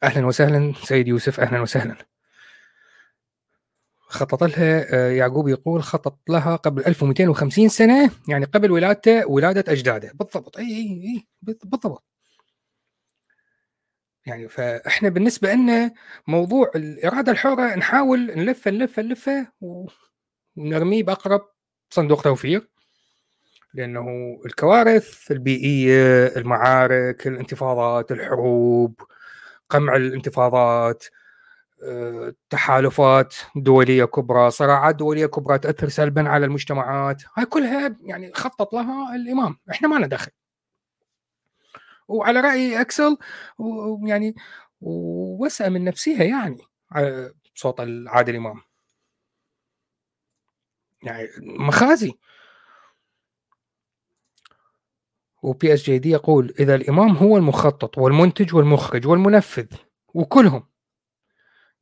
أهلا 0.04 0.26
وسهلا 0.26 0.74
سيد 0.84 1.08
يوسف 1.08 1.40
أهلا 1.40 1.62
وسهلا. 1.62 1.96
خطط 3.98 4.44
لها 4.44 4.86
آه، 4.96 5.12
يعقوب 5.12 5.48
يقول 5.48 5.84
خطط 5.84 6.20
لها 6.30 6.56
قبل 6.56 6.86
1250 6.86 7.70
سنة 7.70 8.12
يعني 8.28 8.46
قبل 8.46 8.72
ولادته 8.72 9.28
ولادة 9.28 9.72
أجداده. 9.72 10.12
بالضبط. 10.14 10.58
إي 10.58 10.66
إي 10.66 11.04
إي. 11.04 11.28
بالضبط. 11.42 12.04
يعني 14.26 14.50
فإحنا 14.50 15.10
بالنسبة 15.10 15.54
لنا 15.54 15.94
موضوع 16.28 16.72
الإرادة 16.76 17.32
الحرة 17.32 17.76
نحاول 17.76 18.20
نلفه 18.20 18.72
نلفه 18.72 19.02
نلفه 19.02 19.48
ونرميه 20.58 21.04
بأقرب 21.04 21.42
صندوق 21.90 22.22
توفير. 22.22 22.73
لأنه 23.74 24.40
الكوارث 24.46 25.32
البيئية 25.32 26.28
المعارك 26.28 27.28
الانتفاضات 27.28 28.12
الحروب 28.12 29.02
قمع 29.70 29.96
الانتفاضات 29.96 31.04
تحالفات 32.50 33.36
دولية 33.56 34.06
كبرى، 34.06 34.52
صراعات 34.52 34.96
دولية 34.96 35.26
كبرى 35.26 35.60
تأثر 35.60 35.90
سلبا 35.90 36.30
على 36.30 36.46
المجتمعات، 36.46 37.24
هاي 37.36 37.46
كلها 37.46 37.96
يعني 38.02 38.34
خطط 38.34 38.74
لها 38.74 39.16
الإمام، 39.16 39.58
إحنا 39.72 39.88
ما 39.88 40.00
ندخل. 40.00 40.32
وعلى 42.08 42.40
راي 42.42 42.82
أكسل 42.82 43.18
ويعني 43.58 44.36
وسع 44.82 45.70
من 45.70 45.84
نفسها 45.84 46.24
يعني 46.24 46.58
صوت 47.56 47.80
العادل 47.80 48.36
إمام. 48.36 48.62
يعني 51.04 51.28
مخازي 51.42 52.14
و 55.44 55.74
BSGD 55.74 56.10
يقول 56.10 56.54
إذا 56.60 56.76
الإمام 56.76 57.18
هو 57.18 57.38
المخطط 57.38 57.98
والمنتج 57.98 58.56
والمخرج 58.56 59.08
والمنفذ 59.08 59.68
وكلهم 60.14 60.68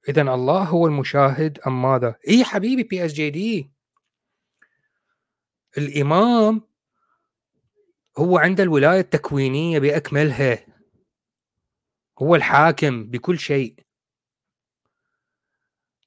اذا 0.09 0.22
الله 0.22 0.64
هو 0.64 0.88
المشاهد 0.88 1.59
أم 1.59 1.82
ماذا؟ 1.82 2.16
إي 2.28 2.43
حبيبي 2.43 2.84
BSGD 2.84 3.71
الإمام 5.78 6.62
هو 8.18 8.38
عنده 8.38 8.64
الولاية 8.64 8.99
التكوينية 8.99 9.80
بأكملها. 9.80 10.66
هو 12.20 12.36
الحاكم 12.36 13.09
بكل 13.09 13.39
شيء. 13.39 13.76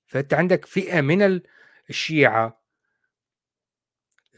فأنت 0.06 0.34
عندك 0.34 0.64
فئة 0.64 1.00
من 1.00 1.40
الشيعة 1.90 2.63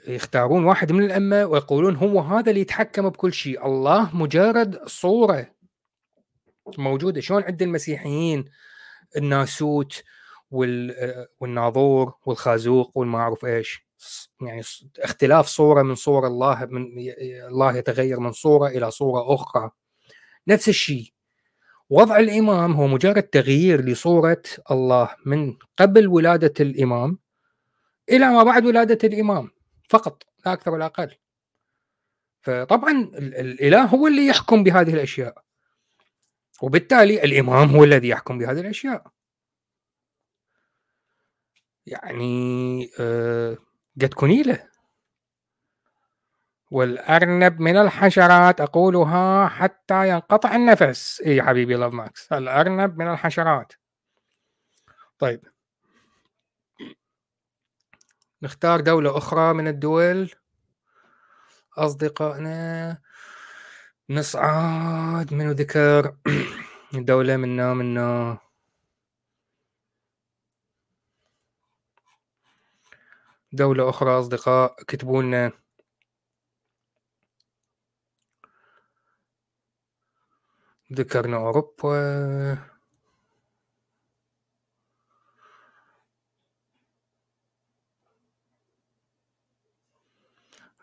يختارون 0.07 0.65
واحد 0.65 0.93
من 0.93 1.05
الأمة 1.05 1.47
ويقولون 1.47 1.97
هو 1.97 2.21
هذا 2.21 2.51
اللي 2.51 2.61
يتحكم 2.61 3.09
بكل 3.09 3.33
شيء. 3.33 3.67
الله 3.67 4.17
مجرد 4.17 4.87
صورة 4.87 5.47
موجودة. 6.79 7.21
شلون 7.21 7.43
عند 7.43 7.63
المسيحيين 7.63 8.45
الناسوت 9.17 10.03
والناظور 11.41 12.15
والخازوق 12.27 12.99
والما 12.99 13.19
اعرف 13.19 13.45
إيش 13.45 13.87
يعني 14.41 14.63
اختلاف 14.99 15.47
صورة 15.47 15.83
من 15.83 15.95
صور 15.95 16.27
الله 16.27 16.65
من 16.71 16.87
الله 17.49 17.77
يتغير 17.77 18.21
من 18.21 18.33
صورة 18.33 18.69
إلى 18.69 18.91
صورة 18.91 19.35
أخرى. 19.35 19.71
نفس 20.49 20.69
الشيء. 20.69 21.13
وضع 21.91 22.19
الإمام 22.19 22.73
هو 22.73 22.87
مجرد 22.87 23.23
تغيير 23.23 23.85
لصورة 23.85 24.43
الله 24.71 25.09
من 25.27 25.57
قبل 25.77 26.07
ولادة 26.09 26.55
الإمام 26.61 27.19
إلى 28.09 28.31
ما 28.31 28.43
بعد 28.43 28.67
ولادة 28.67 29.09
الإمام. 29.09 29.51
فقط 29.89 30.23
لا 30.47 30.53
أكثر 30.53 30.71
ولا 30.71 30.87
أقل. 30.87 31.17
فطبعا 32.43 32.91
الإله 33.15 33.85
هو 33.85 34.07
اللي 34.07 34.27
يحكم 34.27 34.65
بهذه 34.65 34.95
الأشياء. 34.95 35.45
وبالتالي 36.63 37.25
الإمام 37.25 37.71
هو 37.71 37.85
الذي 37.85 38.09
يحكم 38.09 38.39
بهذه 38.39 38.61
الأشياء. 38.61 39.07
يعني 41.87 42.91
آه 43.01 43.57
قد 44.03 44.15
كنيلة. 44.15 44.69
والأرنب 46.71 47.61
من 47.61 47.77
الحشرات 47.77 48.61
أقولها 48.61 49.49
حتى 49.49 50.09
ينقطع 50.09 50.55
النفس. 50.57 51.21
اي 51.21 51.43
حبيبي 51.43 51.75
لاف 51.75 51.93
ماكس 51.93 52.33
الأرنب 52.33 52.99
من 52.99 53.11
الحشرات. 53.11 53.73
طيب. 55.19 55.45
نختار 58.43 58.81
دولة 58.81 59.19
أخرى 59.19 59.53
من 59.55 59.69
الدول. 59.69 60.31
أصدقائنا 61.79 62.99
نصعد 64.11 65.35
منو 65.35 65.51
ذكر 65.51 66.17
دولة 66.93 67.37
منا 67.37 67.75
منا. 67.75 68.39
دولة 73.53 73.89
أخرى 73.89 74.21
أصدقاء 74.21 74.75
كتبوا 74.85 75.23
لنا 75.23 75.53
ذكرنا 80.93 81.37
أوروبا. 81.37 82.76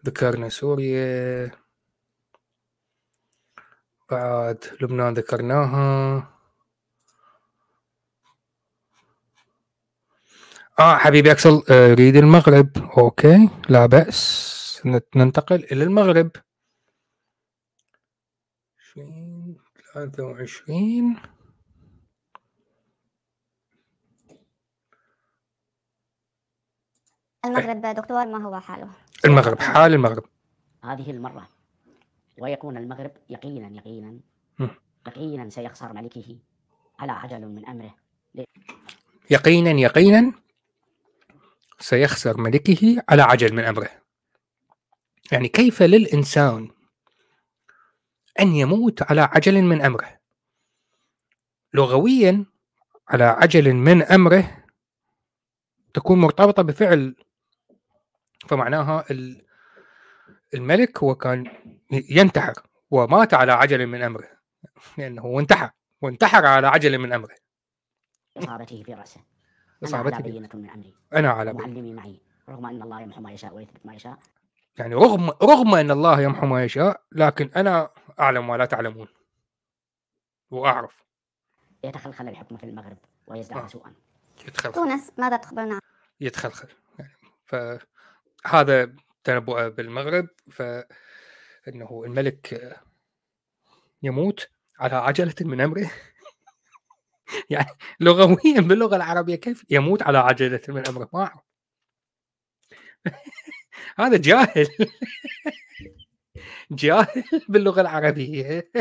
ذكرنا 0.05 0.49
سوريا 0.49 1.51
بعد 4.11 4.65
لبنان 4.81 5.13
ذكرناها. 5.13 6.29
آه 10.79 10.97
حبيبي 10.97 11.31
أكسل 11.31 11.63
أريد 11.69 12.15
المغرب. 12.15 12.69
أوكي 12.97 13.49
لا 13.69 13.85
بأس. 13.85 14.81
ننتقل 15.15 15.63
إلى 15.71 15.83
المغرب. 15.83 16.31
20 18.79 19.57
23 19.93 21.17
المغرب 27.45 27.81
دكتور 27.81 28.25
ما 28.25 28.43
هو 28.45 28.59
حاله؟ 28.59 29.02
المغرب 29.25 29.59
حال 29.59 29.93
المغرب. 29.93 30.23
هذه 30.83 31.11
المرة. 31.11 31.49
ويكون 32.37 32.77
المغرب 32.77 33.11
يقينا 33.29 33.77
يقينا. 33.77 34.19
يقينا 35.07 35.49
سيخسر 35.49 35.93
ملكه. 35.93 36.37
على 36.99 37.11
عجل 37.11 37.45
من 37.47 37.65
أمره؟ 37.65 37.95
يقينا 39.29 39.71
يقينا 39.71 40.33
سيخسر 41.79 42.41
ملكه. 42.41 43.03
على 43.09 43.21
عجل 43.21 43.53
من 43.53 43.63
أمره. 43.63 43.89
يعني 45.31 45.47
كيف 45.47 45.83
للإنسان 45.83 46.71
أن 48.39 48.47
يموت 48.55 49.01
على 49.01 49.21
عجل 49.21 49.61
من 49.61 49.81
أمره؟ 49.81 50.19
لغويا 51.73 52.45
على 53.09 53.23
عجل 53.23 53.73
من 53.73 54.03
أمره 54.03 54.63
تكون 55.93 56.21
مرتبطة 56.21 56.63
بفعل 56.63 57.15
فمعناها 58.47 59.05
ال- 59.11 59.45
الملك 60.53 61.03
هو 61.03 61.15
كان 61.15 61.51
ينتحر 61.91 62.53
ومات 62.91 63.33
على 63.33 63.51
عجل 63.51 63.87
من 63.87 64.01
أمره. 64.01 64.27
لأنه 64.97 65.21
هو 65.21 65.39
انتحر 65.39 65.69
وانتحر 66.01 66.45
على 66.45 66.67
عجل 66.67 66.97
من 66.97 67.13
أمره. 67.13 67.35
إصابته 68.37 68.83
في 68.83 68.93
رأسه. 68.93 69.19
أنا 69.19 69.89
إصابته 69.89 70.15
على 70.15 70.23
بي- 70.23 70.31
بينة 70.31 70.49
من 70.53 70.69
أمري. 70.69 70.95
أنا 71.13 71.31
على 71.31 71.53
معلمي 71.53 71.93
معي. 71.93 72.21
رغم 72.49 72.65
أن 72.65 72.81
الله 72.81 73.01
يمحو 73.01 73.21
ما 73.21 73.31
يشاء 73.31 73.53
ويثبت 73.55 73.85
ما 73.85 73.93
يشاء. 73.93 74.17
يعني 74.77 74.95
رغم 74.95 75.29
رغم 75.29 75.75
أن 75.75 75.91
الله 75.91 76.21
يمحو 76.21 76.47
ما 76.47 76.63
يشاء 76.63 77.01
لكن 77.11 77.49
أنا 77.55 77.89
أعلم 78.19 78.49
ولا 78.49 78.65
تعلمون. 78.65 79.07
وأعرف. 80.51 81.03
يتخلخل 81.83 82.27
الحكم 82.27 82.57
في 82.57 82.63
المغرب 82.63 82.97
ويزداد 83.27 83.57
آه. 83.63 83.67
سوءا. 83.67 83.93
يتخلخل. 84.47 84.71
تونس 84.75 85.11
ماذا 85.17 85.37
تخبرنا؟ 85.37 85.79
يتخلخل. 86.21 86.67
يعني 86.99 87.11
فهذا 88.43 88.95
تنبؤ 89.23 89.69
بالمغرب 89.69 90.27
فإنه 90.51 92.03
الملك 92.05 92.73
يموت 94.03 94.47
على 94.79 94.95
عجلة 94.95 95.35
من 95.41 95.61
أمره. 95.61 95.91
يعني 97.49 97.67
لغويا 97.99 98.61
باللغة 98.61 98.95
العربية 98.95 99.35
كيف 99.35 99.65
يموت 99.69 100.01
على 100.03 100.17
عجلة 100.17 100.61
من 100.69 100.87
أمره؟ 100.87 101.09
ما 101.13 101.19
اعرف 101.23 101.41
هذا 103.99 104.17
جاهل. 104.17 104.67
جاهل 106.71 107.23
باللغة 107.49 107.81
العربية. 107.81 108.71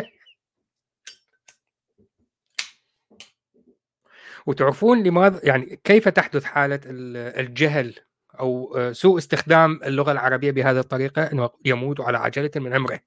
وتعرفون 4.46 5.02
لماذا 5.02 5.40
يعني 5.44 5.76
كيف 5.84 6.08
تحدث 6.08 6.44
حالة 6.44 6.80
ال- 6.86 7.16
الجهل 7.16 7.94
أو 8.40 8.76
آه، 8.76 8.92
سوء 8.92 9.18
استخدام 9.18 9.80
اللغة 9.84 10.12
العربية 10.12 10.50
بهذه 10.50 10.78
الطريقة 10.78 11.32
إنه 11.32 11.50
يموت 11.64 12.00
على 12.00 12.18
عجلة 12.18 12.50
من 12.56 12.72
امره 12.72 13.00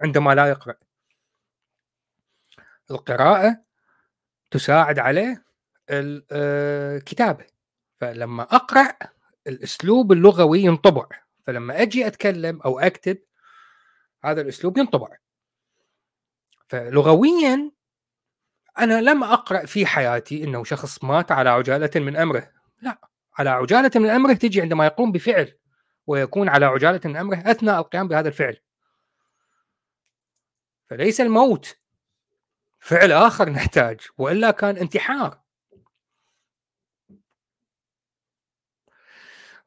عندما 0.00 0.34
لا 0.34 0.46
يقرأ. 0.46 0.74
القراءة 2.90 3.62
تساعد 4.50 4.98
على 4.98 5.42
الكتابه 5.90 7.46
فلما 7.96 8.42
أقرأ 8.42 8.94
الأسلوب 9.46 10.12
اللغوي 10.12 10.60
ينطبع. 10.60 11.06
فلما 11.46 11.82
أجي 11.82 12.06
أتكلم 12.06 12.60
أو 12.62 12.78
أكتب 12.78 13.18
هذا 14.24 14.40
الأسلوب 14.40 14.78
ينطبع. 14.78 15.08
فلغويا 16.68 17.72
أنا 18.78 19.00
لم 19.00 19.24
أقرأ 19.24 19.66
في 19.66 19.86
حياتي 19.86 20.44
إنه 20.44 20.64
شخص 20.64 21.04
مات 21.04 21.32
على 21.32 21.50
عجاله 21.50 21.90
من 21.96 22.16
أمره. 22.16 22.50
لا. 22.82 23.08
على 23.38 23.50
عجالة 23.50 23.90
من 23.96 24.08
أمره 24.08 24.32
تجي 24.32 24.60
عندما 24.60 24.86
يقوم 24.86 25.12
بفعل 25.12 25.58
ويكون 26.06 26.48
على 26.48 26.66
عجالة 26.66 27.00
من 27.04 27.16
أمره 27.16 27.36
أثناء 27.36 27.80
القيام 27.80 28.08
بهذا 28.08 28.28
الفعل. 28.28 28.60
فليس 30.86 31.20
الموت 31.20 31.78
فعل 32.80 33.12
آخر 33.12 33.50
نحتاج 33.50 34.00
وإلا 34.18 34.50
كان 34.50 34.76
انتحار. 34.76 35.40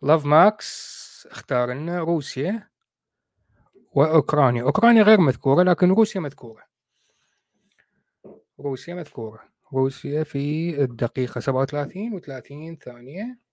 لاف 0.01 0.25
ماكس 0.25 1.27
اختار 1.31 1.73
لنا 1.73 1.99
روسيا 1.99 2.69
وأوكرانيا. 3.91 4.63
أوكرانيا 4.63 5.03
غير 5.03 5.19
مذكورة 5.19 5.63
لكن 5.63 5.91
روسيا 5.91 6.21
مذكورة. 6.21 6.63
روسيا 8.59 8.93
مذكورة. 8.93 9.51
روسيا 9.73 10.23
في 10.23 10.75
الدقيقة 10.83 11.39
37 11.39 12.19
و30 12.19 12.83
ثانية. 12.83 13.50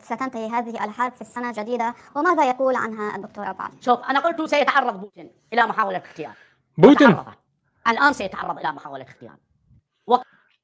ستنتهي 0.00 0.48
هذه 0.48 0.84
الحرب 0.84 1.12
في 1.12 1.20
السنة 1.20 1.50
الجديدة 1.50 1.94
وماذا 2.16 2.48
يقول 2.48 2.76
عنها 2.76 3.16
الدكتور 3.16 3.50
أبو 3.50 3.62
علي 3.62 3.74
شوف 3.80 4.00
أنا 4.00 4.20
قلت 4.20 4.42
سيتعرض 4.42 5.00
بوتين 5.00 5.30
إلى 5.52 5.66
محاولة 5.66 5.96
اغتيال 5.96 6.32
بوتين. 6.78 7.16
الآن 7.88 8.12
سيتعرض 8.12 8.58
إلى 8.58 8.72
محاولة 8.72 9.04
اغتيال 9.04 9.36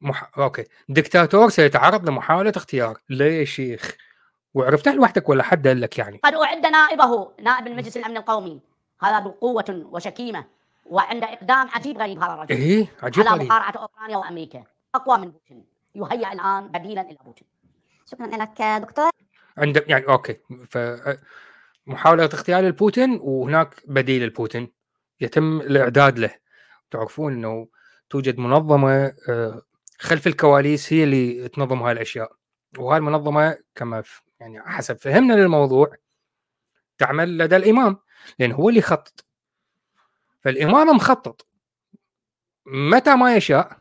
مح... 0.00 0.30
أوكي. 0.38 0.64
دكتاتور 0.88 1.48
سيتعرض 1.48 2.08
لمحاولة 2.08 2.52
اغتيال 2.56 2.98
ليه 3.08 3.40
يا 3.40 3.44
شيخ؟ 3.44 3.96
وعرفتها 4.54 4.92
لوحدك 4.92 5.28
ولا 5.28 5.42
حد 5.42 5.68
قال 5.68 5.80
لك 5.80 5.98
يعني؟ 5.98 6.20
قد 6.24 6.34
أعد 6.34 6.66
نائبه 6.66 7.32
نائب 7.42 7.66
مجلس 7.66 7.96
الأمن 7.96 8.16
القومي. 8.16 8.60
هذا 9.00 9.20
ذو 9.20 9.30
قوة 9.30 9.86
وشكيمة 9.90 10.44
وعند 10.86 11.24
إقدام 11.24 11.68
عجيب 11.68 11.98
غريب 11.98 12.22
هذا 12.22 12.32
الرجل. 12.32 12.54
إيه 12.54 12.86
عجيب 13.02 13.26
على 13.26 13.36
غريب. 13.36 13.48
مقارعة 13.48 13.70
أوكرانيا 13.76 14.16
وأمريكا. 14.16 14.64
أقوى 14.94 15.18
من 15.18 15.30
بوتين. 15.30 15.64
يهيأ 15.94 16.32
الآن 16.32 16.68
بديلا 16.68 17.00
إلى 17.00 17.18
بوتين. 17.24 17.48
شكرا 18.10 18.26
لك 18.26 18.62
دكتور. 18.62 19.10
عند 19.58 19.84
يعني 19.86 20.08
okay. 20.08 20.36
ف 20.68 20.78
محاولة 21.86 22.24
اغتيال 22.24 22.64
البوتين 22.64 23.18
وهناك 23.22 23.82
بديل 23.88 24.22
البوتين 24.22 24.72
يتم 25.20 25.60
الإعداد 25.60 26.18
له. 26.18 26.34
تعرفون 26.90 27.32
إنه 27.32 27.68
توجد 28.10 28.38
منظمة 28.38 29.12
آه، 29.28 29.62
خلف 29.98 30.26
الكواليس 30.26 30.92
هي 30.92 31.04
اللي 31.04 31.48
تنظم 31.48 31.82
هاي 31.82 31.92
الأشياء. 31.92 32.32
وهاي 32.78 32.98
المنظمة 32.98 33.58
كما 33.74 34.02
يعني 34.40 34.60
حسب 34.62 34.98
فهمنا 34.98 35.32
للموضوع 35.32 35.94
تعمل 36.98 37.38
لدى 37.38 37.56
الإمام 37.56 37.96
لأن 38.38 38.52
هو 38.52 38.68
اللي 38.68 38.78
يخطط. 38.80 39.24
فالإمام 40.40 40.86
مخطط. 40.96 41.46
متى 42.66 43.16
ما 43.16 43.36
يشاء 43.36 43.78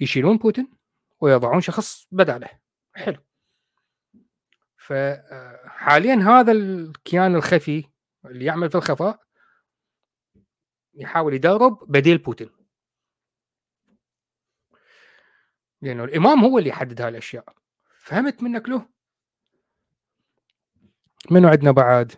يشيلون 0.00 0.36
بوتين 0.36 0.72
ويضعون 1.20 1.60
شخص 1.60 2.06
بداله. 2.12 2.48
حلو. 2.94 3.16
فحاليا 4.90 6.14
هذا 6.14 6.52
الكيان 6.52 7.34
الخفي 7.34 7.84
اللي 8.24 8.44
يعمل 8.44 8.70
في 8.70 8.74
الخفاء 8.74 9.20
يحاول 10.94 11.34
يدرب 11.34 11.84
بديل 11.92 12.18
بوتين. 12.18 12.50
لأنه 15.82 16.04
الإمام 16.04 16.44
هو 16.44 16.58
اللي 16.58 16.68
يحدد 16.68 17.00
هالأشياء. 17.00 17.54
فهمت 17.98 18.42
منك 18.42 18.68
له 18.68 18.88
منو 21.30 21.48
عندنا 21.48 21.70
بعد؟ 21.70 22.12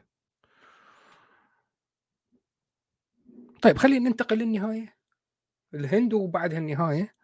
طيب 3.63 3.79
خلينا 3.79 4.09
ننتقل 4.09 4.39
للنهاية. 4.39 4.97
الهند 5.75 6.15
وبعدها 6.15 6.59
النهاية. 6.59 7.15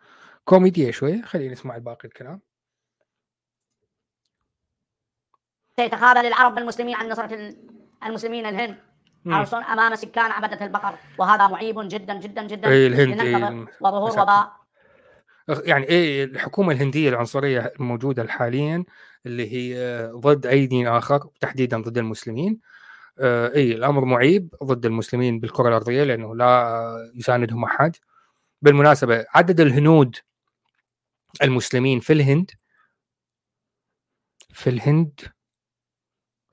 كوميديه 0.44 0.90
شوية 0.90 1.22
خلينا 1.22 1.52
نسمع 1.52 1.76
الباقي 1.76 2.08
الكلام. 2.08 2.47
سيتخاذل 5.78 6.26
العرب 6.26 6.59
المسلمين 6.59 6.94
عن 6.94 7.09
نصرة 7.09 7.34
ال- 7.34 7.56
المسلمين 8.05 8.46
الهند. 8.46 8.76
مم. 9.24 9.34
حرصون 9.34 9.62
أمام 9.62 9.94
سكان 9.94 10.30
عبدة 10.30 10.66
البقر. 10.66 10.94
وهذا 11.18 11.46
معيب 11.46 11.80
جدا 11.88 12.14
جدا 12.20 12.42
جدا. 12.46 12.68
إيه 12.68 12.86
الهند، 12.86 13.20
إيه 13.20 13.66
وظهور. 13.80 14.20
وباء. 14.20 14.52
يعني 15.48 15.84
إيه 15.88 16.24
الحكومة 16.24 16.72
الهندية 16.72 17.09
العنصرية 17.09 17.72
الموجودة 17.80 18.28
حاليا 18.28 18.84
اللي 19.26 19.52
هي 19.52 20.02
ضد 20.12 20.46
أي 20.46 20.66
دين 20.66 20.86
آخر 20.86 21.30
تحديدا 21.40 21.82
ضد 21.82 21.98
المسلمين. 21.98 22.60
آه، 23.18 23.55
اي 23.55 23.72
الأمر 23.72 24.05
معيب 24.05 24.55
ضد 24.64 24.86
المسلمين 24.86 25.40
بالكرة 25.40 25.68
الأرضية 25.68 26.05
لأنه 26.05 26.36
لا 26.36 27.10
يساندهم 27.14 27.64
أحد. 27.64 27.96
بالمناسبة 28.62 29.26
عدد 29.34 29.60
الهنود 29.60 30.16
المسلمين 31.42 32.00
في 32.00 32.12
الهند 32.12 32.50
في 34.50 34.70
الهند 34.70 35.20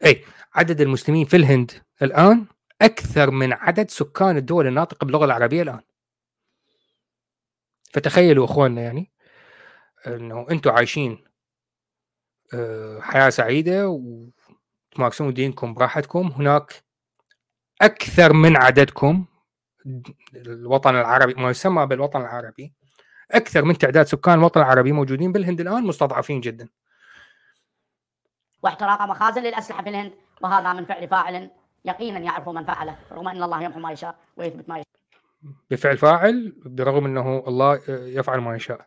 إي 0.06 0.24
عدد 0.54 0.82
المسلمين 0.82 1.26
في 1.26 1.38
الهند 1.38 1.72
الآن 2.02 2.46
أكثر 2.82 3.32
من 3.32 3.54
عدد 3.54 3.90
سكان 3.90 4.38
الدول 4.38 4.68
الناطقة 4.68 5.06
باللغة 5.06 5.26
العربية 5.26 5.62
الآن. 5.62 5.82
فتخيلوا 7.94 8.46
إخواننا 8.46 8.82
يعني 8.82 9.12
إنه 10.08 10.46
أنتم 10.52 10.72
عايشين 10.72 11.26
آه، 12.54 13.00
حياة 13.02 13.30
سعيدة 13.30 13.90
وتمارسون 13.90 15.34
دينكم 15.34 15.74
براحتكم 15.74 16.28
هناك 16.28 16.84
أكثر 17.82 18.34
من 18.34 18.58
عددكم 18.58 19.26
الوطن 20.36 20.96
العربي 20.96 21.34
ما 21.34 21.50
يسمى 21.50 21.86
بالوطن 21.86 22.22
العربي 22.22 22.74
أكثر 23.32 23.66
من 23.66 23.78
تعداد 23.78 24.06
سكان 24.06 24.40
الوطن 24.40 24.60
العربي 24.62 24.92
موجودين 24.92 25.32
بالهند 25.32 25.62
الآن 25.62 25.84
مستضعفين 25.84 26.42
جدا. 26.42 26.70
واحتراق 28.66 29.02
مخازن 29.02 29.44
للأسلحة 29.44 29.84
في 29.84 29.90
الهند. 29.90 30.14
وهذا 30.42 30.74
من 30.74 30.86
فعل 30.86 31.08
فاعل 31.08 31.52
يقينا 31.86 32.20
يعرف 32.20 32.50
من 32.50 32.64
فعله 32.64 32.96
رغم 33.12 33.28
أن 33.28 33.44
الله 33.44 33.64
يمحو 33.64 33.80
ما 33.80 33.92
يشاء 33.92 34.16
ويثبت 34.38 34.70
ما 34.70 34.76
يشاء. 34.76 34.86
بفعل 35.72 35.98
فاعل 35.98 36.54
برغم 36.66 37.06
أنه 37.06 37.44
الله 37.48 37.82
يفعل 37.90 38.40
ما 38.40 38.56
يشاء. 38.56 38.86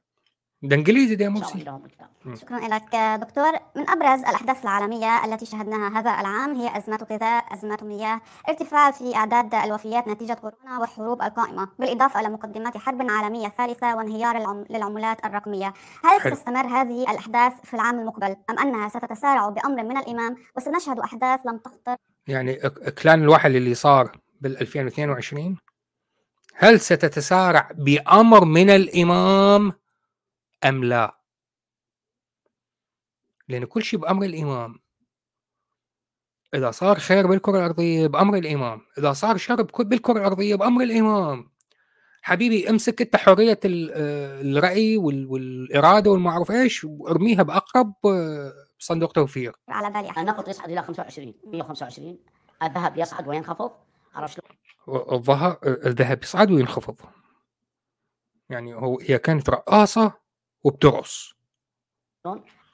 ده 0.62 0.76
إنجليزي 0.76 1.14
ده 1.14 1.26
إن 1.26 1.36
شاء 1.36 1.54
الله 1.54 1.56
مرسي 1.56 1.70
عندهم 1.70 1.84
الكتاب 1.84 2.08
شكرا 2.34 2.58
لك. 2.58 3.20
دكتور 3.20 3.52
من 3.76 3.90
أبرز 3.90 4.20
الأحداث 4.20 4.62
العالمية 4.62 5.24
التي 5.24 5.46
شهدناها 5.46 6.00
هذا 6.00 6.10
العام 6.10 6.56
هي 6.56 6.76
أزمات 6.78 7.12
غذاء 7.12 7.54
أزمات 7.54 7.82
مياه 7.84 8.20
ارتفاع 8.48 8.90
في 8.90 9.16
أعداد 9.16 9.54
الوفيات 9.54 10.08
نتيجة 10.08 10.32
كورونا 10.32 10.78
والحروب 10.80 11.22
القائمة 11.22 11.68
بالإضافة 11.78 12.20
إلى 12.20 12.28
مقدمات 12.28 12.76
حرب 12.76 13.10
عالمية 13.10 13.48
ثالثة 13.48 13.96
وانهيار 13.96 14.36
العم... 14.36 14.64
للعملات 14.70 15.24
الركمية 15.24 15.74
هل 16.04 16.20
حلو. 16.20 16.34
ستستمر 16.34 16.66
هذه 16.66 17.10
الأحداث 17.10 17.52
في 17.64 17.74
العام 17.74 17.98
المقبل 17.98 18.36
أم 18.50 18.58
أنها 18.58 18.88
ستتسارع 18.88 19.48
بأمر 19.48 19.82
من 19.82 19.96
الإمام 19.96 20.36
وسنشهد 20.56 20.98
أحداث 20.98 21.40
لم 21.46 21.58
تخطر؟ 21.58 21.96
يعني 22.26 22.58
إكلان 22.66 23.22
الوحل 23.22 23.56
اللي 23.56 23.74
صار 23.74 24.18
بال 24.40 24.60
2022 24.60 25.56
هل 26.54 26.80
ستتسارع 26.80 27.70
بأمر 27.74 28.44
من 28.44 28.70
الإمام 28.70 29.72
أم 30.64 30.84
لا؟ 30.84 31.18
لأن 33.48 33.64
كل 33.64 33.82
شيء 33.82 34.00
بأمر 34.00 34.24
الامام 34.24 34.78
إذا 36.54 36.70
صار 36.70 36.98
خير 36.98 37.26
بالكرة 37.26 37.58
الأرضية 37.58 38.06
بأمر 38.06 38.36
الامام، 38.38 38.80
إذا 38.98 39.12
صار 39.12 39.36
شر 39.36 39.62
بالكرة 39.62 40.18
الأرضية 40.18 40.54
بأمر 40.54 40.82
الامام. 40.82 41.50
حبيبي 42.22 42.70
امسك 42.70 43.00
أنت 43.02 43.16
حرية 43.16 43.60
ال- 43.64 43.90
الرأي 44.56 44.96
وال- 44.96 45.26
والإرادة 45.26 46.10
والما 46.10 46.30
اعرف 46.30 46.50
إيش؟ 46.50 46.84
وارميها 46.84 47.42
بأقرب 47.42 47.94
صندوق 48.78 49.12
توفير. 49.12 49.56
على 49.68 49.90
بالي. 49.90 50.20
النفط 50.22 50.48
يصعد 50.48 50.70
إلى 50.70 50.82
25 50.82 51.34
125 51.44 52.18
الذهب 52.62 52.96
يصعد 52.98 53.28
وينخفض. 53.28 53.70
عرفت 54.14 54.34
شلون؟ 54.40 54.58
الظهر 55.12 55.58
الذهب 55.64 56.22
يصعد 56.22 56.50
وينخفض. 56.50 56.96
يعني 58.50 58.74
هو 58.74 58.98
هي 59.00 59.18
كانت 59.18 59.50
رقاصة 59.50 60.27
وبترقص 60.64 61.34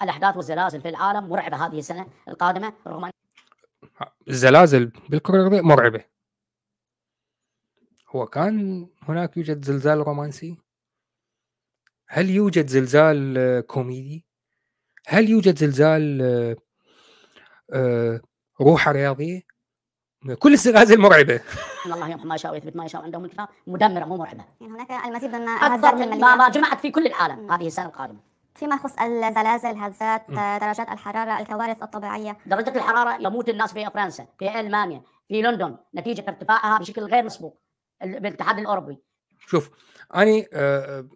الأحداث 0.02 0.36
والزلازل 0.36 0.80
في 0.80 0.88
العالم 0.88 1.28
مرعبة 1.28 1.66
هذه 1.66 1.78
السنة 1.78 2.06
القادمة 2.28 2.72
رغم 2.86 3.10
الزلازل 4.28 4.92
بالكرة 5.08 5.36
الأرضية 5.36 5.60
مرعبة. 5.60 6.04
هو 8.08 8.26
كان 8.26 8.88
هناك 9.02 9.36
يوجد 9.36 9.64
زلزال 9.64 9.98
رومانسي؟ 9.98 10.56
هل 12.08 12.30
يوجد 12.30 12.66
زلزال 12.66 13.38
آه، 13.38 13.60
كوميدي؟ 13.60 14.26
هل 15.06 15.28
يوجد 15.28 15.58
زلزال 15.58 16.22
آه، 16.22 16.56
آه، 17.72 18.20
روحة 18.60 18.92
رياضية؟ 18.92 19.40
كل 20.38 20.52
الزلازل 20.52 21.00
مرعبة 21.00 21.40
ان 21.86 21.92
الله 21.92 22.08
يمحو 22.08 22.26
ما 22.28 22.34
يشاء 22.34 22.52
ويثبت 22.52 22.76
ما 22.76 22.84
يشاء 22.84 23.02
عندهم 23.02 23.24
الكتاب 23.24 23.48
مدمره 23.66 24.04
مو 24.04 24.16
مرعبة. 24.16 24.44
يعني 24.60 24.72
هناك 24.72 24.90
المزيد 25.06 25.34
من 25.34 25.48
أكثر 25.48 25.74
هزات 25.76 25.94
من 25.94 26.20
ما, 26.20 26.34
ما 26.36 26.48
جمعت 26.48 26.80
في 26.80 26.90
كل 26.90 27.06
العالم 27.06 27.52
هذه 27.52 27.66
السنة 27.66 27.86
القادمة. 27.86 28.20
فيما 28.54 28.74
يخص 28.76 28.98
الزلازل 29.00 29.78
هزات 29.78 30.30
م. 30.30 30.34
درجات 30.34 30.88
الحرارة 30.88 31.40
الكوارث 31.40 31.82
الطبيعية. 31.82 32.36
درجة 32.46 32.76
الحرارة 32.76 33.22
يموت 33.26 33.48
الناس 33.48 33.72
في 33.72 33.90
فرنسا 33.90 34.26
في 34.38 34.60
ألمانيا 34.60 35.02
في 35.28 35.42
لندن. 35.42 35.76
نتيجة 35.94 36.24
ارتفاعها 36.28 36.78
بشكل 36.78 37.02
غير 37.02 37.24
مسبوق 37.24 37.60
ال- 38.02 38.20
بالاتحاد 38.20 38.58
الأوروبي. 38.58 38.98
شوف 39.46 39.70
أنا 40.14 40.44
آه، 40.52 41.08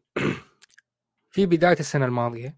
في 1.31 1.47
بداية 1.47 1.79
السنة 1.81 2.05
الماضية 2.07 2.57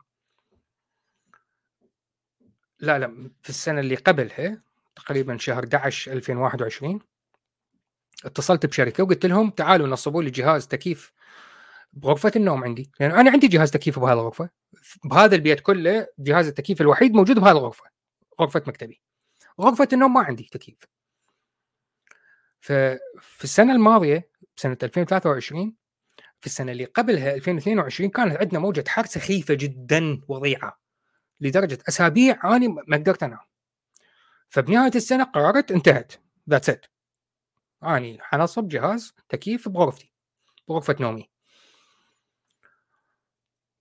لا 2.81 2.99
لا 2.99 3.31
في 3.43 3.49
السنة 3.51 3.81
اللي 3.81 3.95
قبلها 3.95 4.63
تقريبا 4.97 5.37
شهر 5.37 5.65
11 5.65 6.13
2021 6.13 7.01
اتصلت 8.25 8.67
بشركة 8.67 9.05
وقلت 9.05 9.27
لهم 9.27 9.51
تعالوا 9.51 9.87
نصبوا 9.87 10.23
لي 10.23 10.31
جهاز 10.31 10.67
تكييف 10.67 11.13
بغرفة 11.93 12.33
النوم 12.37 12.65
عندي. 12.65 12.91
لأن 13.01 13.11
أنا 13.11 13.31
عندي 13.31 13.49
جهاز 13.49 13.71
تكييف 13.71 13.99
بهذه 13.99 14.13
الغرفة. 14.13 14.51
بهذا 15.05 15.35
البيت 15.37 15.61
كله 15.61 16.07
جهاز 16.19 16.47
التكييف 16.47 16.81
الوحيد 16.81 17.15
موجود 17.15 17.39
بهذه 17.39 17.53
الغرفة 17.53 17.85
غرفة 18.41 18.63
مكتبي. 18.67 19.01
غرفة 19.61 19.89
النوم 19.93 20.15
ما 20.15 20.21
عندي 20.21 20.49
تكييف. 20.53 20.79
ففي 22.61 23.45
السنة 23.45 23.73
الماضية 23.73 24.29
سنة 24.57 24.79
2023 24.83 25.75
في 26.41 26.47
السنة 26.47 26.73
اللي 26.73 26.85
قبلها 26.85 27.35
2022 27.35 28.11
كانت 28.11 28.37
عندنا 28.37 28.59
موجة 28.59 28.85
حر 28.89 29.07
سخيفة 29.07 29.55
جدا 29.55 30.21
وضيعة. 30.29 30.81
لدرجة 31.41 31.79
أسابيع 31.89 32.57
أنا 32.57 32.69
ما 32.69 32.97
قدرت 32.97 33.23
أنام. 33.23 33.50
فبنهاية 34.51 34.93
السنة 34.95 35.25
قررت 35.25 35.73
انتهت. 35.73 36.13
that's 36.51 36.71
it 36.71 36.87
أني 37.85 38.19
حنصب 38.21 38.69
جهاز 38.69 39.15
تكييف 39.29 39.69
بغرفتي 39.69 40.13
بغرفة 40.69 40.97
نومي. 41.01 41.31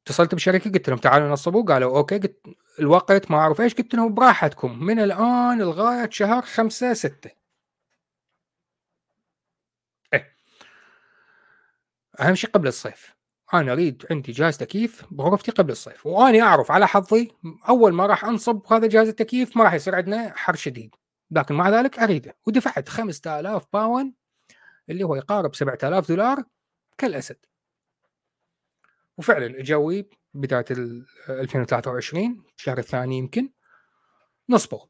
اتصلت 0.07 0.35
بشركة 0.35 0.71
قلت 0.71 0.89
لهم 0.89 0.97
تعالوا 0.97 1.29
نصبوا. 1.29 1.63
قالوا 1.63 1.97
okay 1.97 2.17
قلت 2.17 2.41
الوقت 2.79 3.31
ما 3.31 3.37
أعرف 3.37 3.61
إيش. 3.61 3.73
قلت 3.75 3.95
لهم 3.95 4.13
براحتكم 4.13 4.79
من 4.79 4.99
الآن 4.99 5.61
لغاية 5.61 6.09
شهر 6.11 6.41
خمسة 6.41 6.93
ستة. 6.93 7.31
إيه. 10.13 10.35
أهم 12.19 12.35
شيء 12.35 12.49
قبل 12.49 12.67
الصيف. 12.67 13.18
أنا 13.53 13.73
أريد 13.73 14.05
عندي 14.11 14.31
جهاز 14.31 14.57
تكييف 14.57 15.05
بغرفتي 15.11 15.51
قبل 15.51 15.71
الصيف 15.71 16.05
واني 16.05 16.41
أعرف 16.41 16.71
على 16.71 16.87
حظي 16.87 17.31
أول 17.69 17.93
ما 17.93 18.05
راح 18.05 18.25
أنصب 18.25 18.61
هذا 18.73 18.87
جهاز 18.87 19.07
التكييف 19.07 19.57
ما 19.57 19.63
راح 19.63 19.73
يصير 19.73 19.95
عندنا 19.95 20.33
حر 20.35 20.55
شديد 20.55 20.95
لكن 21.31 21.55
مع 21.55 21.69
ذلك 21.69 21.99
أريده 21.99 22.37
ودفعت 22.47 22.89
5000 22.89 23.65
باون 23.73 24.13
اللي 24.89 25.03
هو 25.03 25.15
يقارب 25.15 25.55
7000 25.55 26.07
دولار 26.07 26.43
كالأسد. 26.97 27.37
وفعلا 29.17 29.59
اجوي 29.59 30.09
بداية 30.33 30.65
ال 30.71 31.05
2023 31.29 32.43
الشهر 32.57 32.77
الثاني 32.77 33.17
يمكن 33.17 33.49
نصبوا 34.49 34.85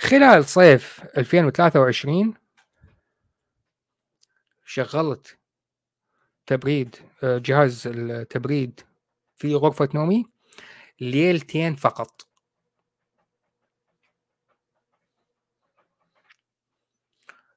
خلال 0.00 0.44
صيف 0.44 1.00
2023 1.18 2.34
شغلت 4.64 5.39
تبريد 6.46 6.96
آه، 7.22 7.38
جهاز 7.38 7.86
التبريد 7.86 8.80
في 9.36 9.54
غرفة 9.54 9.88
نومي 9.94 10.24
ليلتين 11.00 11.74
فقط. 11.76 12.26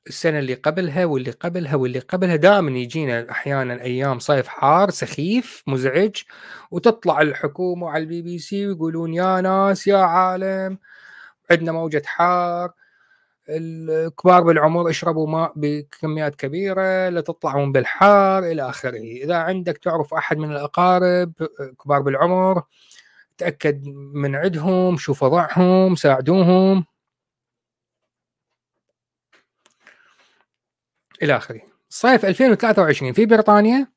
السنة 0.07 0.39
اللي 0.39 0.53
قبلها 0.53 1.05
واللي 1.05 1.31
قبلها 1.31 1.75
واللي 1.75 1.99
قبلها 1.99 2.35
دائما 2.35 2.71
يجينا 2.71 3.31
أحيانا 3.31 3.81
أيام 3.81 4.19
صيف 4.19 4.47
حار 4.47 4.89
سخيف 4.89 5.63
مزعج 5.67 6.15
وتطلع 6.71 7.21
الحكومة 7.21 7.89
على 7.89 8.03
البي 8.03 8.21
بي 8.21 8.39
سي 8.39 8.67
ويقولون 8.67 9.13
يا 9.13 9.41
ناس 9.41 9.87
يا 9.87 9.97
عالم 9.97 10.77
عندنا 11.51 11.71
موجة 11.71 12.01
حار. 12.05 12.73
الكبار 13.49 14.43
بالعمر 14.43 14.89
اشربوا 14.89 15.27
ماء 15.27 15.53
بكميات 15.55 16.35
كبيرة 16.35 17.09
لا 17.09 17.21
تطلعون 17.21 17.71
بالحار 17.71 18.43
إلى 18.43 18.69
آخره. 18.69 18.97
إذا 18.99 19.35
عندك 19.35 19.77
تعرف 19.77 20.13
أحد 20.13 20.37
من 20.37 20.51
الأقارب 20.51 21.33
كبار 21.83 22.01
بالعمر 22.01 22.63
تأكد 23.37 23.85
من 24.13 24.35
عندهم 24.35 24.97
شوف 24.97 25.23
وضعهم 25.23 25.95
ساعدوهم 25.95 26.85
إلى 31.23 31.37
آخره. 31.37 31.61
صيف 31.89 32.25
2023 32.25 33.13
في 33.13 33.25
بريطانيا 33.25 33.87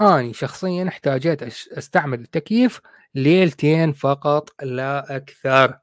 أنا 0.00 0.32
شخصيا 0.32 0.88
احتاجيت 0.88 1.44
أش- 1.44 1.78
أستعمل 1.78 2.20
التكييف 2.20 2.80
ليلتين 3.14 3.92
فقط 3.92 4.50
لا 4.62 5.16
أكثر. 5.16 5.78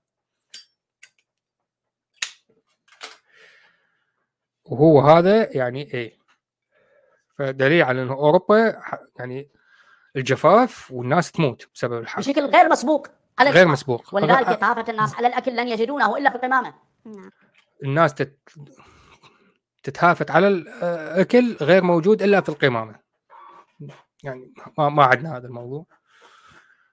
وهو 4.70 5.02
هذا 5.02 5.58
يعني 5.58 5.94
إيه 5.94 6.20
فدليل 7.38 7.84
على 7.84 8.02
إنه 8.02 8.14
أوروبا 8.14 8.82
يعني 9.20 9.50
الجفاف 10.16 10.92
والناس 10.92 11.32
تموت 11.32 11.68
بسبب 11.74 11.98
الحر. 12.02 12.20
بشكل 12.22 12.46
غير 12.46 12.70
مسبوق. 12.70 13.08
على 13.40 13.50
غير. 13.50 13.68
مسبوق. 13.68 14.14
ولذلك 14.16 14.48
يتهافت 14.48 14.90
الناس 14.90 15.16
على 15.16 15.28
الأكل 15.28 15.56
لن 15.56 15.68
يجدونه 15.68 16.18
إلا 16.18 16.30
في 16.30 16.36
القمامة. 16.36 16.74
الناس 17.84 18.14
تت... 18.14 18.38
تتهافت 19.84 20.32
على 20.32 20.48
الأكل 20.48 21.58
غير 21.62 21.84
موجود 21.84 22.22
إلا 22.22 22.42
في 22.42 22.50
القمامة. 22.50 22.96
يعني 24.24 24.54
ما, 24.78 24.90
ما 24.90 25.04
عندنا 25.04 25.38
هذا 25.38 25.48
الموضوع. 25.48 25.86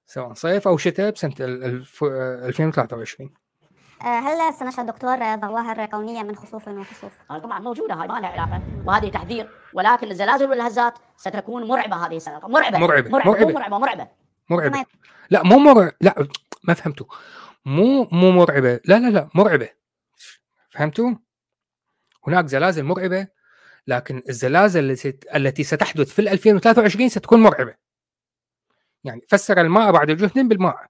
سواء 0.07 0.33
صيف 0.33 0.69
أو 0.69 0.77
شتاء 0.77 1.11
بسنة 1.11 1.35
ال- 1.41 1.65
الف... 1.65 2.05
2023 2.05 3.29
آه، 3.35 3.46
هل 4.07 4.55
سنشهد 4.55 4.87
دكتور 4.87 5.15
آه، 5.15 5.37
ظواهر 5.37 5.87
كونية 5.87 6.23
من 6.23 6.37
خسوف 6.37 6.69
وخسوف؟ 6.69 7.13
هذه 7.31 7.39
طبعا 7.39 7.59
موجودة 7.59 7.95
هاي 7.95 8.09
ما 8.09 8.21
لها 8.21 8.29
علاقة 8.29 8.63
وهذه 8.87 9.09
تحذير 9.09 9.51
ولكن 9.73 10.11
الزلازل 10.11 10.51
والهزات 10.51 10.99
ستكون 11.17 11.69
مرعبة 11.69 11.97
هذه 11.97 12.17
السنة. 12.17 12.41
مرعبة 12.49 12.79
مرعبة، 12.79 13.11
مرعبة 13.11 13.31
مرعبة. 13.31 13.53
مرعبة 13.53 13.79
مرعبة. 13.79 14.09
مرعبة. 14.51 14.71
كما 14.71 14.85
لا 15.31 15.43
مو 15.43 15.59
مرعبه 15.59 15.93
لا 16.01 16.29
ما 16.65 16.75
فهمتوا. 16.75 17.07
مو 17.65 18.09
مو 18.13 18.31
مرعبة. 18.31 18.81
لا 18.85 18.99
لا 18.99 19.11
لا 19.11 19.29
مرعبة. 19.35 19.69
فهمتوا؟ 20.71 21.15
هناك 22.27 22.47
زلازل 22.47 22.85
مرعبة 22.85 23.27
لكن 23.87 24.23
الزلازل 24.29 24.91
التي 24.91 25.19
التي 25.35 25.65
ستحدث 25.65 26.13
في 26.13 26.19
ال 26.19 26.29
2023 26.29 27.09
ستكون 27.09 27.43
مرعبة. 27.43 27.75
يعني 29.05 29.21
فسر 29.29 29.61
الماء 29.61 29.93
بعد 29.93 30.11
جهد 30.11 30.49
بالماء. 30.49 30.87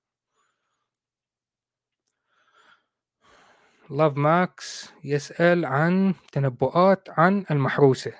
لاف 3.91 4.17
ماكس 4.17 4.93
يسأل 5.05 5.65
عن 5.65 6.15
تنبؤات 6.33 7.09
عن 7.11 7.45
المحروسة. 7.51 8.13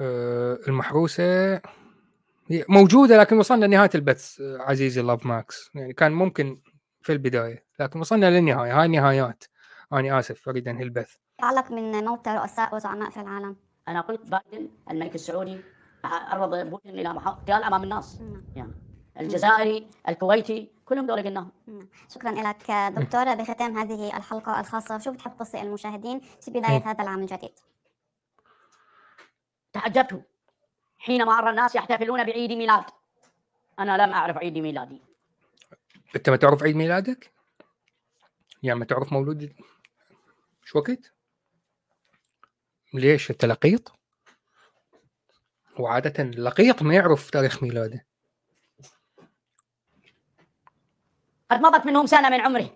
أه 0.00 0.58
المحروسة 0.68 1.54
هي 2.50 2.64
موجودة 2.68 3.18
لكن 3.18 3.38
وصلنا 3.38 3.66
لنهاية 3.66 3.90
البث 3.94 4.40
آه، 4.40 4.58
عزيزي 4.58 5.02
لاف 5.02 5.26
ماكس 5.26 5.70
يعني 5.74 5.92
كان 5.92 6.12
ممكن 6.12 6.60
في 7.00 7.12
البداية 7.12 7.64
لكن 7.80 8.00
وصلنا 8.00 8.30
للنهاية. 8.30 8.80
هاي 8.80 8.88
نهايات 8.88 9.44
أنا 9.92 10.18
آسف 10.18 10.48
أريد 10.48 10.68
أنهي 10.68 10.82
البث. 10.82 11.16
تعلق 11.38 11.70
من 11.72 12.04
موت 12.04 12.28
رؤساء 12.28 12.74
وزعماء 12.74 13.10
في 13.10 13.20
العالم. 13.20 13.56
أنا 13.88 14.00
قلت 14.00 14.20
بايدن 14.30 14.68
الملك 14.90 15.14
السعودي 15.14 15.60
عرض 16.04 16.68
بوتين 16.70 16.98
إلى 16.98 17.12
محا- 17.12 17.28
اغتيال 17.30 17.62
أمام 17.64 17.82
الناس. 17.82 18.20
نعم. 18.20 18.42
يعني 18.56 18.72
الجزائري 19.20 19.86
الكويتي 20.08 20.75
كلهم 20.86 21.06
دول 21.06 21.22
قلناهم. 21.22 21.52
شكرا 22.14 22.30
لك 22.30 22.70
دكتور 22.70 23.34
بختام 23.34 23.78
هذه 23.78 24.16
الحلقة 24.16 24.60
الخاصة. 24.60 24.98
شو 24.98 25.12
بتحب 25.12 25.36
توصي 25.36 25.60
المشاهدين؟ 25.60 26.20
في 26.20 26.50
بداية 26.50 26.90
هذا 26.90 27.02
العام 27.02 27.20
الجديد 27.20 27.52
تعجبت. 29.72 30.24
حينما 30.98 31.38
ارى 31.38 31.50
الناس 31.50 31.74
يحتفلون 31.74 32.24
بعيد 32.24 32.52
ميلاد. 32.52 32.84
أنا 33.78 34.06
لم 34.06 34.12
أعرف 34.12 34.38
عيد 34.38 34.58
ميلادي. 34.58 35.02
أنت 36.16 36.30
ما 36.30 36.36
تعرف 36.36 36.62
عيد 36.62 36.76
ميلادك؟ 36.76 37.32
يعني 38.62 38.78
ما 38.78 38.84
تعرف 38.84 39.12
مولود 39.12 39.54
شو 40.64 40.78
وقت؟ 40.78 41.12
ليش 42.94 43.30
أنت 43.30 43.44
لقيط؟ 43.44 43.92
وعادة 45.78 46.22
اللقيط 46.22 46.82
ما 46.82 46.94
يعرف 46.94 47.30
تاريخ 47.30 47.62
ميلاده. 47.62 48.06
قد 51.50 51.60
مضت 51.60 51.86
منهم 51.86 52.06
سنة 52.06 52.28
من 52.28 52.40
عمره. 52.40 52.70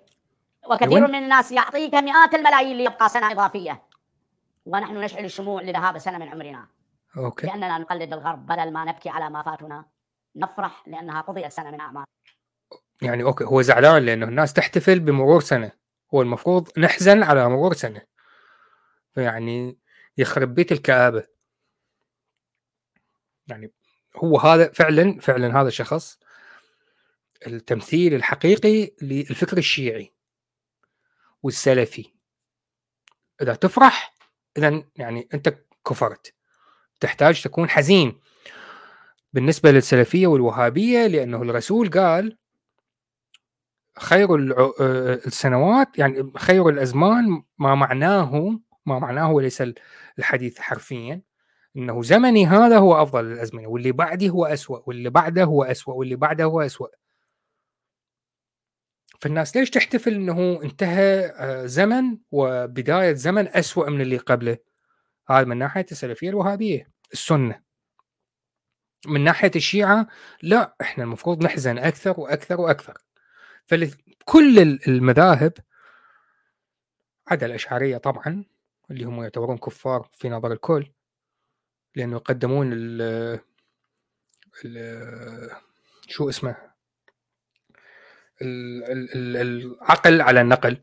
وكثير 0.71 0.97
أيوة. 0.97 1.09
من 1.09 1.15
الناس 1.15 1.53
يعطيك 1.53 1.95
مئات 1.95 2.35
الملايين 2.35 2.77
ليبقى 2.77 3.09
سنة 3.09 3.33
إضافية. 3.33 3.83
ونحن 4.67 4.97
نشعل 4.97 5.25
الشموع 5.25 5.63
لذهاب 5.63 5.99
سنة 5.99 6.19
من 6.19 6.29
عمرنا. 6.29 6.67
okay. 7.17 7.47
لأننا 7.47 7.79
نقلد 7.79 8.13
الغرب 8.13 8.47
بدل 8.47 8.73
ما 8.73 8.85
نبكي 8.85 9.09
على 9.09 9.31
ما 9.31 9.43
فاتنا. 9.43 9.85
نفرح 10.37 10.85
لأنها 10.87 11.21
قضيت 11.21 11.53
سنة 11.53 11.71
من 11.71 11.81
اعمال 11.81 12.05
يعني 13.03 13.23
okay 13.23 13.45
هو 13.45 13.63
زعلان 13.63 14.03
لأنه 14.03 14.27
الناس 14.27 14.53
تحتفل 14.53 15.01
بمرور 15.01 15.41
سنة. 15.41 15.73
هو 16.15 16.23
المفروض 16.23 16.79
نحزن 16.79 17.23
على 17.23 17.49
مرور 17.49 17.73
سنة. 17.73 18.03
فيعني 19.15 19.79
يخرب 20.19 20.55
بيت 20.55 20.73
الكآبة. 20.73 21.25
يعني 23.47 23.73
هو 24.17 24.39
هذا 24.39 24.73
فعلا 24.73 25.21
فعلا 25.21 25.61
هذا 25.61 25.69
الشخص 25.69 26.19
التمثيل 27.47 28.15
الحقيقي 28.15 28.91
للفكر 29.03 29.59
الشيعي 29.59 30.13
والسلفي. 31.43 32.13
إذا 33.43 33.55
تفرح 33.55 34.15
اذا 34.57 34.83
يعني 34.97 35.29
أنت 35.35 35.59
كفرت. 35.87 36.35
تحتاج 37.01 37.43
تكون 37.43 37.69
حزين. 37.69 38.21
بالنسبة 39.33 39.71
للسلفية 39.71 40.27
والوهابية 40.27 41.07
لأنه 41.07 41.43
الرسول 41.43 41.91
قال 41.91 42.37
خير 43.99 44.55
آه، 44.59 45.21
السنوات 45.27 45.99
يعني 45.99 46.33
خير 46.37 46.69
الأزمان 46.69 47.43
ما 47.59 47.75
معناه 47.75 48.61
ما 48.87 48.99
معناه 48.99 49.33
وليس 49.33 49.63
الحديث 50.19 50.59
حرفيا. 50.59 51.23
إنه 51.77 52.03
زمني 52.03 52.47
هذا 52.47 52.79
هو 52.79 53.03
أفضل 53.03 53.33
الأزمنة 53.33 53.69
واللي 53.69 53.93
بعدي 53.93 54.31
هو 54.31 54.47
اسوء 54.47 54.83
واللي 54.87 55.11
بعده 55.11 55.45
هو 55.45 55.65
اسوء 55.65 55.95
واللي 55.95 56.17
بعده 56.17 56.45
هو 56.45 56.61
اسوء 56.61 56.91
فالناس 59.21 59.57
ليش 59.57 59.71
تحتفل 59.71 60.15
إنه 60.15 60.63
انتهى 60.63 61.27
آه، 61.27 61.67
زمن 61.67 62.19
وبداية 62.31 63.13
زمن 63.13 63.49
اسوء 63.49 63.91
من 63.91 64.01
اللي 64.01 64.17
قبله؟ 64.17 64.59
هذا 65.29 65.45
من 65.45 65.59
ناحية 65.59 65.87
السلفية 65.93 66.29
الوهابية 66.29 66.91
السنة. 67.13 67.63
من 69.07 69.25
ناحية 69.25 69.51
الشيعة 69.57 70.07
لا 70.43 70.77
إحنا 70.81 71.05
المفروض 71.05 71.45
نحزن 71.45 71.79
أكثر 71.79 72.21
وأكثر 72.21 72.61
وأكثر. 72.61 72.99
فكل 73.67 74.59
المذاهب 74.89 75.53
عدا 77.29 77.47
الأشعرية 77.47 77.97
طبعا 77.97 78.45
اللي 78.91 79.05
هم 79.05 79.23
يعتبرون 79.23 79.59
كفار 79.59 80.09
في 80.13 80.29
نظر 80.29 80.53
الكل 80.53 80.93
لأنه 81.97 82.17
يقدمون 82.17 82.71
ال 82.73 83.41
شو 86.09 86.29
اسمه؟ 86.29 86.70
العقل 88.43 90.21
على 90.21 90.41
النقل. 90.41 90.77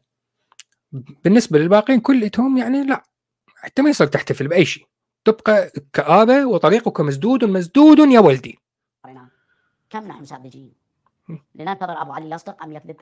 بالنسبة 1.24 1.60
للباقين 1.60 2.00
كلهم 2.00 2.58
يعني 2.58 2.84
لا 2.84 3.04
حتى 3.56 3.82
ما 3.82 3.90
يصير 3.90 4.08
تحتفل 4.08 4.48
بأي 4.48 4.66
شيء. 4.66 4.88
تبقى 5.26 5.72
كآبة 5.94 6.46
وطريقك 6.46 7.02
مسدود 7.02 7.46
مسدود 7.46 8.00
يا 8.00 8.20
ولدي. 8.20 8.60
نعم. 9.06 9.30
كم 9.90 10.08
نحن 10.08 10.26
ساذجين 10.26 10.74
لننتظر 11.56 12.02
أبو 12.02 12.12
علي 12.12 12.30
يصدق 12.30 12.64
أم 12.64 12.72
يكذب؟ 12.72 12.96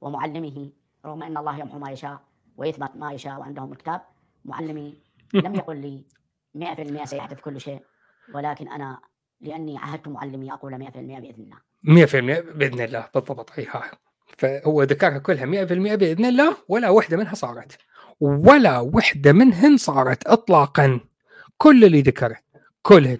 ومعلمه 0.00 0.70
رغم 1.06 1.22
أن 1.22 1.36
الله 1.36 1.58
يمحو 1.58 1.78
ما 1.78 1.90
يشاء 1.90 2.20
ويثبت 2.56 2.96
ما 2.96 3.12
يشاء 3.12 3.40
وعندهم 3.40 3.72
الكتاب 3.72 4.00
معلمي 4.44 5.02
لم 5.34 5.54
يقل 5.54 5.76
لي 5.80 6.04
100% 6.54 7.04
سيحدث 7.04 7.40
كل 7.40 7.60
شيء 7.60 7.82
ولكن 8.34 8.68
أنا 8.68 9.00
لأني 9.40 9.78
عهدت 9.78 10.08
معلمي 10.08 10.52
أقول 10.52 10.78
100% 10.78 10.96
بإذن 10.96 11.42
الله. 11.42 11.71
100% 11.84 11.86
بإذن 12.54 12.80
الله 12.80 13.08
بالضبط 13.14 13.50
إي 13.58 13.66
ها 13.70 13.90
فهو 14.38 14.82
ذكرها 14.82 15.18
كلها 15.18 15.46
100% 15.46 15.94
بإذن 15.94 16.24
الله 16.24 16.56
ولا 16.68 16.88
وحده 16.88 17.16
منها 17.16 17.34
صارت. 17.34 17.78
ولا 18.20 18.78
وحده 18.78 19.32
منهن 19.32 19.76
صارت 19.76 20.26
اطلاقا. 20.26 21.00
كل 21.58 21.84
اللي 21.84 22.02
ذكره 22.02 22.36
كلهن. 22.82 23.18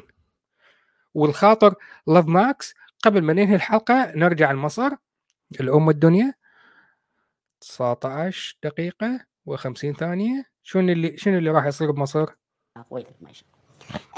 والخاطر 1.15 1.75
لاف 2.07 2.27
ماكس 2.27 2.75
قبل 3.05 3.23
ما 3.23 3.33
ننهي 3.33 3.55
الحلقة 3.55 4.13
نرجع 4.17 4.53
لمصر 4.53 4.91
الأم 5.61 5.91
الدنيا 5.91 6.35
19 7.61 8.59
دقيقة 8.63 9.21
و50 9.51 9.97
ثانية. 9.99 10.45
شنو 10.63 10.93
اللي 10.93 11.17
شنو 11.17 11.39
اللي 11.39 11.51
راح 11.51 11.67
يصير 11.67 11.91
بمصر؟ 11.91 12.27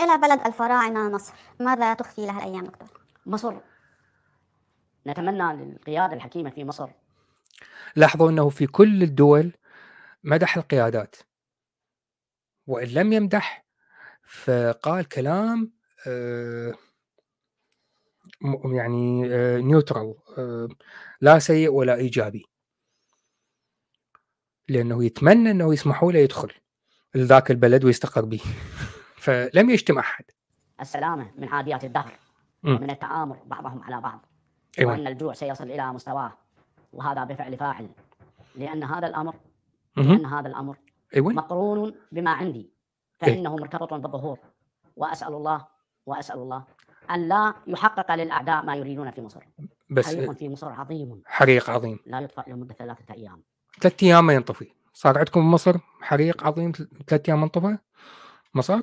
إلى 0.00 0.18
بلد 0.22 0.46
الفراعنة 0.46 1.10
مصر. 1.10 1.34
ماذا 1.60 1.94
تخفي 1.94 2.26
لها 2.26 2.38
الأيام 2.38 2.64
دكتور؟ 2.64 3.00
مصر. 3.26 3.54
نتمنى 5.06 5.64
للقيادة 5.64 6.14
الحكيمة 6.14 6.50
في 6.50 6.64
مصر. 6.64 6.90
لاحظوا 7.96 8.30
أنه 8.30 8.48
في 8.48 8.66
كل 8.66 9.02
الدول 9.02 9.52
مدح 10.24 10.56
القيادات 10.56 11.16
وإن 12.66 12.88
لم 12.88 13.12
يمدح 13.12 13.64
فقال 14.22 15.08
كلام 15.08 15.72
آه، 16.06 16.74
يعني 18.64 19.34
آه، 19.34 19.58
نيوترال 19.58 20.14
آه، 20.38 20.68
لا 21.20 21.38
سيء 21.38 21.70
ولا 21.70 21.94
إيجابي. 21.94 22.44
لأنه 24.68 25.04
يتمنى 25.04 25.50
أنه 25.50 25.72
يسمحوا 25.72 26.12
له 26.12 26.18
يدخل 26.18 26.52
لذاك 27.14 27.50
البلد 27.50 27.84
ويستقر 27.84 28.24
به. 28.24 28.40
فلم 29.24 29.70
يجتمع 29.70 30.00
أحد. 30.00 30.24
السلامة 30.80 31.30
من 31.38 31.48
عاديات 31.48 31.84
الدهر. 31.84 32.18
ومن 32.64 32.90
التآمر 32.90 33.42
بعضهم 33.46 33.82
على 33.82 34.00
بعض. 34.00 34.26
إيوه. 34.78 34.92
وأن 34.92 35.06
الجوع 35.06 35.32
سيصل 35.32 35.64
إلى 35.64 35.92
مستواه 35.92 36.32
وهذا 36.92 37.24
بفعل 37.24 37.56
فاعل 37.56 37.88
لأن 38.54 38.84
هذا 38.84 39.06
الأمر. 39.06 39.36
لأن 39.96 40.26
هذا 40.26 40.48
الأمر 40.48 40.76
إيوه. 41.16 41.32
مقرون 41.32 41.94
بما 42.12 42.30
عندي 42.30 42.70
فإنه 43.18 43.56
مرتبط 43.56 43.94
بالظهور. 43.94 44.38
وأسأل 44.96 45.34
الله 45.34 45.66
وأسأل 46.06 46.36
الله 46.36 46.64
أن 47.10 47.28
لا 47.28 47.54
يحقق 47.66 48.14
للأعداء 48.14 48.64
ما 48.64 48.76
يريدون 48.76 49.10
في 49.10 49.20
مصر. 49.20 49.44
بس 49.90 50.06
حريق 50.06 50.32
في 50.32 50.48
مصر 50.48 50.72
عظيم. 50.72 51.22
حريق 51.26 51.70
عظيم. 51.70 51.98
لا 52.06 52.20
يطفأ 52.20 52.44
لمدة 52.46 52.74
ثلاثة 52.74 53.14
أيام. 53.14 53.42
ثلاث 53.80 54.02
أيام 54.02 54.26
ما 54.26 54.32
ينطفي. 54.32 54.72
صار 54.92 55.18
عندكم 55.18 55.40
بمصر 55.40 55.78
حريق 56.00 56.46
عظيم 56.46 56.72
ثلاث 57.06 57.28
أيام 57.28 57.38
ما 57.38 57.44
انطفى 57.44 57.78
ما 58.54 58.62
صار؟ 58.62 58.82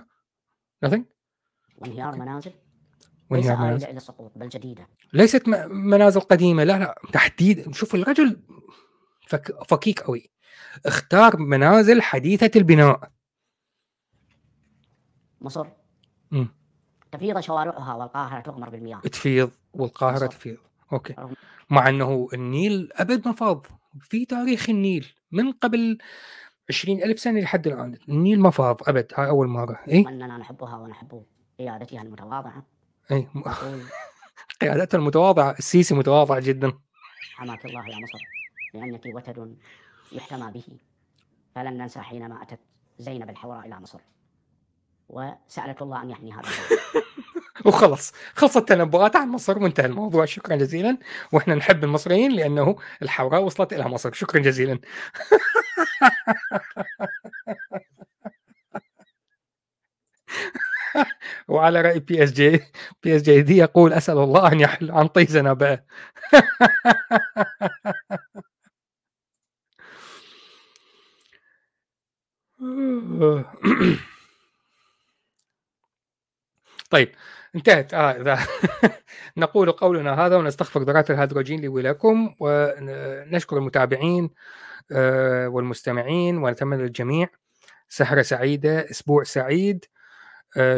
nothing 0.85 1.01
وانهيار 1.77 2.15
منازل. 2.15 2.51
ليس 3.31 3.45
وانهيار 3.45 3.67
منازل. 3.67 3.87
إلى 3.87 3.97
السقوط 3.97 4.31
بل 4.35 4.49
جديدة. 4.49 4.87
ليست 5.13 5.47
منازل 5.69 6.21
قديمة 6.21 6.63
لا 6.63 6.79
لا 6.79 6.95
تحديد. 7.13 7.73
شوف 7.75 7.95
الرجل 7.95 8.39
فك 9.27 9.63
فكيك 9.69 10.01
قوي. 10.01 10.29
اختار 10.85 11.37
منازل 11.37 12.01
حديثة 12.01 12.51
البناء. 12.55 13.11
مصر. 15.41 15.67
تفيض 17.11 17.39
شوارعها 17.39 17.93
والقاهرة 17.95 18.39
تغمر 18.41 18.69
بالمياه. 18.69 18.99
تفيض 18.99 19.51
والقاهرة 19.73 20.15
مصر. 20.15 20.27
تفيض. 20.27 20.57
أوكي. 20.93 21.13
رغم- 21.19 21.33
مع 21.69 21.89
أنه 21.89 22.27
النيل 22.33 22.89
أبد 22.93 23.27
ما 23.27 23.33
فاض. 23.33 23.65
في 24.01 24.25
تاريخ 24.25 24.69
النيل 24.69 25.07
من 25.31 25.51
قبل 25.51 25.97
20 26.69 27.03
ألف 27.03 27.19
سنة 27.19 27.39
لحد 27.39 27.67
الآن. 27.67 27.97
النيل 28.09 28.39
ما 28.39 28.49
فاض 28.49 28.81
أبد 28.89 29.11
هاي 29.15 29.27
أول 29.29 29.47
مرة. 29.47 29.79
إيه؟ 29.87 30.05
وأننا 30.05 30.37
نحبها 30.37 30.77
ونحب 30.77 31.23
قيادتها 31.59 32.01
المتواضعة 32.01 32.65
نقول 33.35 33.83
قيادتها 34.61 34.97
المتواضعة 34.97 35.55
السيسي 35.59 35.95
متواضع 35.95 36.39
جدا. 36.39 36.73
حماك 37.33 37.65
الله 37.65 37.89
يا 37.89 37.99
مصر 37.99 38.19
لأنك 38.73 39.01
وتد 39.15 39.57
يحتمى 40.11 40.51
به. 40.51 40.63
فلن 41.55 41.77
ننسى 41.77 41.99
حينما 41.99 42.41
أتت 42.41 42.59
زينب 42.99 43.29
الحوراء 43.29 43.67
إلى 43.67 43.79
مصر. 43.79 43.99
وسألت 45.09 45.81
الله 45.81 46.03
أن 46.03 46.09
يحمي 46.09 46.33
هذا 46.33 46.41
وخلص. 47.65 48.13
خلصت 48.35 48.57
التنبؤات 48.57 49.15
عن 49.15 49.29
مصر 49.29 49.59
وانتهى 49.59 49.85
الموضوع. 49.85 50.25
شكرا 50.25 50.55
جزيلا. 50.55 50.97
وإحنا 51.31 51.55
نحب 51.55 51.83
المصريين 51.83 52.31
لأنه 52.31 52.75
الحوراء 53.01 53.43
وصلت 53.43 53.73
إلى 53.73 53.89
مصر. 53.89 54.13
شكرا 54.13 54.41
جزيلا. 54.41 54.79
وعلى 61.47 61.81
رأي 61.81 61.99
بي 61.99 62.23
اس 62.23 62.31
جي 62.31 62.59
بي 63.03 63.15
اس 63.15 63.21
جي 63.21 63.41
دي 63.41 63.57
يقول 63.57 63.93
أسأل 63.93 64.17
الله 64.17 64.51
أن 64.51 64.59
يحل 64.59 64.91
عن 64.91 65.07
طيزنا 65.07 65.53
بقى 65.53 65.85
طيب 76.89 77.11
انتهت. 77.55 77.93
آه 77.93 78.11
إذا 78.11 78.39
نقول 79.37 79.71
قولنا 79.71 80.25
هذا 80.25 80.37
ونستغفر 80.37 80.81
ذرات 80.81 81.11
الهيدروجين 81.11 81.59
لي 81.61 81.67
ولكم 81.67 82.35
ونشكر 82.39 83.57
المتابعين 83.57 84.29
آه، 84.91 85.47
والمستمعين 85.49 86.37
ونتمنى 86.37 86.83
للجميع 86.83 87.27
سهرة 87.89 88.21
سعيدة 88.21 88.91
أسبوع 88.91 89.23
سعيد. 89.23 89.85
آه، 89.85 90.00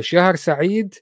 شهر 0.01 0.35
سعيد 0.35 0.95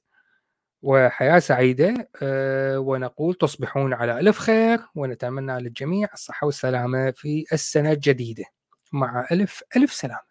وحياة 0.82 1.40
سعيدة 1.40 2.10
آه، 2.24 2.80
ونقول 2.80 3.34
تصبحون 3.36 3.94
على 3.94 4.20
ألف 4.20 4.40
خير 4.40 4.80
ونتمنى 4.96 5.60
للجميع 5.62 6.10
الصحة 6.14 6.46
والسلامة 6.48 7.12
في 7.12 7.46
السنة 7.54 7.92
الجديدة. 7.92 8.46
مع 8.94 9.28
ألف 9.32 9.64
ألف 9.78 9.94
سلامة. 9.94 10.31